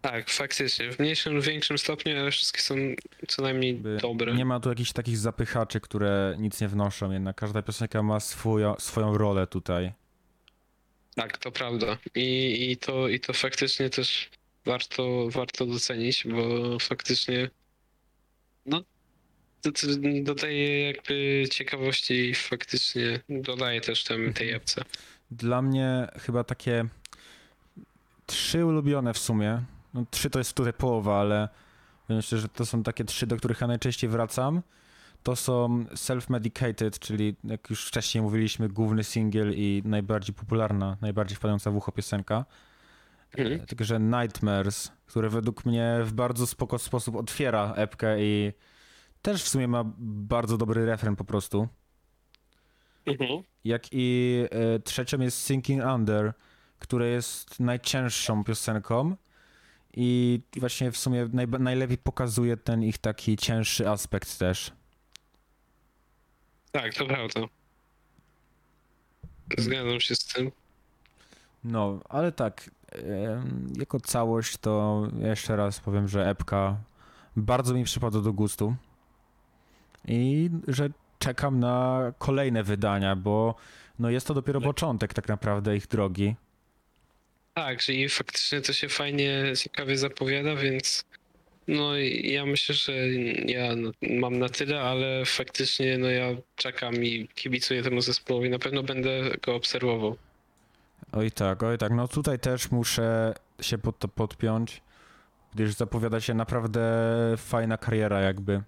Tak, 0.02 0.30
faktycznie. 0.30 0.92
W 0.92 1.00
mniejszym 1.00 1.34
lub 1.34 1.46
większym 1.46 1.78
stopniu, 1.78 2.20
ale 2.20 2.32
wszystkie 2.32 2.62
są 2.62 2.76
co 3.28 3.42
najmniej 3.42 3.74
Jakby 3.74 3.98
dobre. 3.98 4.34
Nie 4.34 4.46
ma 4.46 4.60
tu 4.60 4.70
jakichś 4.70 4.92
takich 4.92 5.18
zapychaczy, 5.18 5.80
które 5.82 6.36
nic 6.40 6.62
nie 6.62 6.68
wnoszą, 6.68 7.12
jednak 7.12 7.36
każda 7.36 7.62
piosenka 7.62 8.04
ma 8.04 8.20
swoją, 8.20 8.76
swoją 8.80 9.18
rolę 9.18 9.48
tutaj. 9.48 9.92
Tak, 11.16 11.38
to 11.38 11.52
prawda. 11.52 11.98
I, 12.16 12.72
i, 12.72 12.78
to, 12.78 13.08
I 13.08 13.20
to 13.20 13.34
faktycznie 13.34 13.90
też 13.90 14.30
warto, 14.66 15.30
warto 15.30 15.66
docenić, 15.66 16.28
bo 16.28 16.80
faktycznie 16.80 17.50
dodaje 20.24 20.88
jakby 20.88 21.44
ciekawości 21.52 22.14
i 22.30 22.36
faktycznie 22.36 23.20
dodaje 23.30 23.82
też 23.82 24.04
tem, 24.04 24.34
tej 24.34 24.52
epce. 24.52 24.82
Dla 25.32 25.62
mnie 25.62 26.08
chyba 26.18 26.44
takie 26.44 26.86
trzy 28.26 28.66
ulubione 28.66 29.14
w 29.14 29.18
sumie. 29.18 29.62
No, 29.94 30.06
trzy 30.12 30.30
to 30.30 30.40
jest 30.40 30.54
tutaj 30.54 30.74
połowa, 30.74 31.20
ale 31.20 31.50
myślę, 32.10 32.38
że 32.38 32.48
to 32.48 32.66
są 32.66 32.84
takie 32.84 33.04
trzy, 33.04 33.28
do 33.28 33.38
których 33.38 33.62
ja 33.62 33.68
najczęściej 33.68 34.10
wracam. 34.10 34.62
To 35.24 35.36
są 35.36 35.84
Self-Medicated, 35.84 37.00
czyli 37.00 37.36
jak 37.44 37.70
już 37.70 37.88
wcześniej 37.88 38.22
mówiliśmy, 38.22 38.70
główny 38.70 39.04
singiel 39.04 39.54
i 39.56 39.82
najbardziej 39.86 40.36
popularna, 40.36 40.98
najbardziej 41.02 41.38
wpadająca 41.38 41.72
w 41.72 41.76
ucho 41.76 41.92
piosenka. 41.92 42.46
Mhm. 43.38 43.66
Tylko, 43.66 43.84
że 43.84 44.00
Nightmares, 44.00 44.92
które 45.06 45.30
według 45.30 45.66
mnie 45.66 46.00
w 46.04 46.14
bardzo 46.14 46.48
spoko 46.48 46.80
sposób 46.80 47.16
otwiera 47.16 47.74
epkę 47.74 48.24
i 48.24 48.54
też 49.22 49.44
w 49.44 49.48
sumie 49.48 49.68
ma 49.68 49.84
bardzo 49.98 50.58
dobry 50.58 50.86
refren 50.86 51.16
po 51.16 51.24
prostu. 51.24 51.68
Mhm. 53.06 53.44
Jak 53.64 53.84
i 53.92 54.38
e, 54.52 54.80
trzecią 54.80 55.20
jest 55.20 55.46
Sinking 55.46 55.84
Under, 55.96 56.34
które 56.80 57.08
jest 57.08 57.60
najcięższą 57.60 58.44
piosenką 58.44 59.16
i 59.94 60.40
właśnie 60.58 60.92
w 60.92 60.98
sumie 60.98 61.30
naj, 61.34 61.48
najlepiej 61.48 61.98
pokazuje 61.98 62.58
ten 62.58 62.84
ich 62.84 62.98
taki 62.98 63.38
cięższy 63.38 63.90
aspekt 63.90 64.38
też. 64.38 64.72
Tak, 66.72 66.94
to 66.94 67.06
prawda. 67.06 67.42
Zgadzam 69.58 70.00
się 70.00 70.16
z 70.16 70.26
tym. 70.26 70.52
No, 71.64 72.00
ale 72.10 72.32
tak, 72.32 72.72
jako 73.76 74.00
całość 74.00 74.58
to 74.58 75.04
jeszcze 75.20 75.56
raz 75.56 75.80
powiem, 75.80 76.08
że 76.08 76.30
epka 76.30 76.78
bardzo 77.36 77.74
mi 77.74 77.84
przypadła 77.84 78.22
do 78.22 78.34
gustu 78.34 78.76
i 80.08 80.50
że 80.68 80.90
czekam 81.20 81.60
na 81.60 82.14
kolejne 82.18 82.64
wydania, 82.64 83.16
bo 83.16 83.56
no 84.00 84.10
jest 84.10 84.28
to 84.28 84.34
dopiero 84.34 84.62
początek 84.62 85.14
tak 85.14 85.28
naprawdę 85.28 85.76
ich 85.76 85.88
drogi. 85.88 86.36
Tak, 87.54 87.90
i 87.90 88.10
faktycznie 88.10 88.62
to 88.62 88.74
się 88.74 88.90
fajnie, 88.90 89.44
ciekawie 89.58 89.98
zapowiada, 89.98 90.56
więc 90.56 91.06
no 91.68 91.98
ja 92.24 92.46
myślę, 92.46 92.76
że 92.76 92.94
ja 93.46 93.76
no, 93.76 93.92
mam 94.20 94.40
na 94.40 94.50
tyle, 94.50 94.82
ale 94.82 95.26
faktycznie 95.26 95.98
no 95.98 96.10
ja 96.10 96.28
czekam 96.56 96.96
i 96.96 97.28
kibicuję 97.36 97.84
temu 97.84 98.02
zespołowi. 98.02 98.50
Na 98.50 98.60
pewno 98.60 98.84
będę 98.84 99.10
go 99.46 99.56
obserwował. 99.56 100.18
Oj 101.12 101.32
tak, 101.32 101.64
oj 101.64 101.78
tak, 101.78 101.92
no 101.92 102.08
tutaj 102.08 102.40
też 102.40 102.72
muszę 102.72 103.34
się 103.62 103.78
pod 103.78 104.00
to 104.00 104.08
podpiąć, 104.08 104.82
gdyż 105.54 105.74
zapowiada 105.74 106.20
się 106.22 106.34
naprawdę 106.34 106.82
fajna 107.38 107.78
kariera 107.78 108.22
jakby. 108.22 108.62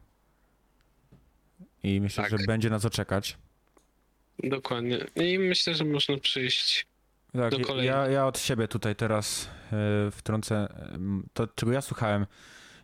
I 1.84 2.01
myślę, 2.01 2.23
Tak. 2.23 2.31
że 2.39 2.45
będzie 2.47 2.69
na 2.69 2.79
co 2.79 2.89
czekać. 2.89 3.38
Dokładnie. 4.43 4.97
I 5.15 5.39
myślę, 5.39 5.75
że 5.75 5.86
można 5.86 6.17
przyjść. 6.17 6.88
Tak, 7.34 7.51
Do 7.51 7.59
kolejnych. 7.59 7.86
ja, 7.86 8.07
ja 8.07 8.27
od 8.27 8.39
siebie 8.39 8.67
tutaj 8.67 8.95
teraz 8.95 9.49
e, 10.07 10.11
wtrącę 10.11 10.67
em, 10.93 11.23
to, 11.34 11.47
czego 11.47 11.71
ja 11.71 11.81
słuchałem, 11.81 12.25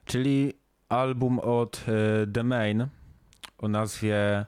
czyli 0.06 0.54
album 0.90 1.40
od 1.40 1.84
e, 1.88 2.28
The 2.28 2.44
Main 2.44 2.88
o 3.58 3.68
nazwie 3.68 4.46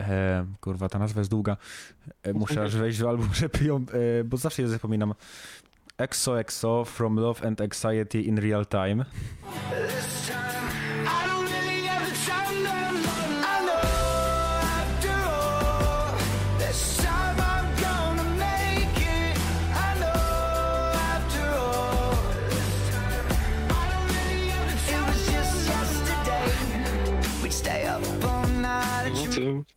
e, 0.00 0.46
kurwa, 0.60 0.88
ta 0.88 0.98
nazwa 0.98 1.20
jest 1.20 1.30
długa. 1.30 1.56
E, 2.22 2.32
muszę 2.32 2.62
aż 2.64 2.76
wejść 2.76 2.98
w 2.98 3.06
album, 3.06 3.28
żeby 3.40 3.64
ją, 3.64 3.76
e, 4.20 4.24
bo 4.24 4.36
zawsze 4.36 4.62
je 4.62 4.68
zapominam. 4.68 5.14
EXO 5.98 6.40
EXO 6.40 6.84
From 6.84 7.16
Love 7.16 7.46
and 7.48 7.60
Anxiety 7.60 8.20
in 8.22 8.38
Real 8.38 8.66
Time. 8.66 9.04
This 9.70 10.26
time, 10.26 10.79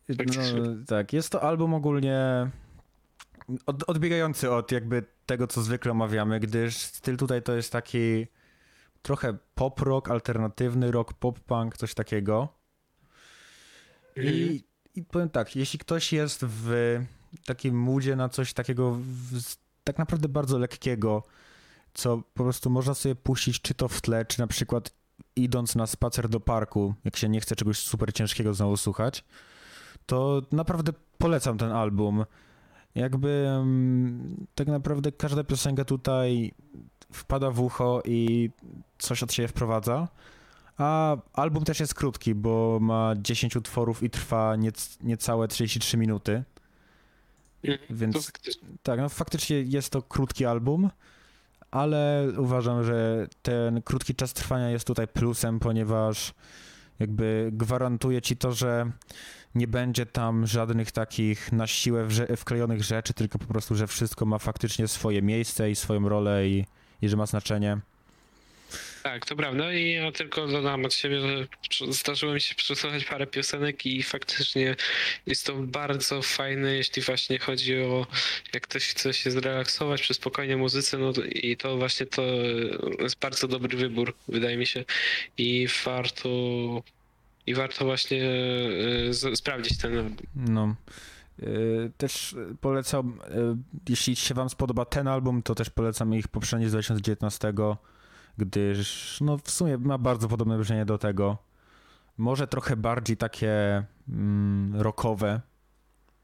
No 0.09 0.15
faktycznie. 0.15 0.61
No, 0.61 0.85
tak, 0.87 1.13
jest 1.13 1.29
to 1.29 1.43
album 1.43 1.73
ogólnie 1.73 2.49
od, 3.65 3.89
odbiegający 3.89 4.51
od 4.51 4.71
jakby 4.71 5.03
tego, 5.25 5.47
co 5.47 5.61
zwykle 5.61 5.91
omawiamy, 5.91 6.39
gdyż 6.39 6.77
styl 6.77 7.17
tutaj 7.17 7.43
to 7.43 7.53
jest 7.53 7.71
taki 7.71 8.27
trochę 9.01 9.37
pop 9.55 9.79
rock, 9.79 10.09
alternatywny 10.09 10.91
rock, 10.91 11.13
pop 11.13 11.39
punk, 11.39 11.77
coś 11.77 11.93
takiego. 11.93 12.47
Mhm. 14.17 14.35
I, 14.35 14.63
I 14.95 15.03
powiem 15.03 15.29
tak, 15.29 15.55
jeśli 15.55 15.79
ktoś 15.79 16.13
jest 16.13 16.45
w 16.45 16.99
takim 17.45 17.75
moodzie 17.75 18.15
na 18.15 18.29
coś 18.29 18.53
takiego 18.53 18.91
w, 18.91 19.41
tak 19.83 19.97
naprawdę 19.97 20.29
bardzo 20.29 20.57
lekkiego, 20.57 21.23
co 21.93 22.17
po 22.33 22.43
prostu 22.43 22.69
można 22.69 22.93
sobie 22.93 23.15
puścić 23.15 23.61
czy 23.61 23.73
to 23.73 23.87
w 23.87 24.01
tle, 24.01 24.25
czy 24.25 24.39
na 24.39 24.47
przykład 24.47 24.93
idąc 25.35 25.75
na 25.75 25.87
spacer 25.87 26.29
do 26.29 26.39
parku, 26.39 26.93
jak 27.05 27.17
się 27.17 27.29
nie 27.29 27.41
chce 27.41 27.55
czegoś 27.55 27.77
super 27.77 28.13
ciężkiego 28.13 28.53
znowu 28.53 28.77
słuchać, 28.77 29.23
to 30.05 30.41
naprawdę 30.51 30.93
polecam 31.17 31.57
ten 31.57 31.71
album. 31.71 32.25
Jakby 32.95 33.47
mm, 33.47 34.45
tak 34.55 34.67
naprawdę 34.67 35.11
każda 35.11 35.43
piosenka 35.43 35.85
tutaj 35.85 36.53
wpada 37.11 37.51
w 37.51 37.59
ucho 37.59 38.01
i 38.05 38.49
coś 38.97 39.23
od 39.23 39.33
siebie 39.33 39.47
wprowadza. 39.47 40.07
A 40.77 41.17
album 41.33 41.63
też 41.63 41.79
jest 41.79 41.95
krótki, 41.95 42.35
bo 42.35 42.79
ma 42.81 43.13
10 43.17 43.55
utworów 43.55 44.03
i 44.03 44.09
trwa 44.09 44.55
niec, 44.55 44.97
niecałe 45.03 45.47
33 45.47 45.97
minuty. 45.97 46.43
Mhm. 47.63 47.97
Więc 47.97 48.31
tak, 48.83 48.99
no 48.99 49.09
faktycznie 49.09 49.61
jest 49.61 49.89
to 49.89 50.01
krótki 50.01 50.45
album, 50.45 50.89
ale 51.71 52.27
uważam, 52.37 52.83
że 52.83 53.27
ten 53.41 53.81
krótki 53.81 54.15
czas 54.15 54.33
trwania 54.33 54.69
jest 54.69 54.87
tutaj 54.87 55.07
plusem, 55.07 55.59
ponieważ 55.59 56.33
jakby 56.99 57.49
gwarantuje 57.53 58.21
ci 58.21 58.37
to, 58.37 58.51
że 58.51 58.91
nie 59.55 59.67
będzie 59.67 60.05
tam 60.05 60.47
żadnych 60.47 60.91
takich 60.91 61.51
na 61.51 61.67
siłę 61.67 62.07
wklejonych 62.37 62.83
rzeczy, 62.83 63.13
tylko 63.13 63.39
po 63.39 63.45
prostu, 63.45 63.75
że 63.75 63.87
wszystko 63.87 64.25
ma 64.25 64.39
faktycznie 64.39 64.87
swoje 64.87 65.21
miejsce 65.21 65.71
i 65.71 65.75
swoją 65.75 66.09
rolę 66.09 66.47
i, 66.47 66.65
i 67.01 67.09
że 67.09 67.17
ma 67.17 67.25
znaczenie. 67.25 67.77
Tak, 69.03 69.25
to 69.25 69.35
prawda 69.35 69.73
i 69.73 69.91
ja 69.91 70.11
tylko 70.11 70.47
dodam 70.47 70.85
od 70.85 70.93
siebie, 70.93 71.19
że 71.21 71.47
zdarzyło 71.93 72.33
mi 72.33 72.41
się 72.41 72.55
przesłuchać 72.55 73.05
parę 73.05 73.27
piosenek 73.27 73.85
i 73.85 74.03
faktycznie 74.03 74.75
jest 75.25 75.45
to 75.45 75.53
bardzo 75.55 76.21
fajne, 76.21 76.75
jeśli 76.75 77.01
właśnie 77.01 77.39
chodzi 77.39 77.77
o 77.77 78.07
jak 78.53 78.63
ktoś 78.63 78.87
chce 78.87 79.13
się 79.13 79.31
zrelaksować 79.31 80.01
przy 80.01 80.13
spokojnej 80.13 80.57
muzyce, 80.57 80.97
no 80.97 81.13
i 81.25 81.57
to 81.57 81.77
właśnie 81.77 82.05
to 82.05 82.21
jest 82.99 83.19
bardzo 83.19 83.47
dobry 83.47 83.77
wybór, 83.77 84.15
wydaje 84.27 84.57
mi 84.57 84.65
się 84.65 84.85
i 85.37 85.67
warto 85.85 86.29
i 87.47 87.53
warto 87.53 87.85
właśnie 87.85 88.23
e, 89.09 89.13
z- 89.13 89.37
sprawdzić 89.39 89.77
ten. 89.77 90.15
No. 90.35 90.75
Yy, 91.39 91.91
Też 91.97 92.35
polecam, 92.61 93.19
yy, 93.35 93.57
jeśli 93.89 94.15
się 94.15 94.33
wam 94.33 94.49
spodoba 94.49 94.85
ten 94.85 95.07
album, 95.07 95.43
to 95.43 95.55
też 95.55 95.69
polecam 95.69 96.13
ich 96.13 96.27
poprzedni 96.27 96.67
z 96.67 96.71
2019, 96.71 97.53
gdyż 98.37 99.17
no 99.21 99.37
w 99.37 99.51
sumie 99.51 99.77
ma 99.77 99.97
bardzo 99.97 100.27
podobne 100.27 100.57
brzmienie 100.57 100.85
do 100.85 100.97
tego. 100.97 101.37
Może 102.17 102.47
trochę 102.47 102.75
bardziej 102.75 103.17
takie 103.17 103.83
mm, 104.09 104.81
rockowe 104.81 105.41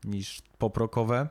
niż 0.04 0.42
pop-rockowe, 0.60 1.28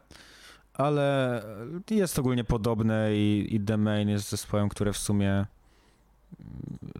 ale 0.74 1.42
jest 1.90 2.18
ogólnie 2.18 2.44
podobne 2.44 3.16
i, 3.16 3.48
i 3.50 3.60
The 3.60 3.76
Main 3.76 4.08
jest 4.08 4.30
zespołem, 4.30 4.68
które 4.68 4.92
w 4.92 4.98
sumie 4.98 5.46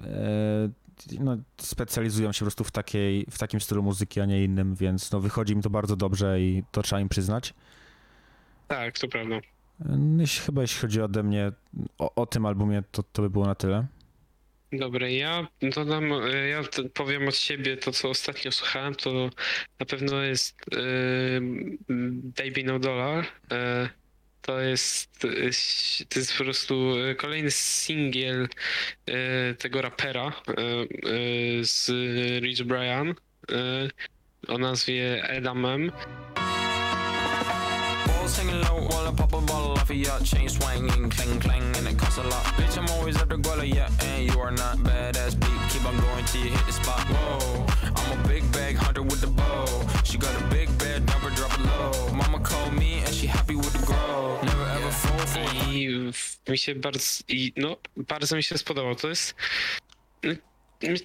e, 0.05 0.69
no, 1.21 1.37
specjalizują 1.61 2.33
się 2.33 2.39
po 2.39 2.45
prostu 2.45 2.65
w, 2.65 2.71
takiej, 2.71 3.27
w 3.31 3.39
takim 3.39 3.61
stylu 3.61 3.83
muzyki, 3.83 4.21
a 4.21 4.25
nie 4.25 4.45
innym, 4.45 4.75
więc 4.75 5.13
no, 5.13 5.21
wychodzi 5.21 5.53
im 5.53 5.63
to 5.63 5.71
bardzo 5.71 5.97
dobrze 5.97 6.41
i 6.41 6.63
to 6.73 6.83
trzeba 6.83 7.01
im 7.01 7.09
przyznać. 7.09 7.55
Tak, 8.69 8.99
to 8.99 9.09
prawda. 9.09 9.41
No, 9.81 10.25
chyba 10.47 10.63
jeśli 10.63 10.81
chodzi 10.81 11.01
ode 11.01 11.23
mnie 11.23 11.53
o, 11.99 12.15
o 12.15 12.27
tym 12.27 12.47
albumie, 12.47 12.83
to, 12.91 13.03
to 13.03 13.23
by 13.23 13.31
było 13.31 13.47
na 13.47 13.55
tyle. 13.55 13.87
Dobre, 14.73 15.13
ja 15.13 15.49
dodam, 15.63 16.13
e, 16.13 16.49
ja 16.49 16.63
powiem 16.95 17.29
od 17.29 17.37
siebie 17.37 17.77
to, 17.77 17.93
co 17.93 18.09
ostatnio 18.09 18.53
słuchałem, 18.53 18.95
to 18.95 19.31
na 19.81 19.87
pewno 19.87 20.23
jest 20.23 20.61
e, 20.75 20.81
Baby 22.39 22.65
No 22.65 22.79
Dollar. 22.79 23.27
E, 23.53 23.89
to 24.43 24.61
jest, 24.61 25.25
ś- 25.25 26.05
to 26.09 26.19
jest 26.19 26.33
po 26.39 26.45
prostu 26.45 26.95
e, 27.11 27.15
kolejny 27.15 27.51
singiel 27.51 28.49
e, 29.07 29.55
tego 29.55 29.83
rapera 29.83 30.33
z 31.63 31.89
Rich 32.43 32.63
Brian 32.65 33.15
o 34.49 34.59
nazwie 34.59 35.25
Edamem. 35.29 35.93
Hanging 38.37 38.61
low 38.69 38.87
while 38.89 39.09
I 39.09 39.13
pop 39.17 39.33
a 39.33 39.37
off 39.53 39.91
of. 39.91 40.25
Chain 40.25 40.49
swinging, 40.49 41.11
clang 41.11 41.41
clang, 41.41 41.77
and 41.77 41.89
it 41.89 41.99
costs 41.99 42.19
a 42.19 42.23
lot. 42.23 42.45
Bitch, 42.57 42.77
I'm 42.79 42.87
always 42.91 43.17
at 43.17 43.29
the 43.29 43.37
guala, 43.37 43.65
yeah, 43.67 43.89
and 44.03 44.31
you 44.31 44.39
are 44.39 44.53
not 44.53 44.77
badass 44.79 45.35
beat. 45.41 45.61
Keep 45.71 45.87
on 45.87 45.97
going 45.99 46.25
till 46.27 46.45
you 46.45 46.51
hit 46.51 46.67
the 46.67 46.73
spot. 46.73 47.01
Whoa, 47.09 47.67
I'm 47.97 48.21
a 48.25 48.29
big 48.29 48.45
bag 48.53 48.77
hunter 48.77 49.03
with 49.03 49.23
the 49.23 49.27
bow. 49.29 49.67
She 50.05 50.19
got 50.19 50.31
a 50.41 50.45
big 50.55 50.69
I 55.73 55.89
mi 56.51 56.59
się 56.59 56.75
bardzo, 56.75 57.01
i 57.29 57.53
no, 57.57 57.77
bardzo 57.97 58.37
mi 58.37 58.43
się 58.43 58.59
spodobał. 58.59 58.95
To 58.95 59.09
jest 59.09 59.35
no, 60.23 60.33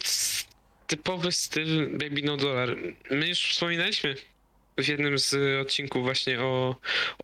c- 0.04 0.44
typowy 0.88 1.32
styl 1.32 1.98
Baby 1.98 2.22
No 2.24 2.38
Dollar. 2.38 2.76
My 3.12 3.28
już 3.28 3.40
wspominaliśmy 3.40 4.16
w 4.78 4.88
jednym 4.88 5.18
z 5.20 5.36
odcinków 5.62 6.04
właśnie 6.04 6.40
o, 6.42 6.76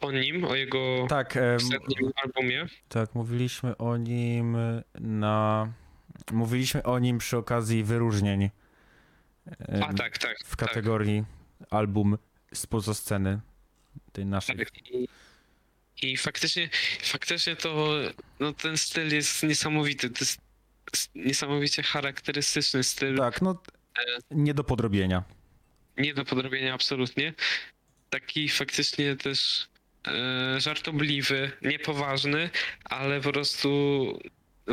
o 0.02 0.12
nim, 0.12 0.46
o 0.46 0.56
jego 0.56 1.06
Tak, 1.10 1.38
em, 1.38 1.56
ostatnim 1.56 2.12
albumie. 2.24 2.68
tak, 2.90 3.16
mówiliśmy 3.16 3.78
o 3.78 3.98
nim 3.98 4.58
na... 5.00 5.68
Mówiliśmy 6.32 6.84
o 6.84 7.00
nim 7.00 7.18
przy 7.18 7.38
okazji 7.38 7.84
wyróżnień. 7.84 8.44
em, 9.60 9.84
A 9.84 9.94
tak, 9.94 10.18
tak. 10.18 10.38
W 10.46 10.56
kategorii 10.56 11.24
album 11.70 12.18
spoza 12.54 12.94
sceny 12.94 13.40
tej 14.12 14.26
naszej. 14.26 14.58
tak. 14.58 14.92
I, 14.92 15.08
I 16.02 16.18
faktycznie, 16.18 16.70
faktycznie 17.02 17.56
to, 17.56 17.96
no 18.40 18.54
ten 18.54 18.78
styl 18.78 19.14
jest 19.14 19.44
niesamowity. 19.44 20.10
To 20.10 20.20
jest 20.20 20.40
niesamowicie 21.16 21.84
charakterystyczny 21.84 22.84
styl. 22.84 23.18
Tak, 23.18 23.42
no 23.42 23.64
nie 24.32 24.54
do 24.54 24.64
podrobienia. 24.64 25.24
nie 25.98 26.14
do 26.14 26.26
podrobienia 26.26 26.74
absolutnie. 26.74 27.34
Taki 28.10 28.50
faktycznie 28.50 29.16
też 29.16 29.68
e, 30.08 30.62
żartobliwy, 30.62 31.52
niepoważny, 31.62 32.50
ale 32.84 33.22
po 33.22 33.32
prostu 33.32 34.20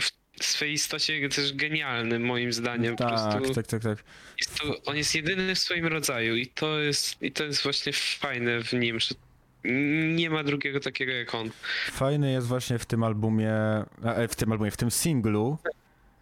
w 0.00 0.10
swej 0.40 0.72
istocie 0.72 1.28
też 1.28 1.52
genialny 1.54 2.18
moim 2.18 2.52
zdaniem. 2.52 2.96
Tak, 2.96 3.08
prostu 3.08 3.54
tak, 3.54 3.66
tak, 3.66 3.82
tak. 3.82 4.04
jest 4.38 4.58
to, 4.58 4.64
on 4.84 4.96
jest 4.96 5.14
jedyny 5.14 5.54
w 5.54 5.58
swoim 5.58 5.86
rodzaju 5.86 6.36
i 6.36 6.46
to 6.46 6.78
jest, 6.78 7.22
i 7.22 7.32
to 7.32 7.44
jest 7.44 7.62
właśnie 7.62 7.92
fajne 7.92 8.62
w 8.62 8.72
nim, 8.72 9.00
że 9.00 9.14
nie 10.14 10.30
ma 10.30 10.44
drugiego 10.44 10.80
takiego 10.80 11.12
jak 11.12 11.34
on. 11.34 11.50
Fajny 11.90 12.32
jest 12.32 12.46
właśnie 12.46 12.78
w 12.78 12.86
tym 12.86 13.02
albumie, 13.04 13.52
e, 14.04 14.28
w 14.28 14.36
tym 14.36 14.52
albumie, 14.52 14.70
w 14.70 14.76
tym 14.76 14.90
singlu, 14.90 15.58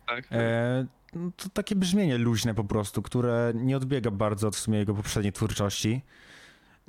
Tak? 0.07 0.25
e, 0.33 0.87
no 1.15 1.31
to 1.37 1.49
takie 1.49 1.77
brzmienie 1.77 2.19
luźne 2.19 2.55
po 2.55 2.65
prostu, 2.65 3.03
które 3.03 3.53
nie 3.55 3.77
odbiega 3.77 4.11
bardzo 4.11 4.49
od 4.49 4.57
w 4.57 4.59
sumie 4.59 4.79
jego 4.79 4.95
poprzedniej 4.95 5.33
twórczości. 5.33 6.03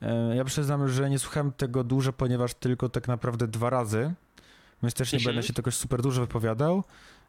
E, 0.01 0.36
ja 0.36 0.43
przyznam, 0.45 0.89
że 0.89 1.09
nie 1.09 1.19
słuchałem 1.19 1.51
tego 1.51 1.84
dużo, 1.84 2.13
ponieważ 2.13 2.53
tylko 2.53 2.89
tak 2.89 3.07
naprawdę 3.07 3.47
dwa 3.47 3.69
razy, 3.69 4.13
więc 4.84 4.93
też 4.93 5.11
nie 5.13 5.17
Mhm. 5.19 5.36
będę 5.36 5.47
się 5.47 5.53
tego 5.53 5.71
super 5.71 6.01
dużo 6.01 6.21
wypowiadał, 6.21 6.84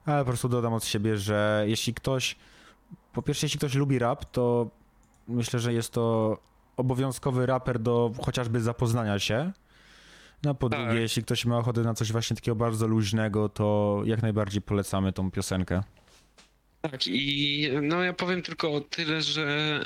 ale 0.06 0.24
po 0.24 0.26
prostu 0.30 0.48
dodam 0.48 0.72
od 0.72 0.84
siebie, 0.84 1.18
że 1.18 1.64
jeśli 1.66 1.94
ktoś, 1.94 2.36
po 3.12 3.22
pierwsze 3.22 3.46
jeśli 3.46 3.58
ktoś 3.58 3.74
lubi 3.74 3.98
rap, 3.98 4.24
to 4.32 4.70
myślę, 5.28 5.60
że 5.60 5.72
jest 5.72 5.92
to 5.92 6.38
obowiązkowy 6.76 7.46
raper 7.46 7.78
do 7.78 8.12
chociażby 8.22 8.60
zapoznania 8.60 9.18
się. 9.18 9.52
No 10.42 10.54
po 10.54 10.68
Tak. 10.68 10.80
drugie, 10.80 11.00
jeśli 11.00 11.22
ktoś 11.22 11.44
ma 11.44 11.58
ochotę 11.58 11.80
na 11.80 11.94
coś 11.94 12.12
właśnie 12.12 12.36
takiego 12.36 12.54
bardzo 12.54 12.86
luźnego, 12.86 13.48
to 13.48 14.00
jak 14.04 14.22
najbardziej 14.22 14.62
polecamy 14.62 15.12
tą 15.12 15.30
piosenkę. 15.30 15.82
Tak, 16.82 17.06
i 17.06 17.68
no 17.82 18.02
ja 18.02 18.12
powiem 18.12 18.42
tylko 18.42 18.72
o 18.74 18.80
tyle, 18.80 19.22
że 19.22 19.80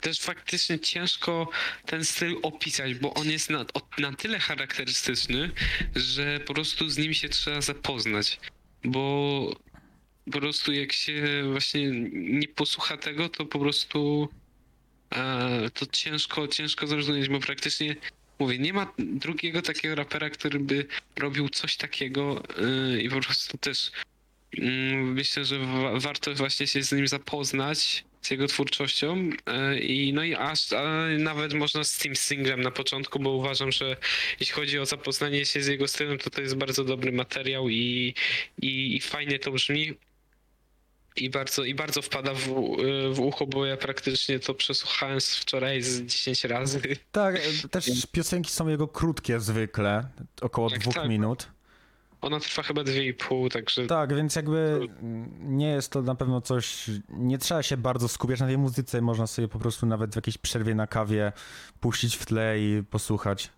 też 0.00 0.20
faktycznie 0.20 0.78
ciężko 0.80 1.48
ten 1.86 2.04
styl 2.04 2.36
opisać, 2.42 2.94
bo 2.94 3.14
on 3.14 3.26
jest 3.30 3.50
na, 3.50 3.64
na 3.98 4.12
tyle 4.12 4.38
charakterystyczny, 4.38 5.50
że 5.96 6.40
po 6.40 6.54
prostu 6.54 6.88
z 6.88 6.98
nim 6.98 7.14
się 7.14 7.28
trzeba 7.28 7.60
zapoznać. 7.60 8.40
Bo 8.84 9.54
po 10.32 10.40
prostu 10.40 10.72
jak 10.72 10.92
się 10.92 11.42
właśnie 11.50 11.90
nie 12.12 12.48
posłucha 12.48 12.96
tego, 12.96 13.28
to 13.28 13.46
po 13.46 13.58
prostu 13.58 14.28
e, 15.14 15.70
to 15.74 15.86
ciężko, 15.86 16.48
ciężko 16.48 16.86
zrozumieć, 16.86 17.28
bo 17.28 17.40
praktycznie 17.40 17.96
mówię, 18.38 18.58
nie 18.58 18.72
ma 18.72 18.92
drugiego 18.98 19.62
takiego 19.62 19.94
rapera, 19.94 20.30
który 20.30 20.60
by 20.60 20.86
robił 21.18 21.48
coś 21.48 21.76
takiego 21.76 22.42
e, 22.94 23.00
i 23.02 23.08
po 23.10 23.20
prostu 23.20 23.58
też 23.58 23.90
Mm, 24.58 25.12
Myślę, 25.12 25.44
że 25.44 25.58
wa- 25.58 26.00
warto 26.00 26.34
właśnie 26.34 26.66
się 26.66 26.82
z 26.82 26.92
nim 26.92 27.08
zapoznać, 27.08 28.04
z 28.22 28.30
jego 28.30 28.46
twórczością 28.46 29.30
e, 29.46 29.78
i 29.78 30.12
no 30.12 30.24
i 30.24 30.34
aż 30.34 30.72
a 30.72 31.06
nawet 31.18 31.54
można 31.54 31.84
z 31.84 31.98
tym 31.98 32.16
singlem 32.16 32.62
na 32.62 32.70
początku, 32.70 33.18
bo 33.18 33.30
uważam, 33.30 33.72
że 33.72 33.96
jeśli 34.40 34.54
chodzi 34.54 34.78
o 34.78 34.86
zapoznanie 34.86 35.44
się 35.46 35.62
z 35.62 35.66
jego 35.66 35.88
stylem, 35.88 36.18
to 36.18 36.30
to 36.30 36.40
jest 36.40 36.56
bardzo 36.56 36.84
dobry 36.84 37.12
materiał 37.12 37.68
i, 37.68 38.14
i, 38.62 38.96
i 38.96 39.00
fajnie 39.00 39.38
to 39.38 39.52
brzmi. 39.52 39.94
I 41.16 41.30
bardzo, 41.30 41.64
I 41.64 41.74
bardzo 41.74 42.02
wpada 42.02 42.34
w, 42.34 42.48
w 43.12 43.20
ucho, 43.20 43.46
bo 43.46 43.66
ja 43.66 43.76
praktycznie 43.76 44.38
to 44.38 44.54
przesłuchałem 44.54 45.20
z 45.20 45.36
wczoraj 45.36 45.82
z 45.82 46.02
10 46.02 46.44
razy. 46.44 46.80
Tak, 47.12 47.36
e, 47.64 47.68
też 47.68 47.90
piosenki 48.12 48.50
są 48.50 48.68
jego 48.68 48.88
krótkie 48.88 49.40
zwykle, 49.40 50.08
około 50.40 50.70
Tak, 50.70 50.78
dwóch 50.78 50.94
tak. 50.94 51.08
minut. 51.08 51.48
Ona 52.22 52.40
trwa 52.40 52.62
chyba 52.62 52.82
2,5, 52.82 53.50
także 53.50 53.86
Tak, 53.86 54.14
więc 54.16 54.36
jakby 54.36 54.88
nie 55.40 55.68
jest 55.68 55.92
to 55.92 56.02
na 56.02 56.14
pewno 56.14 56.40
coś, 56.40 56.90
nie 57.08 57.38
trzeba 57.38 57.62
się 57.62 57.76
bardzo 57.76 58.08
skupiać 58.08 58.40
na 58.40 58.46
tej 58.46 58.58
muzyce, 58.58 59.00
można 59.00 59.26
sobie 59.26 59.48
po 59.48 59.58
prostu 59.58 59.86
nawet 59.86 60.12
w 60.12 60.16
jakiejś 60.16 60.38
przerwie 60.38 60.74
na 60.74 60.86
kawie 60.86 61.32
puścić 61.80 62.16
w 62.16 62.26
tle 62.26 62.58
i 62.60 62.82
posłuchać. 62.90 63.50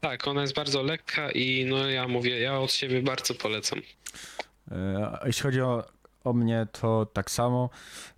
tak, 0.00 0.28
ona 0.28 0.40
jest 0.42 0.54
bardzo 0.54 0.82
lekka 0.82 1.30
i 1.30 1.64
no 1.68 1.88
ja 1.88 2.08
mówię, 2.08 2.40
ja 2.40 2.58
od 2.60 2.72
siebie 2.72 3.02
bardzo 3.02 3.34
polecam. 3.34 3.78
E, 4.70 5.18
Jeśli 5.26 5.42
chodzi 5.42 5.60
o, 5.60 5.84
o 6.24 6.32
mnie, 6.32 6.66
to 6.80 7.06
tak 7.12 7.30
samo 7.30 7.70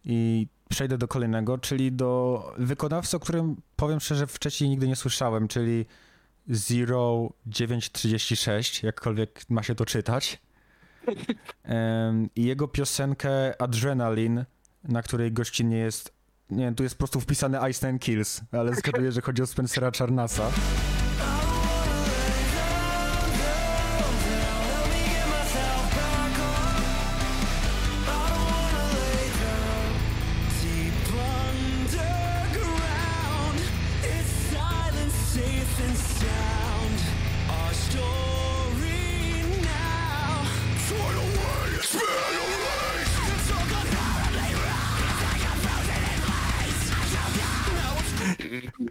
i 0.05 0.47
przejdę 0.69 0.99
do 0.99 1.09
kolejnego, 1.09 1.59
czyli 1.59 1.93
do 1.93 2.43
wykonawcy, 2.59 3.17
o 3.17 3.21
którym 3.21 3.57
powiem 3.77 4.01
szczerze 4.01 4.27
wcześniej 4.27 4.71
nigdy 4.71 4.89
nie 4.89 4.97
słyszałem, 4.97 5.49
czyli 5.49 5.87
Zero 6.49 7.33
936, 7.47 8.83
jakkolwiek 8.83 9.43
ma 9.49 9.63
się 9.63 9.75
to 9.75 9.87
czytać. 9.87 10.39
I 12.37 12.45
jego 12.45 12.69
piosenkę 12.69 13.63
Adrenaline, 13.63 14.47
na 14.85 15.03
której 15.03 15.33
gościnnie 15.33 15.77
jest, 15.77 16.13
nie 16.51 16.65
wiem, 16.65 16.75
tu 16.75 16.83
jest 16.83 16.95
po 16.95 16.99
prostu 16.99 17.21
wpisane 17.21 17.71
Ice 17.71 17.87
Nine 17.87 17.99
Kills, 17.99 18.41
ale 18.53 18.75
zgaduję, 18.75 19.13
że 19.13 19.21
chodzi 19.21 19.43
o 19.43 19.47
Spencera 19.47 19.91
Charnasa. 19.99 20.51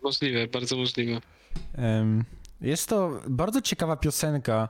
Możliwe, 0.03 0.47
bardzo 0.47 0.77
możliwe. 0.77 1.21
Jest 2.61 2.89
to 2.89 3.21
bardzo 3.27 3.61
ciekawa 3.61 3.95
piosenka. 3.95 4.69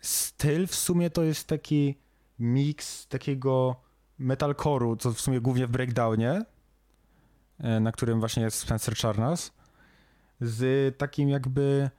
Styl 0.00 0.66
w 0.66 0.74
sumie 0.74 1.10
to 1.10 1.22
jest 1.22 1.46
taki 1.48 1.94
miks 2.38 3.06
takiego 3.06 3.76
metalcore'u, 4.20 4.96
co 4.98 5.12
w 5.12 5.20
sumie 5.20 5.40
głównie 5.40 5.66
w 5.66 5.70
breakdownie, 5.70 6.44
e, 7.58 7.80
na 7.80 7.92
którym 7.92 8.20
właśnie 8.20 8.42
jest 8.42 8.58
Spencer 8.58 8.96
Charnas, 8.96 9.52
z 10.40 10.98
takim 10.98 11.28
jakby 11.28 11.90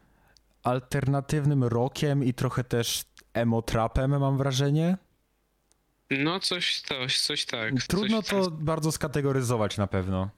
alternatywnym 0.63 1.63
rockiem 1.63 2.23
i 2.23 2.33
trochę 2.33 2.63
też 2.63 3.05
emo 3.33 3.61
trapem, 3.61 4.19
mam 4.19 4.37
wrażenie. 4.37 4.97
No 6.09 6.39
coś, 6.39 6.81
coś, 6.81 7.19
coś 7.19 7.45
tak. 7.45 7.83
Trudno 7.83 8.21
coś, 8.21 8.29
to 8.29 8.51
bardzo 8.51 8.91
skategoryzować 8.91 9.77
na 9.77 9.87
pewno. 9.87 10.29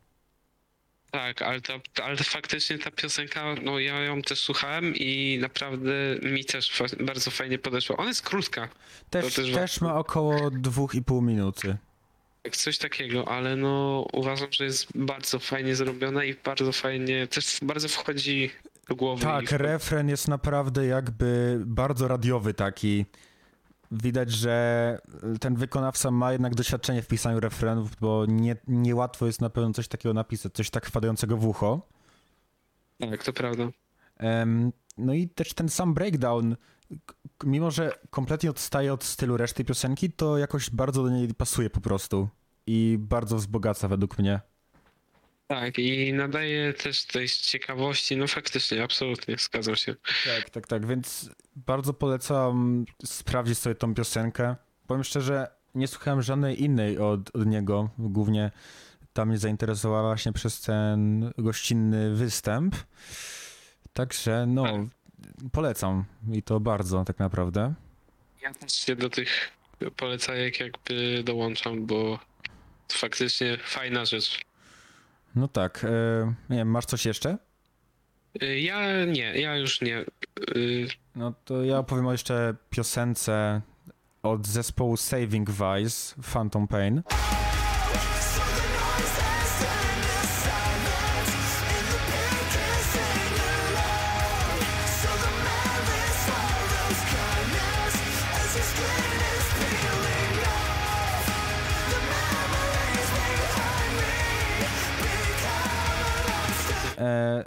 Tak, 1.14 1.42
ale, 1.42 1.62
to, 1.62 1.74
ale 2.04 2.18
faktycznie 2.18 2.78
ta 2.80 2.92
piosenka, 2.92 3.56
no 3.64 3.80
ja 3.80 4.00
ją 4.00 4.22
też 4.22 4.40
słuchałem 4.40 4.96
i 4.96 5.38
naprawdę 5.42 5.92
mi 6.22 6.46
też 6.46 6.84
bardzo 7.00 7.32
fajnie 7.32 7.60
podeszła. 7.60 7.98
Ona 7.98 8.08
jest 8.08 8.22
krótka, 8.22 8.70
Też, 9.10 9.34
też 9.36 9.52
też 9.52 9.82
ma 9.82 9.96
około 9.96 10.34
2,5 10.52 11.22
minuty. 11.24 11.78
jak 12.44 12.56
coś 12.58 12.78
takiego, 12.78 13.28
ale 13.28 13.56
no 13.56 14.06
uważam, 14.14 14.48
że 14.52 14.64
jest 14.66 14.88
bardzo 14.96 15.40
fajnie 15.40 15.76
zrobiona 15.76 16.24
i 16.24 16.36
bardzo 16.44 16.72
fajnie, 16.72 17.28
też 17.28 17.58
bardzo 17.62 17.88
wchodzi 17.88 18.52
do 18.90 18.96
głowy. 18.96 19.22
Tak, 19.24 19.52
refren 19.52 20.10
jest 20.10 20.28
naprawdę 20.28 20.86
jakby 20.86 21.60
bardzo 21.66 22.08
radiowy 22.08 22.54
taki. 22.54 23.06
Widać, 23.96 24.32
że 24.32 24.98
ten 25.40 25.56
wykonawca 25.56 26.12
ma 26.12 26.32
jednak 26.32 26.56
doświadczenie 26.56 27.02
w 27.02 27.08
pisaniu 27.08 27.40
refrenów, 27.40 27.96
bo 28.02 28.26
nie, 28.28 28.56
niełatwo 28.68 29.26
jest 29.26 29.42
na 29.42 29.50
pewno 29.50 29.74
coś 29.74 29.88
takiego 29.88 30.14
napisać, 30.14 30.54
coś 30.54 30.70
tak 30.70 30.86
wpadającego 30.86 31.38
w 31.38 31.48
ucho. 31.48 31.82
Tak, 33.00 33.24
to 33.24 33.34
prawda. 33.34 33.64
No 34.98 35.14
i 35.14 35.30
też 35.30 35.54
ten 35.54 35.70
sam 35.70 35.94
breakdown, 35.94 36.56
mimo 37.44 37.72
że 37.72 37.92
kompletnie 38.10 38.50
odstaje 38.50 38.94
od 38.94 39.04
stylu 39.04 39.38
reszty 39.38 39.66
piosenki, 39.66 40.12
to 40.12 40.38
jakoś 40.38 40.70
bardzo 40.70 41.04
do 41.04 41.10
niej 41.10 41.34
pasuje 41.34 41.70
po 41.70 41.82
prostu. 41.82 42.30
I 42.68 42.98
bardzo 43.00 43.36
wzbogaca 43.36 43.88
według 43.88 44.20
mnie. 44.20 44.42
Tak, 45.48 45.80
i 45.80 46.14
nadaje 46.14 46.74
też 46.74 47.06
tej 47.06 47.30
ciekawości, 47.30 48.18
no 48.18 48.28
faktycznie, 48.28 48.84
absolutnie, 48.84 49.38
zgadzam 49.38 49.76
się. 49.76 49.96
Tak, 50.26 50.50
tak, 50.50 50.68
tak, 50.68 50.88
więc 50.88 51.30
bardzo 51.56 51.94
polecam 51.94 52.86
sprawdzić 53.06 53.58
sobie 53.58 53.76
tą 53.76 53.94
piosenkę. 53.94 54.56
Powiem 54.88 55.04
szczerze, 55.04 55.48
nie 55.76 55.88
słuchałem 55.88 56.22
żadnej 56.22 56.64
innej 56.64 56.98
od, 56.98 57.36
od 57.36 57.46
niego, 57.46 57.90
głównie 57.98 58.52
ta 59.14 59.26
mnie 59.26 59.38
zainteresowała 59.38 60.04
właśnie 60.04 60.34
przez 60.34 60.62
ten 60.62 61.32
gościnny 61.38 62.16
występ. 62.16 62.76
Także 63.94 64.46
no, 64.48 64.88
polecam 65.52 66.06
i 66.32 66.44
to 66.44 66.60
bardzo 66.60 67.04
tak 67.06 67.20
naprawdę. 67.20 67.74
Ja 68.42 68.54
też 68.54 68.74
się 68.74 68.96
do 68.96 69.10
tych 69.10 69.52
polecajek 69.98 70.60
jakby 70.60 71.24
dołączam, 71.24 71.86
bo 71.86 72.20
faktycznie 72.92 73.58
fajna 73.58 74.06
rzecz. 74.06 74.40
No 75.36 75.48
tak, 75.48 75.84
e, 75.84 76.34
nie 76.50 76.58
wiem, 76.58 76.68
masz 76.68 76.86
coś 76.86 77.06
jeszcze? 77.06 77.38
Y, 78.44 78.60
Ja 78.60 79.06
nie, 79.06 79.42
ja 79.42 79.56
już 79.58 79.82
nie. 79.82 80.06
Y, 80.56 80.88
No 81.16 81.34
to 81.46 81.64
ja 81.64 81.78
opowiem 81.78 82.08
o 82.08 82.12
jeszcze 82.12 82.56
piosence 82.70 83.62
od 84.24 84.48
zespołu 84.48 84.98
Saving 84.98 85.50
Vice, 85.50 86.16
Phantom 86.34 86.68
Pain. 86.68 87.02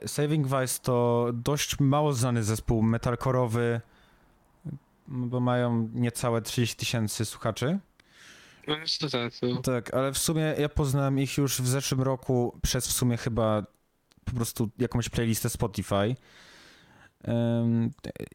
Saving 0.06 0.46
Vice 0.46 0.80
to 0.82 1.28
dość 1.32 1.80
mało 1.80 2.12
znany 2.12 2.42
zespół 2.42 2.82
metalkorowy, 2.82 3.80
bo 5.08 5.40
mają 5.40 5.88
niecałe 5.94 6.42
30 6.42 6.76
tysięcy 6.76 7.24
słuchaczy. 7.24 7.78
no 8.66 8.76
to 9.00 9.08
tak, 9.10 9.32
to 9.34 9.62
Tak, 9.62 9.94
ale 9.94 10.12
w 10.12 10.18
sumie 10.18 10.54
ja 10.58 10.68
poznałem 10.68 11.18
ich 11.18 11.38
już 11.38 11.60
w 11.60 11.68
zeszłym 11.68 12.02
roku 12.02 12.58
przez 12.62 12.88
w 12.88 12.92
sumie 12.92 13.16
chyba 13.16 13.62
po 14.24 14.32
prostu 14.32 14.70
jakąś 14.78 15.08
playlistę 15.08 15.50
Spotify. 15.50 16.16
Em, 17.24 17.90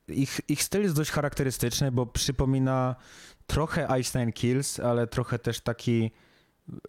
ich, 0.07 0.39
ich 0.47 0.63
styl 0.63 0.81
jest 0.81 0.95
dość 0.95 1.11
charakterystyczny, 1.11 1.91
bo 1.91 2.05
przypomina 2.05 2.95
trochę 3.47 3.87
Ice 3.99 4.19
Nine 4.19 4.31
Kills, 4.31 4.79
ale 4.79 5.07
trochę 5.07 5.39
też 5.39 5.59
taki 5.59 6.11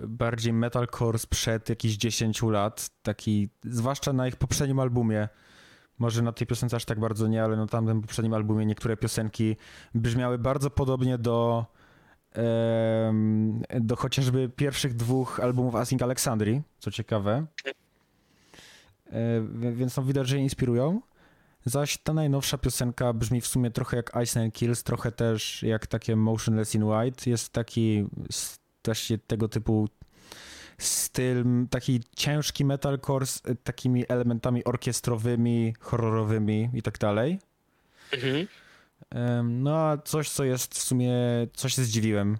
bardziej 0.08 0.52
metalcore 0.52 1.18
sprzed 1.18 1.68
jakichś 1.68 1.94
10 1.94 2.42
lat, 2.42 2.90
taki, 3.02 3.48
zwłaszcza 3.64 4.12
na 4.12 4.28
ich 4.28 4.36
poprzednim 4.36 4.80
albumie. 4.80 5.28
Może 5.98 6.22
na 6.22 6.32
tej 6.32 6.46
piosence 6.46 6.76
aż 6.76 6.84
tak 6.84 7.00
bardzo 7.00 7.28
nie, 7.28 7.44
ale 7.44 7.56
na 7.56 7.66
tamtym 7.66 8.00
poprzednim 8.00 8.34
albumie 8.34 8.66
niektóre 8.66 8.96
piosenki 8.96 9.56
brzmiały 9.94 10.38
bardzo 10.38 10.70
podobnie 10.70 11.18
do 11.18 11.66
do 13.80 13.96
chociażby 13.96 14.48
pierwszych 14.48 14.94
dwóch 14.94 15.40
albumów 15.40 15.74
Async 15.74 16.02
Alexandrii, 16.02 16.62
co 16.78 16.90
ciekawe. 16.90 17.46
E, 19.06 19.42
Więc 19.72 19.96
no 19.96 20.02
widać, 20.02 20.28
że 20.28 20.36
je 20.36 20.42
inspirują. 20.42 21.00
Zaś 21.64 21.98
ta 21.98 22.12
najnowsza 22.12 22.58
piosenka 22.58 23.12
brzmi 23.12 23.40
w 23.40 23.46
sumie 23.46 23.70
trochę 23.70 23.96
jak 23.96 24.12
Ice 24.22 24.40
Nine 24.40 24.52
Kills, 24.52 24.82
trochę 24.82 25.12
też 25.12 25.62
jak 25.62 25.86
takie 25.86 26.16
Motionless 26.16 26.74
in 26.74 26.84
White. 26.84 27.30
Jest 27.30 27.52
taki 27.52 28.06
właśnie 28.84 29.18
tego 29.18 29.48
typu 29.48 29.88
styl, 30.78 31.44
taki 31.70 32.00
ciężki 32.16 32.64
metalcore 32.64 33.26
z 33.26 33.42
takimi 33.64 34.04
elementami 34.08 34.64
orkiestrowymi, 34.64 35.74
horrorowymi 35.80 36.70
i 36.74 36.82
tak 36.82 36.98
dalej. 36.98 37.38
mhm. 38.12 38.46
No 39.62 39.76
a 39.76 39.96
coś, 39.96 40.30
co 40.30 40.44
jest 40.44 40.74
w 40.74 40.82
sumie, 40.82 41.14
coś 41.54 41.74
się 41.74 41.82
zdziwiłem, 41.82 42.38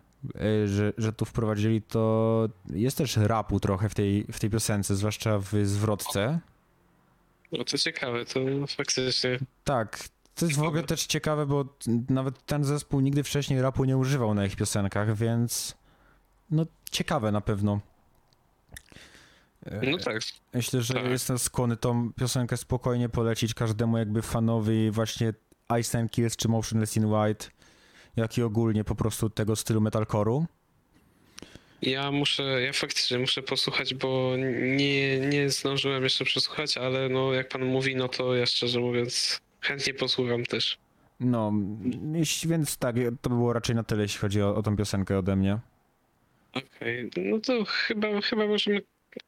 y, 0.65 0.69
że, 0.69 0.93
że 0.99 1.13
tu 1.13 1.25
wprowadzili, 1.25 1.83
to 1.83 2.49
jest 2.71 2.99
też 2.99 3.17
rapu 3.17 3.61
trochę 3.61 3.89
w 3.89 3.95
tej, 3.95 4.27
w 4.33 4.41
tej 4.41 4.51
piosence, 4.51 4.97
zwłaszcza 4.97 5.39
w 5.39 5.53
zwrotce. 5.65 6.41
No 7.53 7.65
to 7.65 7.79
ciekawe, 7.79 8.25
to 8.25 8.41
faktycznie. 8.67 9.39
Tak, 9.65 10.09
to 10.35 10.47
jest 10.47 10.59
w 10.59 10.63
ogóle 10.63 10.83
też 10.83 11.07
ciekawe, 11.07 11.47
bo 11.47 11.65
nawet 12.09 12.47
ten 12.47 12.65
zespół 12.65 13.01
nigdy 13.01 13.23
wcześniej 13.23 13.63
rapu 13.63 13.85
nie 13.85 13.97
używał 13.97 14.35
na 14.35 14.47
ich 14.47 14.57
piosenkach, 14.57 15.17
więc 15.17 15.75
no 16.53 16.67
ciekawe 16.91 17.33
na 17.33 17.41
pewno. 17.41 17.81
No 19.83 19.99
tak, 19.99 20.19
Myślę, 20.55 20.83
że 20.83 20.95
tak. 20.95 21.05
jestem 21.07 21.39
skłonny 21.39 21.77
tą 21.77 22.13
piosenkę 22.13 22.57
spokojnie 22.57 23.09
polecić 23.09 23.55
każdemu 23.55 23.99
jakby 23.99 24.23
fanowi 24.23 24.91
właśnie 24.91 25.33
Ice 25.81 25.99
Nine 25.99 26.09
Kills 26.09 26.37
czy 26.37 26.49
Motionless 26.49 26.97
in 26.97 27.05
White, 27.05 27.47
jak 28.17 28.39
i 28.39 28.43
ogólnie 28.43 28.85
po 28.85 28.95
prostu 28.95 29.31
tego 29.31 29.57
stylu 29.57 29.81
metalcore'u. 29.81 30.45
ja 31.83 32.11
muszę, 32.11 32.43
ja 32.43 32.73
faktycznie 32.73 33.19
muszę 33.19 33.43
posłuchać, 33.43 33.95
bo 33.95 34.33
nie, 34.77 35.21
nie 35.21 35.51
zdążyłem 35.51 36.03
jeszcze 36.03 36.25
przesłuchać, 36.25 36.77
ale 36.77 37.09
no 37.09 37.33
jak 37.33 37.49
pan 37.49 37.65
mówi, 37.65 37.97
no 37.97 38.09
to 38.09 38.35
ja 38.35 38.47
szczerze 38.47 38.81
mówiąc 38.81 39.41
chętnie 39.61 39.95
posłucham 39.95 40.45
też. 40.45 40.79
No, 41.21 41.53
więc 42.47 42.77
tak, 42.77 42.97
to 43.21 43.31
by 43.31 43.37
było 43.37 43.53
raczej 43.53 43.77
na 43.77 43.83
tyle, 43.85 44.03
jeśli 44.03 44.21
chodzi 44.21 44.43
o, 44.43 44.55
o 44.57 44.63
tą 44.63 44.77
piosenkę 44.77 45.19
ode 45.19 45.37
mnie. 45.37 45.59
Okej, 46.53 47.11
no 47.17 47.39
to 47.39 47.65
chyba, 47.65 48.21
chyba 48.21 48.47
możemy 48.47 48.83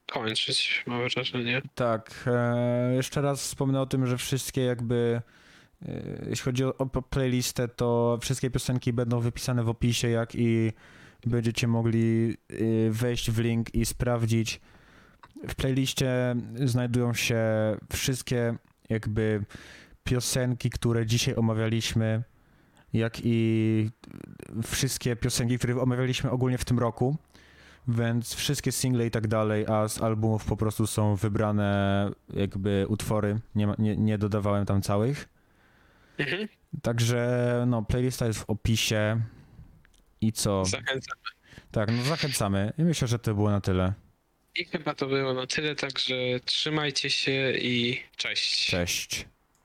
kończyć, 0.07 0.85
mam 0.87 1.09
wrażenie. 1.09 1.63
Tak, 1.75 2.25
e, 2.27 2.95
jeszcze 2.95 3.23
raz 3.23 3.41
wspomnę 3.41 3.81
o 3.81 3.87
tym, 3.87 4.07
że 4.07 4.19
wszystkie 4.19 4.65
jakby, 4.65 5.23
e, 5.83 6.03
jeśli 6.29 6.45
chodzi 6.45 6.65
o, 6.65 6.87
playlistę, 6.87 7.69
to 7.69 8.19
wszystkie 8.21 8.51
piosenki 8.51 8.93
będą 8.93 9.21
wypisane 9.21 9.63
w 9.63 9.69
opisie, 9.69 10.09
jak 10.09 10.35
i 10.35 10.73
będziecie 11.27 11.67
mogli 11.67 12.37
e, 12.51 12.91
wejść 12.91 13.31
w 13.31 13.39
link 13.39 13.75
i 13.75 13.87
sprawdzić. 13.87 14.61
W 15.49 15.55
playliście 15.55 16.37
znajdują 16.55 17.15
się 17.15 17.41
wszystkie 17.93 18.57
jakby 18.89 19.45
piosenki, 20.05 20.71
które 20.71 21.07
dzisiaj 21.07 21.35
omawialiśmy, 21.35 22.23
jak 22.95 23.21
i 23.25 23.91
wszystkie 24.63 25.17
piosenki, 25.17 25.59
które 25.59 25.81
omawialiśmy 25.81 26.31
ogólnie 26.31 26.59
w 26.59 26.65
tym 26.65 26.79
roku. 26.79 27.17
Więc 27.89 28.35
wszystkie 28.35 28.73
single 28.73 29.07
i 29.07 29.11
tak 29.11 29.27
dalej, 29.29 29.67
a 29.67 29.89
z 29.89 30.03
albumów 30.03 30.45
po 30.45 30.57
prostu 30.57 30.87
są 30.87 31.17
wybrane 31.17 32.11
jakby 32.35 32.87
utwory, 32.89 33.41
nie, 33.55 33.67
ma, 33.67 33.75
nie, 33.79 33.97
nie 33.97 34.19
dodawałem 34.19 34.67
tam 34.67 34.83
całych. 34.83 35.29
Mhm. 36.19 36.49
Także 36.83 37.65
no, 37.67 37.83
playlista 37.83 38.27
jest 38.27 38.41
w 38.41 38.51
opisie 38.51 39.21
i 40.21 40.33
co? 40.33 40.65
Zachęcam. 40.65 41.19
Tak, 41.71 41.93
no 41.93 42.03
zachęcamy 42.03 42.73
i 42.79 42.83
myślę, 42.83 43.09
że 43.09 43.19
to 43.19 43.35
było 43.35 43.51
na 43.51 43.61
tyle. 43.61 43.93
I 44.57 44.65
chyba 44.65 44.95
to 44.95 45.07
było 45.07 45.35
na 45.35 45.47
tyle, 45.47 45.75
także 45.75 46.15
trzymajcie 46.45 47.11
się 47.11 47.53
i 47.53 48.03
cześć. 48.17 48.67
Cześć. 48.71 49.27